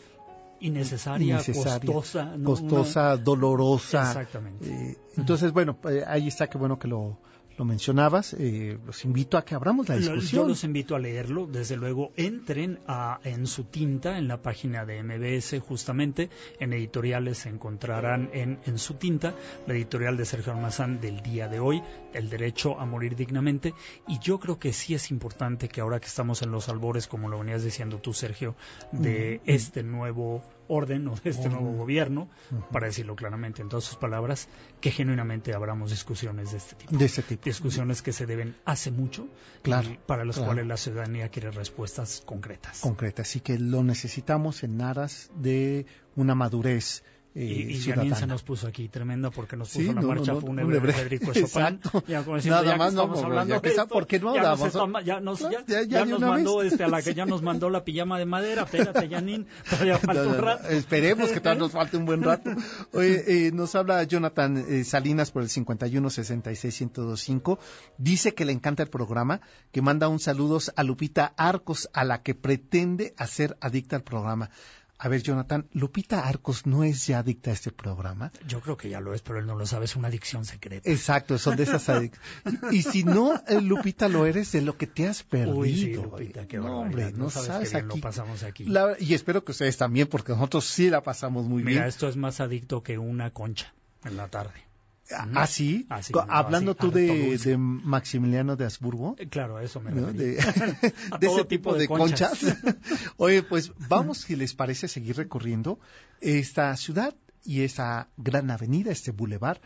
Innecesaria, 0.60 1.34
Innecesaria, 1.34 1.92
costosa. 1.92 2.36
¿no? 2.36 2.44
costosa, 2.44 3.16
dolorosa. 3.16 4.02
Exactamente. 4.08 4.68
Eh, 4.68 4.96
entonces, 5.16 5.52
bueno, 5.52 5.78
eh, 5.88 6.04
ahí 6.06 6.28
está, 6.28 6.48
qué 6.48 6.58
bueno 6.58 6.78
que 6.78 6.88
lo, 6.88 7.18
lo 7.56 7.64
mencionabas. 7.64 8.34
Eh, 8.38 8.78
los 8.84 9.04
invito 9.04 9.38
a 9.38 9.44
que 9.44 9.54
abramos 9.54 9.88
la 9.88 9.96
discusión. 9.96 10.42
Yo 10.42 10.48
los 10.48 10.64
invito 10.64 10.94
a 10.94 10.98
leerlo. 10.98 11.46
Desde 11.46 11.76
luego, 11.76 12.12
entren 12.16 12.80
a, 12.86 13.20
en 13.24 13.46
su 13.46 13.64
tinta, 13.64 14.18
en 14.18 14.28
la 14.28 14.42
página 14.42 14.84
de 14.84 15.02
MBS, 15.02 15.58
justamente. 15.60 16.30
En 16.60 16.72
editoriales 16.72 17.38
se 17.38 17.48
encontrarán 17.48 18.30
en, 18.32 18.58
en 18.66 18.78
su 18.78 18.94
tinta 18.94 19.34
la 19.66 19.74
editorial 19.74 20.16
de 20.16 20.24
Sergio 20.24 20.52
Almazán 20.52 21.00
del 21.00 21.22
día 21.22 21.48
de 21.48 21.60
hoy, 21.60 21.82
El 22.12 22.28
derecho 22.28 22.78
a 22.78 22.84
morir 22.84 23.16
dignamente. 23.16 23.74
Y 24.06 24.18
yo 24.18 24.38
creo 24.38 24.58
que 24.58 24.72
sí 24.72 24.94
es 24.94 25.10
importante 25.10 25.68
que 25.68 25.80
ahora 25.80 26.00
que 26.00 26.06
estamos 26.06 26.42
en 26.42 26.50
los 26.50 26.68
albores, 26.68 27.06
como 27.06 27.28
lo 27.28 27.38
venías 27.38 27.64
diciendo 27.64 27.98
tú, 27.98 28.12
Sergio, 28.12 28.54
de 28.92 29.40
este 29.46 29.82
nuevo 29.82 30.42
orden 30.68 31.08
o 31.08 31.14
de 31.24 31.30
este 31.30 31.48
nuevo 31.48 31.72
gobierno, 31.72 32.28
para 32.72 32.86
decirlo 32.86 33.16
claramente 33.16 33.62
en 33.62 33.68
todas 33.68 33.84
sus 33.84 33.96
palabras, 33.96 34.48
que 34.80 34.90
genuinamente 34.90 35.54
abramos 35.54 35.90
discusiones 35.90 36.52
de 36.52 36.58
este 36.58 36.76
tipo 36.76 36.96
De 36.96 37.04
este 37.04 37.22
tipo. 37.22 37.44
discusiones 37.44 38.02
que 38.02 38.12
se 38.12 38.26
deben 38.26 38.56
hace 38.64 38.90
mucho 38.90 39.28
Claro, 39.62 39.90
y 39.90 39.98
para 40.06 40.24
las 40.24 40.36
claro. 40.36 40.48
cuales 40.48 40.66
la 40.66 40.76
ciudadanía 40.76 41.28
quiere 41.28 41.50
respuestas 41.50 42.22
concretas. 42.24 42.80
concreta. 42.80 43.22
Así 43.22 43.40
que 43.40 43.58
lo 43.58 43.82
necesitamos 43.82 44.62
en 44.62 44.80
aras 44.80 45.30
de 45.34 45.86
una 46.14 46.34
madurez 46.34 47.02
eh, 47.38 47.44
y 47.44 47.76
y. 47.76 47.80
Janine 47.82 48.16
se 48.16 48.26
nos 48.26 48.42
puso 48.42 48.66
aquí 48.66 48.88
tremenda 48.88 49.30
porque 49.30 49.56
nos 49.56 49.68
puso 49.68 49.80
Sí, 49.80 49.86
la 49.94 50.00
no, 50.00 50.08
marcha 50.08 50.32
no, 50.32 50.40
no, 50.40 50.46
fúnebre 50.46 50.80
de. 50.80 50.92
Federico 50.92 51.32
Chopin. 51.34 51.80
Ya, 52.08 52.22
como 52.24 52.36
diciendo, 52.36 52.62
Nada 52.62 52.64
ya 52.64 52.72
que 52.72 52.78
más, 52.78 52.94
no, 52.94 53.00
estamos 53.02 53.14
pues, 53.16 53.24
hablando 53.24 53.54
ya 53.54 53.60
que 53.60 53.68
de 53.68 53.74
esto, 53.74 53.88
¿por 53.88 54.06
qué 54.06 54.18
no 54.20 54.34
ya 54.34 54.42
nos, 54.42 54.60
está- 54.62 55.02
ya 55.04 55.20
nos, 55.20 55.40
ya, 55.40 55.64
Ya- 55.66 55.82
ya 55.82 56.04
nos 56.06 56.20
mandó 56.20 56.62
este, 56.62 56.84
a 56.84 56.88
la 56.88 57.02
que 57.02 57.14
ya 57.14 57.26
nos 57.26 57.42
mandó 57.42 57.68
la 57.70 57.84
pijama 57.84 58.18
de 58.18 58.24
madera. 58.26 58.62
Espérate, 58.62 59.08
Janine, 59.08 59.46
todavía 59.70 59.98
falta 59.98 60.14
No, 60.22 60.24
no, 60.24 60.30
un 60.30 60.36
no, 60.38 60.42
rato. 60.42 60.68
Esperemos 60.68 61.28
que 61.30 61.40
todavía 61.40 61.60
nos 61.64 61.72
falte 61.72 61.96
un 61.98 62.06
buen 62.06 62.22
rato. 62.22 62.50
Oye, 62.92 63.46
eh, 63.48 63.52
nos 63.52 63.74
habla 63.74 64.02
Jonathan 64.04 64.56
eh, 64.68 64.84
Salinas 64.84 65.30
por 65.30 65.42
el 65.42 65.50
51 65.50 66.08
66 66.10 66.80
1025. 66.80 67.58
Dice 67.98 68.34
que 68.34 68.44
le 68.44 68.52
encanta 68.52 68.82
el 68.82 68.88
programa, 68.88 69.40
que 69.72 69.82
manda 69.82 70.08
un 70.08 70.20
saludos 70.20 70.72
a 70.76 70.82
Lupita 70.84 71.34
Arcos, 71.36 71.90
a 71.92 72.04
la 72.04 72.22
que 72.22 72.34
pretende 72.34 73.14
hacer 73.18 73.56
adicta 73.60 73.96
al 73.96 74.02
programa. 74.02 74.50
A 74.98 75.08
ver, 75.08 75.22
Jonathan, 75.22 75.68
Lupita 75.72 76.26
Arcos 76.26 76.64
no 76.66 76.82
es 76.82 77.06
ya 77.06 77.18
adicta 77.18 77.50
a 77.50 77.52
este 77.52 77.70
programa. 77.70 78.32
Yo 78.48 78.60
creo 78.60 78.78
que 78.78 78.88
ya 78.88 78.98
lo 79.00 79.12
es, 79.12 79.20
pero 79.20 79.38
él 79.38 79.46
no 79.46 79.54
lo 79.54 79.66
sabe, 79.66 79.84
es 79.84 79.94
una 79.94 80.08
adicción 80.08 80.46
secreta. 80.46 80.90
Exacto, 80.90 81.36
son 81.36 81.56
de 81.56 81.64
esas 81.64 81.88
adictas. 81.90 82.20
Y, 82.72 82.76
y 82.78 82.82
si 82.82 83.04
no, 83.04 83.34
eh, 83.46 83.60
Lupita, 83.60 84.08
lo 84.08 84.24
eres 84.24 84.52
de 84.52 84.62
lo 84.62 84.78
que 84.78 84.86
te 84.86 85.06
has 85.06 85.22
perdido. 85.22 85.54
Uy, 85.56 85.74
sí, 85.76 85.92
Lupita, 85.94 86.46
qué 86.46 86.56
no, 86.56 86.80
hombre, 86.80 87.12
No 87.12 87.24
no 87.24 87.30
sabes 87.30 87.46
sabes 87.48 87.68
qué 87.70 87.76
bien 87.76 87.88
lo 87.88 87.94
aquí. 87.94 88.00
pasamos 88.00 88.42
aquí. 88.42 88.64
La- 88.64 88.96
y 88.98 89.12
espero 89.12 89.44
que 89.44 89.52
ustedes 89.52 89.76
también, 89.76 90.06
porque 90.08 90.32
nosotros 90.32 90.64
sí 90.64 90.88
la 90.88 91.02
pasamos 91.02 91.44
muy 91.46 91.62
Mira, 91.62 91.80
bien. 91.80 91.88
esto 91.88 92.08
es 92.08 92.16
más 92.16 92.40
adicto 92.40 92.82
que 92.82 92.96
una 92.98 93.30
concha 93.32 93.74
en 94.04 94.16
la 94.16 94.28
tarde. 94.28 94.65
¿Ah, 95.10 95.46
sí? 95.46 95.86
Así, 95.88 96.12
no, 96.12 96.24
Hablando 96.28 96.72
así, 96.72 96.80
tú 96.80 96.90
de, 96.90 97.56
Maximiliano 97.58 98.56
de 98.56 98.64
Habsburgo. 98.64 99.16
Eh, 99.18 99.28
Claro, 99.28 99.60
eso 99.60 99.80
me 99.80 99.92
¿no? 99.92 100.12
De, 100.12 100.38
A 101.12 101.18
de 101.18 101.26
todo 101.26 101.36
ese 101.36 101.44
tipo 101.46 101.74
de 101.74 101.80
de 101.80 101.88
conchas. 101.88 102.40
conchas. 102.40 102.76
Oye, 103.16 103.42
pues 103.42 103.72
vamos, 103.88 104.18
si 104.18 104.36
les 104.36 104.54
parece, 104.54 104.88
seguir 104.88 105.16
recorriendo 105.16 105.78
esta 106.20 106.76
ciudad 106.76 107.14
y 107.44 107.62
esta 107.62 108.08
gran 108.16 108.50
avenida, 108.50 108.90
este 108.90 109.12
bulevar, 109.12 109.60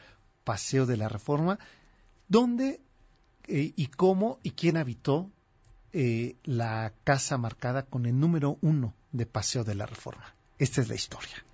Paseo 0.45 0.87
de 0.87 0.97
la 0.97 1.09
Reforma, 1.09 1.59
donde 2.29 2.81
eh, 3.47 3.73
y 3.75 3.87
cómo 3.89 4.39
y 4.43 4.51
quién 4.53 4.77
habitó 4.77 5.31
eh, 5.93 6.37
la 6.45 6.93
casa 7.05 7.39
marcada 7.39 7.85
con 7.85 8.07
el 8.07 8.19
número 8.19 8.59
uno 8.61 8.95
de 9.13 9.27
Paseo 9.27 9.65
de 9.65 9.75
la 9.75 9.87
Reforma. 9.87 10.35
Esta 10.59 10.81
es 10.83 10.89
la 10.89 10.95
historia. 10.95 11.45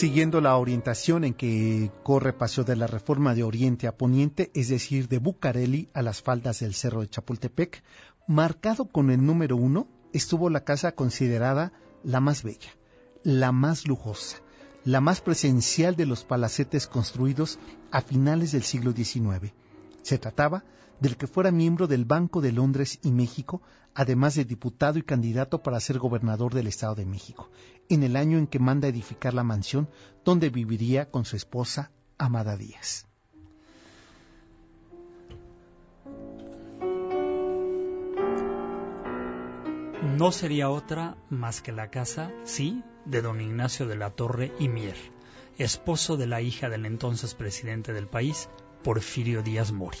Siguiendo 0.00 0.40
la 0.40 0.56
orientación 0.56 1.24
en 1.24 1.34
que 1.34 1.92
corre 2.02 2.32
Paseo 2.32 2.64
de 2.64 2.74
la 2.74 2.86
Reforma 2.86 3.34
de 3.34 3.42
Oriente 3.42 3.86
a 3.86 3.94
Poniente, 3.94 4.50
es 4.54 4.70
decir, 4.70 5.08
de 5.08 5.18
Bucareli 5.18 5.90
a 5.92 6.00
las 6.00 6.22
faldas 6.22 6.60
del 6.60 6.72
Cerro 6.72 7.02
de 7.02 7.10
Chapultepec, 7.10 7.82
marcado 8.26 8.86
con 8.86 9.10
el 9.10 9.22
número 9.22 9.56
uno, 9.56 9.88
estuvo 10.14 10.48
la 10.48 10.64
casa 10.64 10.92
considerada 10.92 11.74
la 12.02 12.20
más 12.20 12.42
bella, 12.42 12.70
la 13.24 13.52
más 13.52 13.86
lujosa, 13.86 14.38
la 14.86 15.02
más 15.02 15.20
presencial 15.20 15.96
de 15.96 16.06
los 16.06 16.24
palacetes 16.24 16.86
construidos 16.86 17.58
a 17.90 18.00
finales 18.00 18.52
del 18.52 18.62
siglo 18.62 18.92
XIX. 18.92 19.52
Se 20.00 20.16
trataba 20.16 20.64
del 21.00 21.16
que 21.16 21.26
fuera 21.26 21.50
miembro 21.50 21.86
del 21.86 22.04
Banco 22.04 22.40
de 22.40 22.52
Londres 22.52 22.98
y 23.02 23.10
México, 23.10 23.62
además 23.94 24.34
de 24.34 24.44
diputado 24.44 24.98
y 24.98 25.02
candidato 25.02 25.62
para 25.62 25.80
ser 25.80 25.98
gobernador 25.98 26.54
del 26.54 26.66
Estado 26.66 26.94
de 26.94 27.06
México, 27.06 27.50
en 27.88 28.02
el 28.02 28.16
año 28.16 28.38
en 28.38 28.46
que 28.46 28.58
manda 28.58 28.88
edificar 28.88 29.34
la 29.34 29.42
mansión 29.42 29.88
donde 30.24 30.50
viviría 30.50 31.10
con 31.10 31.24
su 31.24 31.36
esposa 31.36 31.90
Amada 32.18 32.56
Díaz. 32.56 33.06
No 40.16 40.32
sería 40.32 40.68
otra 40.68 41.16
más 41.30 41.62
que 41.62 41.72
la 41.72 41.90
casa, 41.90 42.30
sí, 42.44 42.82
de 43.06 43.22
don 43.22 43.40
Ignacio 43.40 43.86
de 43.86 43.96
la 43.96 44.10
Torre 44.10 44.52
y 44.58 44.68
Mier, 44.68 44.96
esposo 45.56 46.16
de 46.16 46.26
la 46.26 46.42
hija 46.42 46.68
del 46.68 46.84
entonces 46.84 47.34
presidente 47.34 47.92
del 47.92 48.06
país, 48.06 48.50
Porfirio 48.82 49.42
Díaz 49.42 49.72
Mori. 49.72 49.98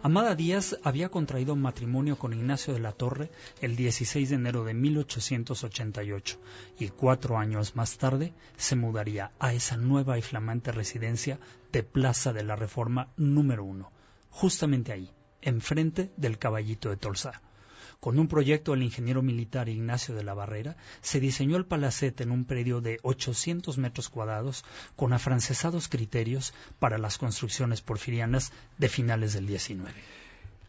Amada 0.00 0.36
Díaz 0.36 0.78
había 0.84 1.08
contraído 1.08 1.56
matrimonio 1.56 2.16
con 2.16 2.32
Ignacio 2.32 2.72
de 2.72 2.78
la 2.78 2.92
Torre 2.92 3.32
el 3.60 3.74
16 3.74 4.30
de 4.30 4.36
enero 4.36 4.62
de 4.62 4.72
1888 4.72 6.38
y 6.78 6.88
cuatro 6.90 7.36
años 7.36 7.74
más 7.74 7.98
tarde 7.98 8.32
se 8.56 8.76
mudaría 8.76 9.32
a 9.40 9.54
esa 9.54 9.76
nueva 9.76 10.16
y 10.16 10.22
flamante 10.22 10.70
residencia 10.70 11.40
de 11.72 11.82
Plaza 11.82 12.32
de 12.32 12.44
la 12.44 12.54
Reforma 12.54 13.08
número 13.16 13.64
uno, 13.64 13.90
justamente 14.30 14.92
ahí, 14.92 15.10
enfrente 15.42 16.12
del 16.16 16.38
Caballito 16.38 16.90
de 16.90 16.96
Tolsa. 16.96 17.42
Con 18.00 18.20
un 18.20 18.28
proyecto 18.28 18.70
del 18.70 18.84
ingeniero 18.84 19.22
militar 19.22 19.68
Ignacio 19.68 20.14
de 20.14 20.22
la 20.22 20.32
Barrera, 20.32 20.76
se 21.00 21.18
diseñó 21.18 21.56
el 21.56 21.66
palacete 21.66 22.22
en 22.22 22.30
un 22.30 22.44
predio 22.44 22.80
de 22.80 23.00
800 23.02 23.76
metros 23.76 24.08
cuadrados 24.08 24.64
con 24.94 25.12
afrancesados 25.12 25.88
criterios 25.88 26.54
para 26.78 26.96
las 26.96 27.18
construcciones 27.18 27.82
porfirianas 27.82 28.52
de 28.78 28.88
finales 28.88 29.32
del 29.32 29.48
19. 29.48 29.92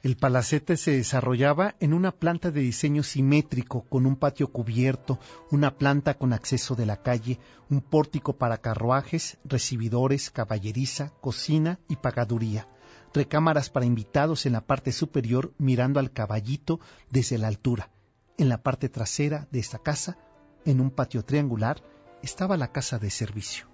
El 0.01 0.17
palacete 0.17 0.75
se 0.75 0.89
desarrollaba 0.89 1.75
en 1.79 1.93
una 1.93 2.11
planta 2.11 2.49
de 2.49 2.61
diseño 2.61 3.03
simétrico 3.03 3.83
con 3.83 4.07
un 4.07 4.15
patio 4.15 4.47
cubierto, 4.47 5.19
una 5.51 5.77
planta 5.77 6.15
con 6.15 6.33
acceso 6.33 6.73
de 6.73 6.87
la 6.87 7.03
calle, 7.03 7.37
un 7.69 7.81
pórtico 7.81 8.37
para 8.37 8.57
carruajes, 8.57 9.37
recibidores, 9.43 10.31
caballeriza, 10.31 11.11
cocina 11.21 11.77
y 11.89 11.97
pagaduría 11.97 12.67
recámaras 13.13 13.69
para 13.69 13.85
invitados 13.85 14.45
en 14.45 14.53
la 14.53 14.61
parte 14.61 14.91
superior 14.91 15.53
mirando 15.57 15.99
al 15.99 16.11
caballito 16.11 16.79
desde 17.09 17.37
la 17.37 17.47
altura. 17.47 17.89
En 18.37 18.49
la 18.49 18.61
parte 18.61 18.89
trasera 18.89 19.47
de 19.51 19.59
esta 19.59 19.79
casa, 19.79 20.17
en 20.65 20.79
un 20.79 20.91
patio 20.91 21.23
triangular, 21.23 21.83
estaba 22.21 22.57
la 22.57 22.71
casa 22.71 22.99
de 22.99 23.09
servicio. 23.09 23.67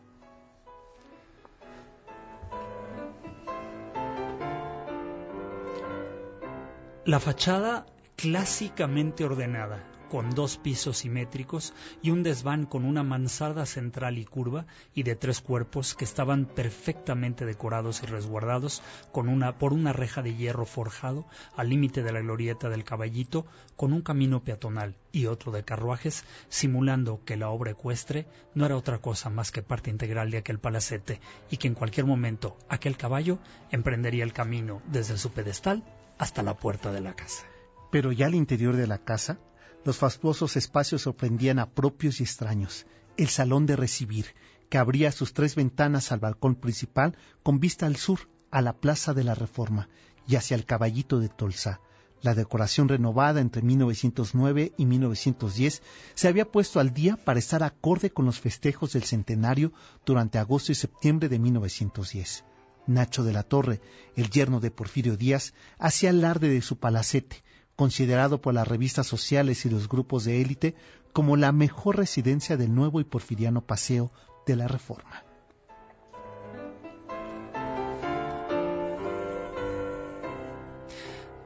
La 7.05 7.19
fachada 7.19 7.85
clásicamente 8.15 9.23
ordenada, 9.23 9.83
con 10.15 10.29
dos 10.29 10.55
pisos 10.55 10.99
simétricos 10.99 11.73
y 12.01 12.11
un 12.11 12.23
desván 12.23 12.65
con 12.65 12.85
una 12.85 13.03
mansarda 13.03 13.65
central 13.65 14.17
y 14.17 14.23
curva 14.23 14.65
y 14.93 15.03
de 15.03 15.17
tres 15.17 15.41
cuerpos 15.41 15.93
que 15.93 16.05
estaban 16.05 16.45
perfectamente 16.45 17.45
decorados 17.45 18.01
y 18.01 18.05
resguardados 18.05 18.81
con 19.11 19.27
una, 19.27 19.57
por 19.57 19.73
una 19.73 19.91
reja 19.91 20.21
de 20.21 20.33
hierro 20.33 20.65
forjado 20.65 21.25
al 21.57 21.67
límite 21.67 22.01
de 22.01 22.13
la 22.13 22.21
glorieta 22.21 22.69
del 22.69 22.85
caballito 22.85 23.45
con 23.75 23.91
un 23.91 24.03
camino 24.03 24.41
peatonal 24.41 24.95
y 25.11 25.25
otro 25.25 25.51
de 25.51 25.65
carruajes 25.65 26.23
simulando 26.47 27.19
que 27.25 27.35
la 27.35 27.49
obra 27.49 27.71
ecuestre 27.71 28.25
no 28.53 28.65
era 28.65 28.77
otra 28.77 28.99
cosa 28.99 29.29
más 29.29 29.51
que 29.51 29.63
parte 29.63 29.89
integral 29.89 30.31
de 30.31 30.37
aquel 30.37 30.59
palacete 30.59 31.19
y 31.51 31.57
que 31.57 31.67
en 31.67 31.75
cualquier 31.75 32.05
momento 32.05 32.55
aquel 32.69 32.95
caballo 32.95 33.39
emprendería 33.69 34.23
el 34.23 34.31
camino 34.31 34.81
desde 34.87 35.17
su 35.17 35.31
pedestal 35.31 35.83
hasta 36.17 36.41
la 36.41 36.53
puerta 36.53 36.93
de 36.93 37.01
la 37.01 37.17
casa. 37.17 37.45
Pero 37.91 38.13
ya 38.13 38.27
al 38.27 38.35
interior 38.35 38.77
de 38.77 38.87
la 38.87 38.99
casa, 38.99 39.39
los 39.85 39.97
fastuosos 39.97 40.57
espacios 40.57 41.03
sorprendían 41.03 41.59
a 41.59 41.69
propios 41.69 42.19
y 42.19 42.23
extraños. 42.23 42.87
El 43.17 43.29
salón 43.29 43.67
de 43.67 43.75
recibir, 43.75 44.25
que 44.69 44.79
abría 44.79 45.11
sus 45.11 45.33
tres 45.33 45.55
ventanas 45.55 46.11
al 46.11 46.19
balcón 46.19 46.55
principal 46.55 47.15
con 47.43 47.59
vista 47.59 47.85
al 47.85 47.95
sur, 47.95 48.27
a 48.49 48.61
la 48.61 48.73
Plaza 48.73 49.13
de 49.13 49.23
la 49.23 49.35
Reforma 49.35 49.87
y 50.27 50.37
hacia 50.37 50.55
el 50.55 50.65
Caballito 50.65 51.19
de 51.19 51.29
Tolsa. 51.29 51.81
La 52.23 52.33
decoración 52.33 52.87
renovada 52.89 53.41
entre 53.41 53.61
1909 53.61 54.73
y 54.75 54.85
1910 54.87 55.83
se 56.15 56.27
había 56.27 56.51
puesto 56.51 56.79
al 56.79 56.91
día 56.91 57.17
para 57.17 57.37
estar 57.37 57.61
acorde 57.61 58.09
con 58.09 58.25
los 58.25 58.39
festejos 58.39 58.93
del 58.93 59.03
centenario 59.03 59.71
durante 60.03 60.39
agosto 60.39 60.71
y 60.71 60.75
septiembre 60.75 61.29
de 61.29 61.37
1910. 61.37 62.43
Nacho 62.87 63.23
de 63.23 63.33
la 63.33 63.43
Torre, 63.43 63.81
el 64.15 64.31
yerno 64.31 64.59
de 64.59 64.71
Porfirio 64.71 65.15
Díaz, 65.15 65.53
hacía 65.77 66.09
alarde 66.09 66.49
de 66.49 66.61
su 66.61 66.77
palacete, 66.77 67.43
considerado 67.75 68.41
por 68.41 68.53
las 68.53 68.67
revistas 68.67 69.07
sociales 69.07 69.65
y 69.65 69.69
los 69.69 69.89
grupos 69.89 70.25
de 70.25 70.41
élite 70.41 70.75
como 71.13 71.37
la 71.37 71.51
mejor 71.51 71.97
residencia 71.97 72.57
del 72.57 72.73
nuevo 72.73 72.99
y 72.99 73.03
porfiriano 73.03 73.61
paseo 73.61 74.11
de 74.45 74.55
la 74.55 74.67
Reforma. 74.67 75.23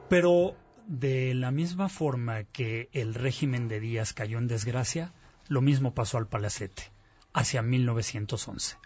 Pero 0.08 0.56
de 0.88 1.34
la 1.34 1.52
misma 1.52 1.88
forma 1.88 2.42
que 2.42 2.88
el 2.92 3.14
régimen 3.14 3.68
de 3.68 3.78
Díaz 3.78 4.12
cayó 4.12 4.38
en 4.38 4.48
desgracia, 4.48 5.12
lo 5.46 5.60
mismo 5.60 5.94
pasó 5.94 6.18
al 6.18 6.26
palacete, 6.26 6.82
hacia 7.32 7.62
1911. 7.62 8.76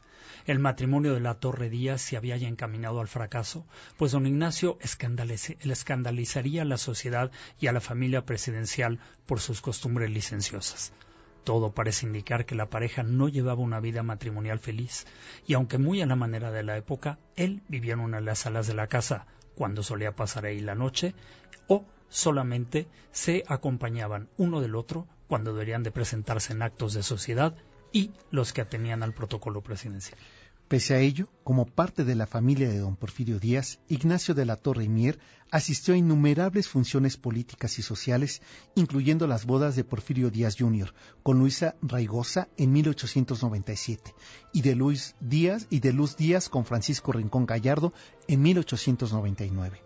El 0.46 0.58
matrimonio 0.58 1.14
de 1.14 1.20
la 1.20 1.34
Torre 1.34 1.70
Díaz 1.70 2.02
se 2.02 2.16
había 2.16 2.36
ya 2.36 2.48
encaminado 2.48 3.00
al 3.00 3.08
fracaso, 3.08 3.66
pues 3.96 4.12
don 4.12 4.26
Ignacio 4.26 4.78
escandalizaría 4.80 6.62
a 6.62 6.64
la 6.64 6.76
sociedad 6.76 7.30
y 7.58 7.66
a 7.66 7.72
la 7.72 7.80
familia 7.80 8.24
presidencial 8.24 9.00
por 9.26 9.40
sus 9.40 9.60
costumbres 9.60 10.10
licenciosas. 10.10 10.92
Todo 11.44 11.72
parece 11.72 12.06
indicar 12.06 12.46
que 12.46 12.54
la 12.54 12.70
pareja 12.70 13.02
no 13.02 13.28
llevaba 13.28 13.60
una 13.60 13.80
vida 13.80 14.02
matrimonial 14.02 14.58
feliz, 14.58 15.06
y 15.46 15.54
aunque 15.54 15.76
muy 15.76 16.00
a 16.00 16.06
la 16.06 16.16
manera 16.16 16.50
de 16.50 16.62
la 16.62 16.76
época, 16.76 17.18
él 17.36 17.62
vivía 17.68 17.92
en 17.92 18.00
una 18.00 18.16
de 18.16 18.24
las 18.24 18.38
salas 18.40 18.66
de 18.66 18.74
la 18.74 18.86
casa, 18.86 19.26
cuando 19.54 19.82
solía 19.82 20.16
pasar 20.16 20.46
ahí 20.46 20.60
la 20.60 20.74
noche, 20.74 21.14
o 21.68 21.84
solamente 22.08 22.88
se 23.12 23.44
acompañaban 23.46 24.28
uno 24.36 24.60
del 24.60 24.74
otro 24.74 25.06
cuando 25.26 25.52
deberían 25.52 25.82
de 25.82 25.90
presentarse 25.90 26.52
en 26.52 26.62
actos 26.62 26.94
de 26.94 27.02
sociedad 27.02 27.54
y 27.94 28.10
los 28.30 28.52
que 28.52 28.60
atenían 28.60 29.02
al 29.02 29.14
protocolo 29.14 29.62
presidencial. 29.62 30.18
Pese 30.68 30.94
a 30.94 30.98
ello, 30.98 31.28
como 31.44 31.66
parte 31.66 32.04
de 32.04 32.14
la 32.14 32.26
familia 32.26 32.68
de 32.68 32.78
don 32.78 32.96
Porfirio 32.96 33.38
Díaz, 33.38 33.78
Ignacio 33.88 34.34
de 34.34 34.44
la 34.44 34.56
Torre 34.56 34.84
y 34.84 34.88
Mier 34.88 35.20
asistió 35.50 35.94
a 35.94 35.96
innumerables 35.96 36.68
funciones 36.68 37.16
políticas 37.16 37.78
y 37.78 37.82
sociales, 37.82 38.42
incluyendo 38.74 39.26
las 39.26 39.44
bodas 39.44 39.76
de 39.76 39.84
Porfirio 39.84 40.30
Díaz 40.30 40.56
Jr. 40.58 40.92
con 41.22 41.38
Luisa 41.38 41.76
Raigosa 41.82 42.48
en 42.56 42.72
1897 42.72 44.14
y 44.52 44.62
de 44.62 44.74
Luis 44.74 45.14
Díaz 45.20 45.66
y 45.70 45.80
de 45.80 45.92
Luz 45.92 46.16
Díaz 46.16 46.48
con 46.48 46.64
Francisco 46.64 47.12
Rincón 47.12 47.46
Gallardo 47.46 47.92
en 48.26 48.42
1899. 48.42 49.82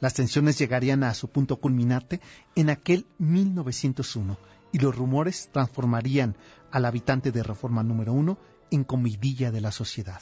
Las 0.00 0.14
tensiones 0.14 0.58
llegarían 0.58 1.04
a 1.04 1.14
su 1.14 1.28
punto 1.28 1.56
culminante 1.60 2.20
en 2.56 2.70
aquel 2.70 3.06
1901 3.18 4.38
y 4.74 4.78
los 4.80 4.96
rumores 4.96 5.50
transformarían 5.52 6.36
al 6.72 6.84
habitante 6.84 7.30
de 7.30 7.44
Reforma 7.44 7.84
número 7.84 8.12
1 8.12 8.36
en 8.72 8.82
comidilla 8.82 9.52
de 9.52 9.60
la 9.60 9.70
sociedad. 9.70 10.20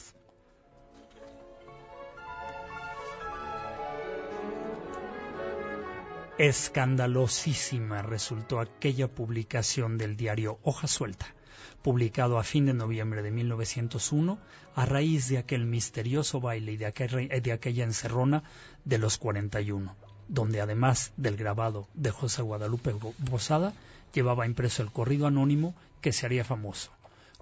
Escandalosísima 6.36 8.02
resultó 8.02 8.60
aquella 8.60 9.08
publicación 9.08 9.96
del 9.96 10.18
diario 10.18 10.58
Hoja 10.64 10.86
Suelta, 10.86 11.34
publicado 11.80 12.38
a 12.38 12.42
fin 12.42 12.66
de 12.66 12.74
noviembre 12.74 13.22
de 13.22 13.30
1901 13.30 14.38
a 14.74 14.84
raíz 14.84 15.30
de 15.30 15.38
aquel 15.38 15.64
misterioso 15.64 16.42
baile 16.42 16.72
y 16.72 16.76
de, 16.76 17.40
de 17.42 17.52
aquella 17.52 17.84
encerrona 17.84 18.42
de 18.84 18.98
los 18.98 19.16
41, 19.16 19.96
donde 20.28 20.60
además 20.60 21.14
del 21.16 21.38
grabado 21.38 21.88
de 21.94 22.10
José 22.10 22.42
Guadalupe 22.42 22.94
Posada, 23.30 23.72
llevaba 24.12 24.46
impreso 24.46 24.82
el 24.82 24.92
corrido 24.92 25.26
anónimo 25.26 25.74
que 26.00 26.12
se 26.12 26.26
haría 26.26 26.44
famoso. 26.44 26.90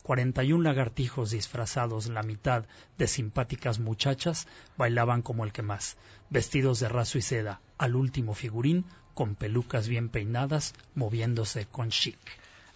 41 0.02 0.62
lagartijos 0.62 1.30
disfrazados, 1.30 2.08
la 2.08 2.22
mitad 2.22 2.64
de 2.98 3.06
simpáticas 3.06 3.78
muchachas, 3.78 4.48
bailaban 4.76 5.22
como 5.22 5.44
el 5.44 5.52
que 5.52 5.62
más, 5.62 5.96
vestidos 6.30 6.80
de 6.80 6.88
raso 6.88 7.18
y 7.18 7.22
seda, 7.22 7.60
al 7.78 7.96
último 7.96 8.34
figurín, 8.34 8.86
con 9.14 9.34
pelucas 9.34 9.88
bien 9.88 10.08
peinadas, 10.08 10.74
moviéndose 10.94 11.66
con 11.66 11.90
chic. 11.90 12.18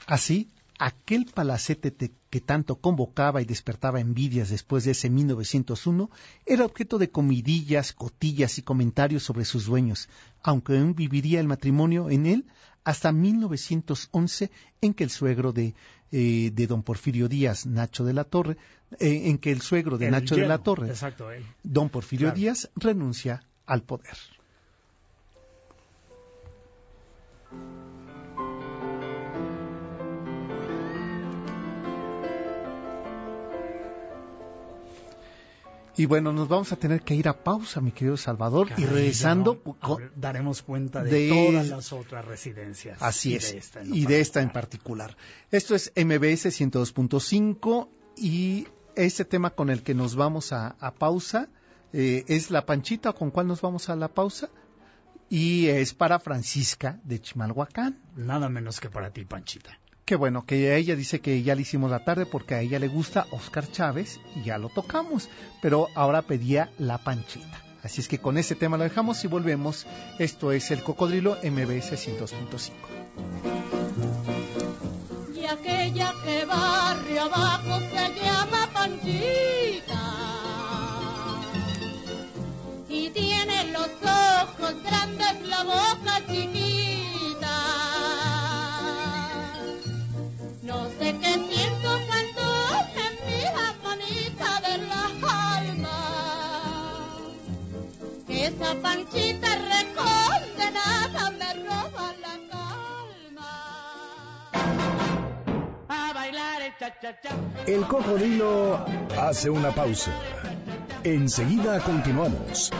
Así, 0.07 0.51
aquel 0.79 1.27
palacete 1.27 1.95
que 2.29 2.41
tanto 2.41 2.77
convocaba 2.77 3.41
y 3.41 3.47
despertaba 3.47 4.01
envidias 4.01 4.51
después 4.51 4.85
de 4.85 4.91
ese 4.91 5.09
1901 5.09 6.11
era 6.45 6.67
objeto 6.67 6.99
de 6.99 7.11
comidillas, 7.11 7.93
cotillas 7.93 8.59
y 8.59 8.63
comentarios 8.63 9.23
sobre 9.23 9.45
sus 9.45 9.67
dueños, 9.67 10.09
aunque 10.43 10.77
aún 10.77 10.95
viviría 10.95 11.41
el 11.41 11.49
matrimonio 11.49 12.11
en 12.11 12.27
él 12.27 12.47
hasta 12.85 13.13
1911 13.13 14.51
en 14.83 14.95
que 14.95 15.05
el 15.05 15.11
suegro 15.11 15.53
de, 15.53 15.75
eh, 16.13 16.51
de 16.53 16.67
don 16.67 16.83
Porfirio 16.83 17.29
Díaz, 17.29 17.67
Nacho 17.67 18.05
de 18.05 18.13
la 18.13 18.25
Torre, 18.25 18.57
eh, 19.01 19.23
en 19.31 19.39
que 19.39 19.51
el 19.51 19.63
suegro 19.63 19.99
de 19.99 20.07
El 20.07 20.13
Nacho 20.13 20.37
de 20.37 20.47
la 20.47 20.59
Torre, 20.59 20.89
exacto, 20.89 21.31
él. 21.31 21.45
don 21.63 21.89
Porfirio 21.89 22.27
Claro. 22.29 22.37
Díaz, 22.39 22.71
renuncia 22.77 23.43
al 23.67 23.83
poder. 23.83 24.17
Y 35.97 36.07
bueno, 36.07 36.33
nos 36.33 36.49
vamos 36.49 36.73
a 36.73 36.77
tener 36.77 37.03
que 37.03 37.15
ir 37.15 37.29
a 37.29 37.45
pausa, 37.45 37.81
mi 37.81 37.93
querido 37.93 38.17
Salvador, 38.17 38.69
y 38.77 38.85
regresando 38.85 39.63
no- 39.65 39.99
daremos 40.17 40.63
cuenta 40.63 41.03
de, 41.05 41.11
de- 41.11 41.29
todas 41.29 41.69
las 41.69 41.93
otras 41.93 42.25
residencias. 42.25 43.01
Así 43.01 43.33
y 43.33 43.35
es, 43.37 43.53
de 43.53 43.59
esta 43.59 43.81
en 43.83 43.95
y 43.95 44.07
de 44.07 44.21
esta 44.21 44.43
en 44.43 44.51
particular. 44.51 45.17
Esto 45.53 45.75
es 45.75 45.93
MBS 45.97 46.47
102.5 46.51 47.89
y 48.17 48.67
este 48.97 49.25
tema 49.25 49.51
con 49.51 49.71
el 49.71 49.83
que 49.83 49.95
nos 49.95 50.17
vamos 50.17 50.53
a, 50.53 50.69
a 50.81 50.95
pausa 50.95 51.49
eh, 51.93 52.25
es 52.29 52.51
la 52.51 52.67
panchita 52.67 53.13
con 53.13 53.31
cuál 53.31 53.47
nos 53.47 53.61
vamos 53.61 53.89
a 53.89 53.97
la 53.97 54.09
pausa 54.09 54.49
y 55.31 55.67
es 55.67 55.95
para 55.95 56.19
Francisca 56.19 57.01
de 57.05 57.21
Chimalhuacán. 57.21 58.01
Nada 58.17 58.49
menos 58.49 58.81
que 58.81 58.91
para 58.91 59.11
ti, 59.11 59.25
Panchita. 59.25 59.79
Qué 60.05 60.17
bueno, 60.17 60.45
que 60.45 60.77
ella 60.77 60.97
dice 60.97 61.21
que 61.21 61.43
ya 61.43 61.55
le 61.55 61.63
hicimos 61.63 61.91
la 61.91 62.05
tarde 62.05 62.27
porque 62.27 62.55
a 62.55 62.61
ella 62.61 62.79
le 62.79 62.89
gusta 62.89 63.27
Oscar 63.31 63.71
Chávez 63.71 64.21
y 64.37 64.43
ya 64.43 64.59
lo 64.59 64.69
tocamos, 64.69 65.31
pero 65.63 65.89
ahora 65.95 66.21
pedía 66.21 66.71
la 66.79 66.99
panchita. 66.99 67.63
Así 67.83 68.03
es 68.03 68.09
que 68.09 68.19
con 68.19 68.37
este 68.37 68.55
tema 68.55 68.77
lo 68.77 68.85
dejamos 68.85 69.25
y 69.25 69.29
volvemos. 69.29 69.87
Esto 70.19 70.53
es 70.53 70.71
el 70.71 70.83
Cocodrilo 70.83 71.39
MBS 71.43 71.93
102.5. 71.93 72.73
Y 75.35 75.45
aquella 75.47 76.13
que 76.23 76.45
barrio 76.45 77.23
abajo 77.23 77.81
se 77.81 78.23
llama 78.23 78.69
Panchita. 78.75 80.01
Y 82.91 83.09
tiene 83.09 83.73
los 83.73 83.89
ojos 84.03 84.75
grandes, 84.83 85.49
la 85.49 85.63
boca 85.65 86.21
chiquita. 86.27 86.54
Esa 98.75 98.83
Panchita 98.83 99.49
recondenada 99.55 101.31
me 101.31 101.55
roba 101.65 102.15
la 102.21 102.35
calma. 102.51 103.51
A 105.89 106.13
bailar 106.13 106.63
el 106.63 106.73
cha-cha-cha. 106.79 107.31
El 107.67 107.87
cocodrilo 107.87 108.85
hace 109.21 109.51
una 109.51 109.71
pausa. 109.71 110.11
Enseguida 111.05 111.81
continuamos. 111.81 112.73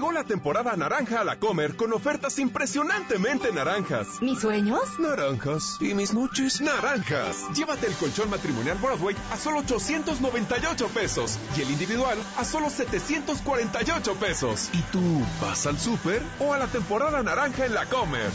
Llegó 0.00 0.12
la 0.12 0.24
temporada 0.24 0.74
naranja 0.76 1.20
a 1.20 1.24
la 1.24 1.38
Comer 1.38 1.76
con 1.76 1.92
ofertas 1.92 2.38
impresionantemente 2.38 3.52
naranjas. 3.52 4.06
¿Mis 4.22 4.38
sueños? 4.38 4.80
Naranjas. 4.98 5.76
¿Y 5.78 5.92
mis 5.92 6.14
noches? 6.14 6.62
Naranjas. 6.62 7.50
Llévate 7.54 7.86
el 7.86 7.92
colchón 7.92 8.30
matrimonial 8.30 8.78
Broadway 8.78 9.14
a 9.30 9.36
solo 9.36 9.58
898 9.58 10.88
pesos 10.94 11.38
y 11.54 11.60
el 11.60 11.70
individual 11.72 12.16
a 12.38 12.46
solo 12.46 12.70
748 12.70 14.14
pesos. 14.14 14.70
¿Y 14.72 14.80
tú 14.90 15.02
vas 15.42 15.66
al 15.66 15.78
súper 15.78 16.22
o 16.38 16.54
a 16.54 16.58
la 16.58 16.68
temporada 16.68 17.22
naranja 17.22 17.66
en 17.66 17.74
la 17.74 17.84
Comer? 17.84 18.30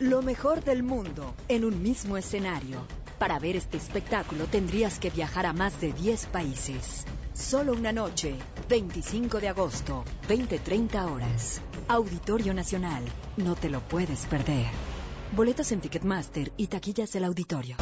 Lo 0.00 0.22
mejor 0.22 0.64
del 0.64 0.82
mundo 0.82 1.36
en 1.46 1.64
un 1.64 1.80
mismo 1.82 2.16
escenario. 2.16 2.84
Para 3.20 3.38
ver 3.38 3.54
este 3.54 3.76
espectáculo 3.76 4.46
tendrías 4.46 4.98
que 4.98 5.10
viajar 5.10 5.46
a 5.46 5.52
más 5.52 5.80
de 5.80 5.92
10 5.92 6.26
países. 6.26 7.04
Solo 7.34 7.74
una 7.74 7.92
noche, 7.92 8.34
25 8.68 9.38
de 9.38 9.50
agosto, 9.50 10.04
20-30 10.28 11.12
horas. 11.12 11.60
Auditorio 11.86 12.52
Nacional, 12.54 13.04
no 13.36 13.54
te 13.54 13.70
lo 13.70 13.78
puedes 13.82 14.26
perder. 14.26 14.97
Boletos 15.32 15.72
en 15.72 15.80
Ticketmaster 15.80 16.52
y 16.56 16.66
taquillas 16.68 17.12
del 17.12 17.24
auditorio. 17.24 17.76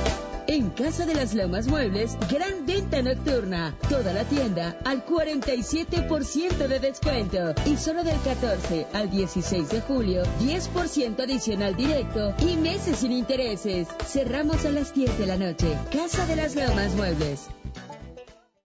En 0.49 0.71
Casa 0.71 1.07
de 1.07 1.15
las 1.15 1.35
Lomas 1.35 1.67
Muebles, 1.67 2.17
gran 2.31 2.67
venta 2.67 3.03
nocturna. 3.03 3.75
Toda 3.89 4.13
la 4.13 4.25
tienda 4.25 4.79
al 4.85 5.05
47% 5.05 6.69
de 6.69 6.79
descuento. 6.79 7.55
Y 7.65 7.77
solo 7.77 8.05
del 8.05 8.21
14 8.21 8.87
al 8.93 9.11
16 9.11 9.69
de 9.69 9.81
julio, 9.81 10.23
10% 10.41 11.21
adicional 11.21 11.75
directo 11.75 12.35
y 12.39 12.57
meses 12.57 12.99
sin 12.99 13.11
intereses. 13.11 13.89
Cerramos 14.07 14.65
a 14.65 14.71
las 14.71 14.95
10 14.95 15.19
de 15.19 15.27
la 15.27 15.37
noche. 15.37 15.77
Casa 15.93 16.27
de 16.27 16.37
las 16.37 16.55
Lomas 16.55 16.95
Muebles. 16.95 17.49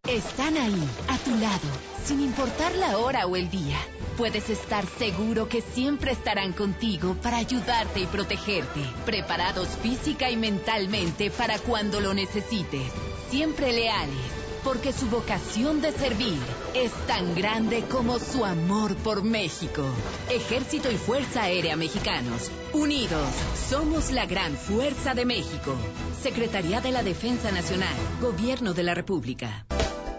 Están 0.08 0.58
ahí, 0.58 0.84
a 1.08 1.18
tu 1.20 1.32
lado, 1.38 1.68
sin 2.04 2.22
importar 2.22 2.76
la 2.76 2.98
hora 2.98 3.26
o 3.26 3.36
el 3.36 3.50
día. 3.50 3.78
Puedes 4.22 4.52
estar 4.52 4.86
seguro 5.00 5.50
que 5.50 5.62
siempre 5.62 6.12
estarán 6.12 6.54
contigo 6.54 7.18
para 7.24 7.38
ayudarte 7.38 8.02
y 8.02 8.06
protegerte, 8.06 8.82
preparados 9.04 9.70
física 9.70 10.30
y 10.30 10.38
mentalmente 10.38 11.32
para 11.32 11.58
cuando 11.58 12.00
lo 12.00 12.14
necesites. 12.14 12.92
Siempre 13.32 13.74
leales, 13.74 14.20
porque 14.64 14.94
su 14.94 15.08
vocación 15.08 15.82
de 15.82 15.92
servir 15.92 16.38
es 16.76 16.92
tan 17.08 17.34
grande 17.34 17.84
como 17.90 18.20
su 18.20 18.46
amor 18.46 18.96
por 18.98 19.24
México. 19.24 19.84
Ejército 20.30 20.92
y 20.92 20.98
Fuerza 20.98 21.42
Aérea 21.42 21.76
Mexicanos, 21.76 22.52
unidos, 22.74 23.28
somos 23.72 24.12
la 24.12 24.28
gran 24.28 24.56
fuerza 24.56 25.16
de 25.16 25.26
México. 25.26 25.76
Secretaría 26.22 26.80
de 26.80 26.92
la 26.92 27.02
Defensa 27.02 27.52
Nacional, 27.52 27.96
Gobierno 28.22 28.76
de 28.76 28.84
la 28.84 28.94
República. 28.94 29.66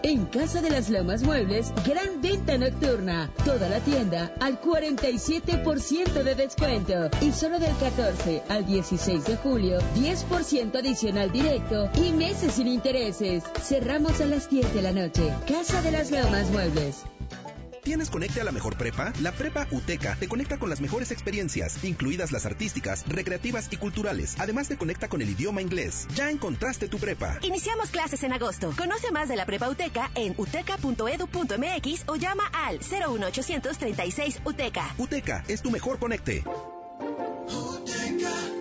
En 0.05 0.25
Casa 0.25 0.61
de 0.61 0.69
las 0.69 0.89
Lomas 0.89 1.23
Muebles, 1.23 1.71
gran 1.85 2.21
venta 2.21 2.57
nocturna. 2.57 3.31
Toda 3.45 3.69
la 3.69 3.79
tienda 3.79 4.33
al 4.41 4.59
47% 4.59 6.23
de 6.23 6.35
descuento. 6.35 7.09
Y 7.21 7.31
solo 7.31 7.57
del 7.57 7.73
14 7.77 8.43
al 8.49 8.65
16 8.65 9.23
de 9.23 9.37
julio, 9.37 9.79
10% 9.95 10.75
adicional 10.75 11.31
directo 11.31 11.89
y 11.95 12.11
meses 12.11 12.55
sin 12.55 12.67
intereses. 12.67 13.43
Cerramos 13.61 14.19
a 14.19 14.25
las 14.25 14.49
10 14.49 14.73
de 14.73 14.81
la 14.81 14.91
noche. 14.91 15.33
Casa 15.47 15.81
de 15.81 15.91
las 15.91 16.11
Lomas 16.11 16.51
Muebles. 16.51 17.05
¿Tienes 17.83 18.09
Conecte 18.09 18.39
a 18.39 18.45
la 18.45 18.53
mejor 18.53 18.77
prepa? 18.77 19.11
La 19.21 19.33
Prepa 19.33 19.67
UTECA 19.71 20.15
te 20.17 20.29
conecta 20.29 20.57
con 20.57 20.69
las 20.69 20.79
mejores 20.79 21.11
experiencias, 21.11 21.83
incluidas 21.83 22.31
las 22.31 22.45
artísticas, 22.45 23.03
recreativas 23.07 23.67
y 23.71 23.77
culturales. 23.77 24.35
Además 24.39 24.69
te 24.69 24.77
conecta 24.77 25.09
con 25.09 25.21
el 25.21 25.29
idioma 25.29 25.61
inglés. 25.61 26.07
Ya 26.15 26.29
encontraste 26.29 26.87
tu 26.87 26.97
prepa. 26.97 27.39
Iniciamos 27.41 27.89
clases 27.89 28.23
en 28.23 28.31
agosto. 28.31 28.73
Conoce 28.77 29.11
más 29.11 29.27
de 29.27 29.35
la 29.35 29.45
Prepa 29.45 29.69
UTECA 29.69 30.11
en 30.15 30.33
uteca.edu.mx 30.37 32.03
o 32.07 32.15
llama 32.15 32.43
al 32.53 32.79
01836 32.79 34.41
UTECA. 34.45 34.95
UTECA 34.97 35.43
es 35.49 35.61
tu 35.61 35.69
mejor 35.69 35.99
conecte. 35.99 36.43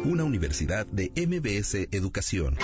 Una 0.04 0.24
universidad 0.24 0.84
de 0.86 1.12
MBS 1.14 1.88
Educación. 1.92 2.58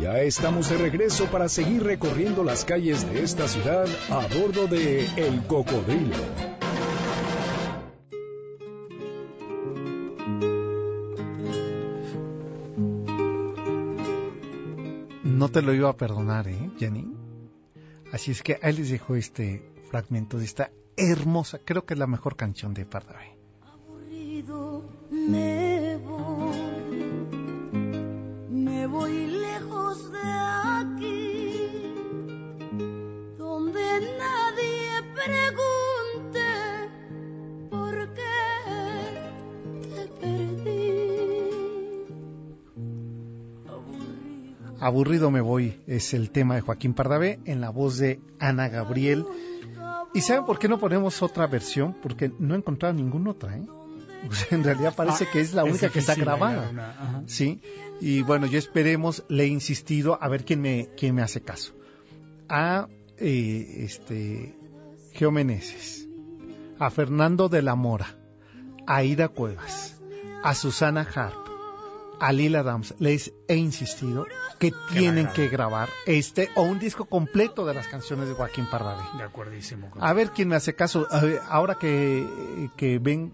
Ya 0.00 0.18
estamos 0.20 0.68
de 0.68 0.76
regreso 0.76 1.26
para 1.26 1.48
seguir 1.48 1.82
recorriendo 1.82 2.44
las 2.44 2.64
calles 2.64 3.08
de 3.10 3.22
esta 3.22 3.48
ciudad 3.48 3.86
a 4.10 4.26
bordo 4.38 4.66
de 4.66 5.06
El 5.16 5.46
Cocodrilo. 5.46 6.16
No 15.24 15.48
te 15.50 15.62
lo 15.62 15.72
iba 15.72 15.88
a 15.88 15.96
perdonar, 15.96 16.46
¿eh, 16.48 16.70
Jenny? 16.78 17.06
Así 18.12 18.30
es 18.32 18.42
que 18.42 18.58
ahí 18.62 18.74
les 18.74 18.90
dejo 18.90 19.16
este 19.16 19.62
fragmento 19.90 20.38
de 20.38 20.44
esta 20.44 20.70
hermosa, 20.96 21.58
creo 21.64 21.84
que 21.84 21.94
es 21.94 22.00
la 22.00 22.06
mejor 22.06 22.36
canción 22.36 22.74
de 22.74 22.84
Pardavé. 22.84 23.36
aburrido 23.62 24.84
me 25.10 25.96
voy, 25.96 26.65
voy 28.86 29.26
lejos 29.26 30.12
de 30.12 30.18
aquí, 30.22 31.60
donde 33.36 33.82
nadie 34.18 35.02
pregunte 35.14 36.46
por 37.70 38.14
qué 38.14 38.22
te 39.94 40.08
perdí. 40.20 41.06
Aburrido 44.80 45.30
me 45.30 45.40
voy 45.40 45.80
es 45.86 46.14
el 46.14 46.30
tema 46.30 46.54
de 46.54 46.60
Joaquín 46.60 46.94
Pardavé 46.94 47.40
en 47.44 47.60
la 47.60 47.70
voz 47.70 47.98
de 47.98 48.20
Ana 48.38 48.68
Gabriel. 48.68 49.26
¿Y 50.14 50.20
saben 50.20 50.46
por 50.46 50.58
qué 50.58 50.68
no 50.68 50.78
ponemos 50.78 51.22
otra 51.22 51.46
versión? 51.46 51.94
Porque 52.02 52.32
no 52.38 52.54
he 52.54 52.58
encontrado 52.58 52.94
ninguna 52.94 53.32
otra, 53.32 53.56
¿eh? 53.56 53.66
En 54.50 54.64
realidad 54.64 54.94
parece 54.94 55.24
Ah, 55.24 55.32
que 55.32 55.40
es 55.40 55.54
la 55.54 55.62
es 55.62 55.70
única 55.70 55.88
que 55.90 55.98
está 56.00 56.14
grabada. 56.14 56.68
una. 56.70 57.22
Sí. 57.26 57.60
Y 58.00 58.22
bueno, 58.22 58.46
yo 58.46 58.58
esperemos, 58.58 59.24
le 59.28 59.44
he 59.44 59.48
insistido 59.48 60.18
a 60.22 60.28
ver 60.28 60.44
quién 60.44 60.60
me, 60.60 60.88
quién 60.96 61.14
me 61.14 61.22
hace 61.22 61.40
caso. 61.42 61.72
A 62.48 62.88
eh, 63.18 63.84
este 63.84 64.54
Geo 65.12 65.30
Meneses, 65.30 66.06
a 66.78 66.90
Fernando 66.90 67.48
de 67.48 67.62
la 67.62 67.74
Mora, 67.74 68.16
a 68.86 69.02
Ida 69.02 69.28
Cuevas, 69.28 69.96
a 70.42 70.54
Susana 70.54 71.00
Harp, 71.14 71.46
a 72.20 72.32
Lila 72.32 72.62
Dams, 72.62 72.94
les 72.98 73.32
he 73.48 73.56
insistido 73.56 74.26
que 74.58 74.72
tienen 74.92 75.26
que 75.28 75.48
grabar 75.48 75.88
este 76.06 76.48
o 76.54 76.62
un 76.62 76.78
disco 76.78 77.04
completo 77.06 77.66
de 77.66 77.74
las 77.74 77.88
canciones 77.88 78.28
de 78.28 78.34
Joaquín 78.34 78.66
Pardavé. 78.70 79.02
De 79.18 79.22
acuerdísimo. 79.24 79.90
con- 79.90 80.02
A 80.04 80.12
ver 80.12 80.30
quién 80.30 80.48
me 80.48 80.56
hace 80.56 80.74
caso. 80.74 81.06
Ver, 81.22 81.40
ahora 81.48 81.74
que, 81.76 82.70
que 82.76 82.98
ven. 82.98 83.32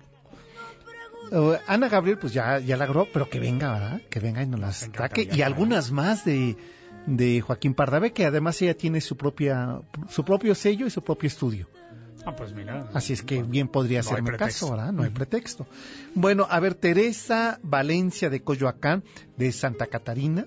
Eh, 1.32 1.60
Ana 1.66 1.88
Gabriel, 1.88 2.18
pues 2.18 2.32
ya, 2.32 2.58
ya 2.58 2.76
la 2.76 2.86
grabó, 2.86 3.08
pero 3.12 3.28
que 3.28 3.40
venga, 3.40 3.72
¿verdad? 3.72 4.02
Que 4.10 4.20
venga 4.20 4.42
y 4.42 4.46
nos 4.46 4.60
las 4.60 4.88
saque. 4.94 5.28
Y 5.32 5.42
algunas 5.42 5.90
más 5.90 6.24
de, 6.24 6.56
de 7.06 7.40
Joaquín 7.40 7.74
Pardavé, 7.74 8.12
que 8.12 8.26
además 8.26 8.60
ella 8.62 8.76
tiene 8.76 9.00
su 9.00 9.16
propia 9.16 9.80
su 10.08 10.24
propio 10.24 10.54
sello 10.54 10.86
y 10.86 10.90
su 10.90 11.02
propio 11.02 11.26
estudio. 11.26 11.68
Ah, 12.24 12.36
pues 12.36 12.52
mira. 12.52 12.88
Así 12.94 13.12
es 13.12 13.22
que 13.22 13.42
bien 13.42 13.68
podría 13.68 14.00
No 14.02 14.10
hacerme 14.10 14.36
caso, 14.36 14.70
¿verdad? 14.70 14.92
No 14.92 15.02
hay 15.02 15.10
pretexto. 15.10 15.66
Bueno, 16.14 16.46
a 16.48 16.60
ver, 16.60 16.74
Teresa 16.74 17.58
Valencia 17.62 18.30
de 18.30 18.42
Coyoacán, 18.42 19.02
de 19.36 19.50
Santa 19.50 19.86
Catarina, 19.86 20.46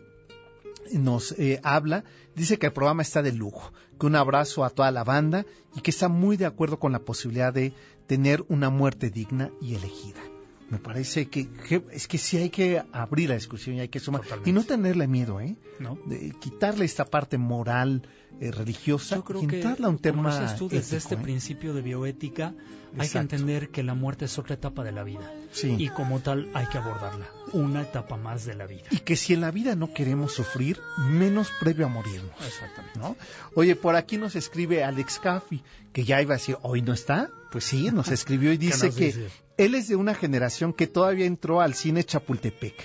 nos 0.93 1.33
eh, 1.33 1.59
habla, 1.63 2.03
dice 2.36 2.59
que 2.59 2.67
el 2.67 2.73
programa 2.73 3.01
está 3.01 3.21
de 3.21 3.31
lujo, 3.31 3.73
que 3.99 4.05
un 4.05 4.15
abrazo 4.15 4.63
a 4.63 4.69
toda 4.69 4.91
la 4.91 5.03
banda 5.03 5.45
y 5.75 5.81
que 5.81 5.91
está 5.91 6.07
muy 6.07 6.38
de 6.38 6.45
acuerdo 6.45 6.79
con 6.79 6.91
la 6.91 6.99
posibilidad 6.99 7.51
de 7.51 7.73
tener 8.07 8.45
una 8.47 8.69
muerte 8.69 9.09
digna 9.09 9.51
y 9.61 9.75
elegida. 9.75 10.21
Me 10.70 10.80
parece 10.80 11.28
que, 11.28 11.47
que- 11.47 11.84
es 11.91 12.07
que 12.07 12.18
sí 12.18 12.38
hay 12.38 12.49
que 12.49 12.84
abrir 12.91 13.30
la 13.30 13.36
discusión 13.36 13.76
y 13.76 13.82
hay 13.82 13.89
que 13.89 13.99
sumar. 13.99 14.22
Y 14.45 14.51
no 14.51 14.63
tenerle 14.63 15.07
miedo, 15.07 15.39
¿eh? 15.39 15.55
¿No? 15.80 15.97
De 16.05 16.34
quitarle 16.39 16.86
esta 16.86 17.05
parte 17.05 17.38
moral, 17.38 18.01
eh, 18.39 18.51
religiosa, 18.51 19.16
Yo 19.18 19.24
creo 19.24 19.43
y 19.43 19.47
que, 19.47 19.55
entrarle 19.57 19.86
a 19.86 19.89
un 19.89 19.97
como 19.97 20.01
tema 20.01 20.39
dices 20.41 20.57
tú, 20.57 20.68
desde 20.68 20.97
ético, 20.97 20.97
este 20.97 21.16
¿eh? 21.16 21.18
principio 21.20 21.74
de 21.74 21.82
bioética, 21.82 22.53
hay 22.97 23.09
que 23.09 23.18
entender 23.18 23.70
que 23.70 23.84
la 23.84 23.93
muerte 23.93 24.26
es 24.26 24.38
otra 24.39 24.55
etapa 24.55 24.84
de 24.84 24.91
la 24.91 25.03
vida. 25.03 25.32
Sí. 25.51 25.76
Y 25.78 25.89
como 25.89 26.20
tal 26.22 26.49
hay 26.53 26.66
que 26.68 26.78
abordarla. 26.78 27.28
Una 27.53 27.82
etapa 27.84 28.18
más 28.18 28.45
de 28.45 28.55
la 28.55 28.66
vida. 28.66 28.86
Y 28.89 28.99
que 28.99 29.16
si 29.16 29.34
en 29.34 29.41
la 29.41 29.51
vida 29.51 29.76
no 29.76 29.93
queremos 29.93 30.34
sufrir, 30.34 30.80
menos 30.97 31.49
previo 31.59 31.86
a 31.86 31.89
morirnos. 31.89 32.32
Exactamente. 32.45 32.99
¿no? 32.99 33.16
Oye, 33.53 33.76
por 33.76 33.95
aquí 33.95 34.18
nos 34.18 34.36
escribe 34.36 34.84
Alex 34.84 35.20
Caffi, 35.20 35.61
que 35.93 36.03
ya 36.05 36.22
iba 36.22 36.34
a 36.34 36.38
decir, 36.38 36.57
¿hoy 36.63 36.82
no 36.82 36.93
está? 36.93 37.30
Pues 37.56 37.64
sí, 37.64 37.89
nos 37.89 38.10
escribió 38.10 38.51
y 38.51 38.58
¿Qué 38.58 38.66
dice 38.66 38.89
que 38.89 39.06
dice? 39.06 39.30
él 39.56 39.76
es 39.76 39.88
de 39.88 39.95
una 39.95 40.14
generación 40.14 40.74
que 40.74 40.88
todavía 40.88 41.26
entró 41.26 41.62
al 41.62 41.74
cine 41.74 42.03
Chapultepec, 42.03 42.76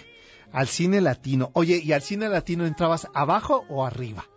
al 0.53 0.69
cine 0.69 1.01
latino. 1.01 1.51
Oye, 1.55 1.81
¿y 1.83 1.93
al 1.93 2.03
cine 2.03 2.29
latino 2.29 2.65
entrabas 2.65 3.09
abajo 3.13 3.65
o 3.69 3.85
arriba? 3.85 4.29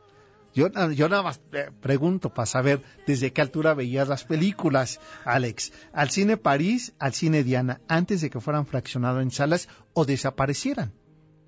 Yo, 0.56 0.70
yo 0.96 1.08
nada 1.08 1.22
más 1.22 1.40
eh, 1.52 1.70
pregunto 1.80 2.34
para 2.34 2.48
saber 2.48 2.82
desde 3.06 3.32
qué 3.32 3.42
altura 3.42 3.76
veías 3.76 4.08
las 4.08 4.24
películas, 4.24 5.00
Alex. 5.24 5.72
¿Al 5.94 6.10
cine 6.10 6.36
París, 6.36 6.94
al 6.98 7.14
cine 7.14 7.44
Diana, 7.44 7.82
antes 7.88 8.22
de 8.22 8.32
que 8.32 8.42
fueran 8.42 8.66
fraccionados 8.66 9.22
en 9.22 9.30
salas 9.30 9.70
o 9.94 10.04
desaparecieran? 10.04 10.94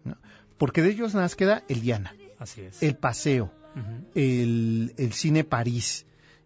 ¿no? 0.04 0.16
Porque 0.60 0.84
de 0.84 0.92
ellos 0.92 1.16
nada 1.16 1.26
más 1.26 1.36
queda 1.36 1.64
el 1.70 1.82
Diana, 1.82 2.16
Así 2.38 2.62
es. 2.62 2.84
el 2.84 2.96
Paseo, 2.96 3.52
el, 4.14 4.94
el 4.96 5.12
cine 5.14 5.44
París 5.44 6.06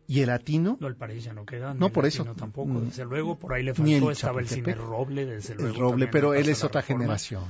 y 0.10 0.22
el 0.22 0.28
latino. 0.28 0.76
No, 0.82 0.88
el 0.88 0.96
París 0.96 1.24
ya 1.24 1.34
no 1.34 1.46
queda. 1.46 1.74
No, 1.76 1.90
por 1.92 2.06
eso. 2.08 2.26
tampoco, 2.36 2.68
Mm. 2.74 2.86
desde 2.88 3.06
luego. 3.06 3.38
Por 3.38 3.54
ahí 3.54 3.62
le 3.64 3.72
el 3.72 3.76
faltó, 3.78 4.10
estaba 4.12 4.40
el 4.42 4.48
cine. 4.50 4.74
Roble, 4.74 5.26
desde 5.28 5.54
luego. 5.56 5.70
El 5.74 5.80
Roble, 5.80 6.08
pero 6.08 6.34
él 6.34 6.50
es 6.50 6.64
otra 6.64 6.82
reforma. 6.82 7.04
generación. 7.04 7.44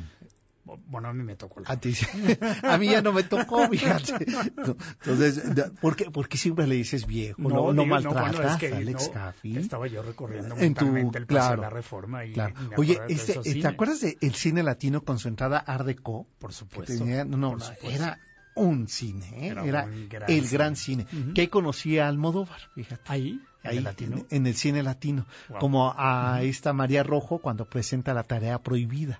Bueno, 0.85 1.07
a 1.07 1.13
mí 1.13 1.23
me 1.23 1.35
tocó. 1.35 1.61
la- 1.61 1.69
A, 1.71 1.77
ti- 1.79 1.95
a 2.63 2.77
mí 2.77 2.89
ya 2.89 3.01
no 3.01 3.11
me 3.11 3.23
tocó, 3.23 3.67
fíjate. 3.69 4.25
No, 4.55 4.75
Entonces, 5.03 5.41
¿por 5.81 5.95
qué, 5.95 6.11
por 6.11 6.27
qué 6.29 6.37
siempre 6.37 6.67
le 6.67 6.75
dices 6.75 7.07
viejo? 7.07 7.41
No, 7.41 7.49
no, 7.49 7.71
digo, 7.71 7.85
maltratas 7.87 8.35
bueno, 8.35 8.51
es 8.51 8.57
que 8.57 8.73
a 8.73 8.77
Alex 8.77 9.09
Caffi. 9.09 9.57
Estaba 9.57 9.87
yo 9.87 10.03
recorriendo 10.03 10.55
En 10.57 10.75
tu- 10.75 10.95
el 11.15 11.25
claro, 11.25 11.55
de 11.55 11.61
la 11.61 11.69
reforma 11.71 12.23
y 12.25 12.33
Claro. 12.33 12.53
Oye, 12.77 12.99
de 13.07 13.13
este, 13.13 13.33
¿te 13.39 13.43
cines. 13.53 13.65
acuerdas 13.65 14.01
del 14.01 14.35
cine 14.35 14.61
latino 14.61 15.01
con 15.01 15.17
su 15.17 15.27
entrada 15.27 15.57
Art 15.57 15.87
Deco? 15.87 16.27
Por 16.37 16.53
supuesto. 16.53 16.95
tenía- 16.95 17.25
no, 17.25 17.51
por 17.51 17.61
supuesto. 17.61 17.89
era 17.89 18.19
un 18.59 18.87
cine, 18.87 19.25
¿eh? 19.33 19.47
Era 19.47 19.65
era, 19.65 19.85
un 19.85 20.07
gran 20.09 20.29
el 20.29 20.45
cine. 20.45 20.49
gran 20.57 20.75
cine. 20.75 21.07
Que 21.33 21.41
ahí 21.41 21.47
conocí 21.47 21.97
a 21.99 22.07
Almodóvar, 22.07 22.59
fíjate. 22.75 23.01
Ahí, 23.07 23.39
en 23.63 23.69
Ahí, 23.69 23.77
el 23.77 23.83
latino. 23.83 24.17
En, 24.17 24.25
en 24.29 24.47
el 24.47 24.55
cine 24.55 24.83
latino. 24.83 25.25
Wow. 25.49 25.59
Como 25.59 25.93
a 25.97 26.41
esta 26.43 26.73
María 26.73 27.03
Rojo 27.03 27.39
cuando 27.39 27.65
presenta 27.65 28.13
la 28.13 28.23
tarea 28.23 28.59
prohibida. 28.59 29.19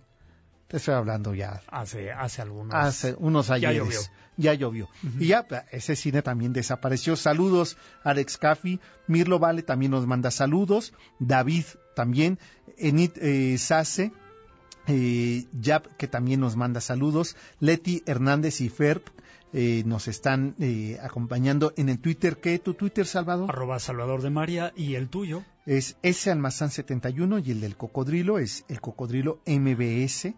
Te 0.68 0.78
estoy 0.78 0.94
hablando 0.94 1.34
ya 1.34 1.62
Hace, 1.72 2.12
hace 2.12 2.44
algunos. 2.44 2.76
hace 2.76 3.16
unos 3.18 3.48
Ya 3.48 3.56
ayeres. 3.56 3.78
llovió. 3.80 4.00
Ya 4.38 4.54
llovió. 4.54 4.88
Y 5.20 5.28
ya 5.28 5.46
ese 5.72 5.96
cine 5.96 6.22
también 6.22 6.54
desapareció. 6.54 7.16
Saludos, 7.16 7.76
Alex 8.04 8.38
Caffi. 8.38 8.80
Mirlo 9.08 9.40
Vale 9.40 9.64
también 9.64 9.92
nos 9.92 10.06
manda 10.06 10.30
saludos. 10.32 10.94
David 11.18 11.66
también. 11.96 12.38
Enid 12.78 13.12
eh, 13.18 13.58
Sase. 13.58 14.12
Eh, 14.88 15.46
Yap, 15.60 15.88
que 15.98 16.08
también 16.08 16.40
nos 16.40 16.56
manda 16.56 16.82
saludos. 16.82 17.36
Leti 17.60 18.02
Hernández 18.06 18.62
y 18.62 18.70
Ferb 18.70 19.02
eh, 19.54 19.84
nos 19.86 20.08
están 20.08 20.56
eh, 20.60 21.00
acompañando 21.02 21.74
en 21.76 21.90
el 21.90 22.00
Twitter. 22.00 22.38
¿Qué 22.38 22.60
tu 22.60 22.74
Twitter, 22.74 23.06
Salvador? 23.06 23.50
Arroba 23.50 23.80
Salvador 23.80 24.22
de 24.22 24.30
María 24.30 24.74
y 24.76 24.96
el 24.96 25.10
tuyo. 25.10 25.44
Es 25.66 25.98
S 26.04 26.30
Almazán 26.32 26.70
71 26.70 27.40
y 27.40 27.52
el 27.52 27.62
del 27.62 27.76
cocodrilo 27.76 28.40
es 28.40 28.66
el 28.68 28.82
cocodrilo 28.82 29.40
MBS. 29.46 30.34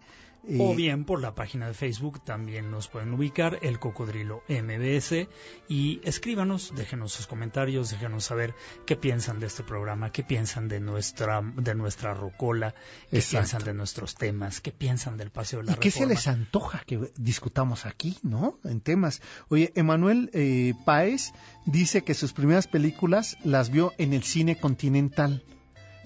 O 0.60 0.74
bien 0.76 1.06
por 1.06 1.22
la 1.22 1.36
página 1.36 1.68
de 1.68 1.76
Facebook 1.76 2.24
también 2.24 2.72
nos 2.72 2.88
pueden 2.88 3.14
ubicar 3.14 3.60
el 3.62 3.78
Cocodrilo 3.78 4.42
MBS 4.50 5.28
y 5.70 6.02
escríbanos, 6.04 6.74
déjenos 6.76 7.14
sus 7.14 7.28
comentarios, 7.28 7.92
déjenos 7.92 8.26
saber 8.26 8.56
qué 8.88 8.96
piensan 8.96 9.39
de 9.39 9.46
este 9.46 9.62
programa, 9.64 10.12
qué 10.12 10.24
piensan 10.24 10.68
de 10.68 10.80
nuestra 10.80 11.42
de 11.58 11.76
nuestra 11.76 12.16
rocola, 12.16 12.74
qué 13.12 13.18
Exacto. 13.18 13.38
piensan 13.38 13.64
de 13.66 13.74
nuestros 13.76 14.16
temas, 14.16 14.62
qué 14.62 14.72
piensan 14.72 15.16
del 15.18 15.30
paseo 15.30 15.60
de 15.60 15.66
la 15.66 15.72
¿Y 15.74 15.76
qué 15.76 15.92
se 15.92 16.00
Reforma. 16.00 16.14
les 16.16 16.28
antoja 16.28 16.84
que 16.88 17.12
discutamos 17.18 17.86
aquí, 17.86 18.18
no? 18.24 18.58
En 18.64 18.82
temas. 18.82 19.22
Oye, 19.50 19.72
Emanuel 19.76 20.32
eh, 20.34 20.74
Páez 20.86 21.34
dice 21.68 22.04
que 22.04 22.16
sus 22.16 22.34
primeras 22.34 22.66
películas 22.68 23.38
las 23.44 23.70
vio 23.70 23.94
en 24.00 24.14
el 24.14 24.24
cine 24.24 24.58
continental. 24.58 25.44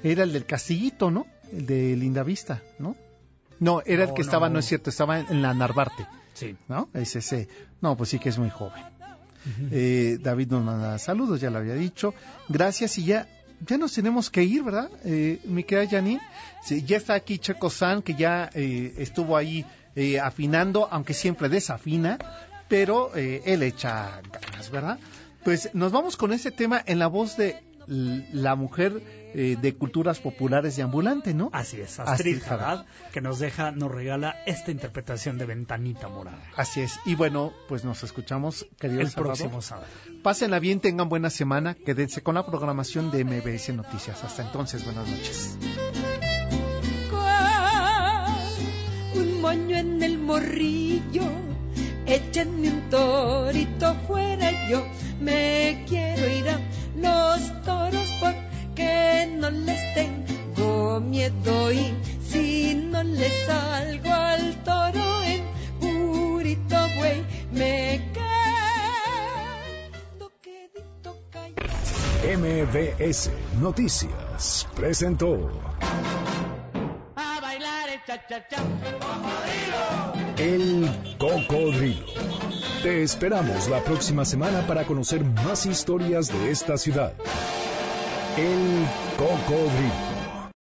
Era 0.03 0.23
el 0.23 0.33
del 0.33 0.45
Castillito, 0.45 1.09
¿no? 1.09 1.25
El 1.53 1.65
de 1.67 1.95
Linda 1.95 2.23
Vista, 2.23 2.61
¿no? 2.79 2.97
No, 3.59 3.81
era 3.85 4.03
el 4.03 4.09
No, 4.09 4.15
que 4.15 4.21
estaba, 4.21 4.47
no. 4.47 4.53
no 4.53 4.59
es 4.59 4.65
cierto, 4.65 4.89
estaba 4.89 5.19
en 5.19 5.41
la 5.41 5.53
Narvarte, 5.53 6.05
Sí. 6.33 6.55
¿no? 6.67 6.89
Es 6.93 7.15
ese. 7.15 7.47
No, 7.81 7.95
pues 7.95 8.09
sí 8.09 8.19
que 8.19 8.29
es 8.29 8.37
muy 8.37 8.49
joven. 8.49 8.83
Eh, 9.71 10.17
David 10.21 10.47
nos 10.51 10.63
manda 10.63 10.97
saludos, 10.97 11.39
ya 11.39 11.49
lo 11.49 11.59
había 11.59 11.75
dicho. 11.75 12.13
Gracias 12.49 12.97
y 12.97 13.05
ya 13.05 13.27
ya 13.65 13.77
nos 13.77 13.93
tenemos 13.93 14.29
que 14.29 14.43
ir, 14.43 14.63
¿verdad? 14.63 14.89
Eh, 15.05 15.39
mi 15.45 15.63
querida 15.63 15.89
Janine. 15.89 16.21
Sí, 16.63 16.83
ya 16.83 16.97
está 16.97 17.13
aquí 17.13 17.37
Checo 17.37 17.69
San, 17.69 18.01
que 18.01 18.13
ya 18.15 18.49
eh, 18.53 18.93
estuvo 18.97 19.37
ahí 19.37 19.65
eh, 19.95 20.19
afinando, 20.19 20.89
aunque 20.91 21.13
siempre 21.13 21.47
desafina, 21.47 22.17
pero 22.67 23.15
eh, 23.15 23.43
él 23.45 23.63
echa 23.63 24.19
ganas, 24.31 24.69
¿verdad? 24.71 24.99
Pues 25.43 25.69
nos 25.73 25.91
vamos 25.93 26.17
con 26.17 26.33
ese 26.33 26.51
tema 26.51 26.81
en 26.85 26.99
la 26.99 27.07
voz 27.07 27.37
de 27.37 27.63
la 27.87 28.55
mujer 28.55 29.01
eh, 29.33 29.57
de 29.61 29.75
culturas 29.75 30.19
populares 30.19 30.75
de 30.75 30.83
ambulante, 30.83 31.33
¿no? 31.33 31.49
Así 31.51 31.81
es, 31.81 31.99
Astrid 31.99 32.37
Astrid 32.37 32.51
Haddad. 32.51 32.85
Que 33.11 33.21
nos 33.21 33.39
deja, 33.39 33.71
nos 33.71 33.91
regala 33.91 34.35
esta 34.45 34.71
interpretación 34.71 35.37
de 35.37 35.45
Ventanita 35.45 36.07
Morada. 36.07 36.41
Así 36.55 36.81
es. 36.81 36.99
Y 37.05 37.15
bueno, 37.15 37.51
pues 37.67 37.83
nos 37.83 38.03
escuchamos, 38.03 38.65
querido 38.79 39.01
El 39.01 39.09
Salvador. 39.09 39.37
próximo 39.37 39.61
sábado. 39.61 39.87
Pásenla 40.23 40.59
bien, 40.59 40.79
tengan 40.79 41.09
buena 41.09 41.29
semana, 41.29 41.73
quédense 41.75 42.23
con 42.23 42.35
la 42.35 42.45
programación 42.45 43.11
de 43.11 43.23
MBS 43.25 43.73
Noticias. 43.73 44.23
Hasta 44.23 44.43
entonces, 44.43 44.85
buenas 44.85 45.07
noches. 45.07 45.57
un 49.15 49.41
moño 49.41 49.77
en 49.77 50.03
el 50.03 50.17
morrillo, 50.17 51.23
échenme 52.05 52.69
un 52.69 52.89
torito 52.89 53.95
fuera 54.07 54.51
yo, 54.69 54.85
me 55.19 55.83
quiero 55.87 56.27
ir 56.27 56.49
a 56.49 56.59
los 56.95 57.61
toros 57.63 58.09
porque 58.19 59.27
no 59.39 59.49
les 59.49 59.93
tengo 59.93 60.99
miedo 61.01 61.71
y 61.71 61.93
si 62.29 62.75
no 62.75 63.03
les 63.03 63.45
salgo 63.45 64.11
al 64.11 64.63
toro 64.63 65.23
en 65.23 65.43
purito 65.79 66.75
güey, 66.97 67.23
me 67.51 68.11
quedo 68.13 70.31
quedito 70.41 71.17
callado. 71.31 72.37
MBS 72.37 73.29
Noticias 73.59 74.67
presentó 74.75 75.49
A 77.15 77.39
bailar 77.41 77.89
el 77.89 78.03
cha-cha-cha. 78.05 78.57
El 80.45 80.87
Cocodrilo. 81.17 82.05
Te 82.83 83.01
esperamos 83.01 83.67
la 83.67 83.83
próxima 83.83 84.25
semana 84.25 84.67
para 84.67 84.83
conocer 84.83 85.25
más 85.25 85.65
historias 85.65 86.27
de 86.27 86.51
esta 86.51 86.77
ciudad. 86.77 87.13
El 88.37 88.85
Cocodrilo. 89.17 90.14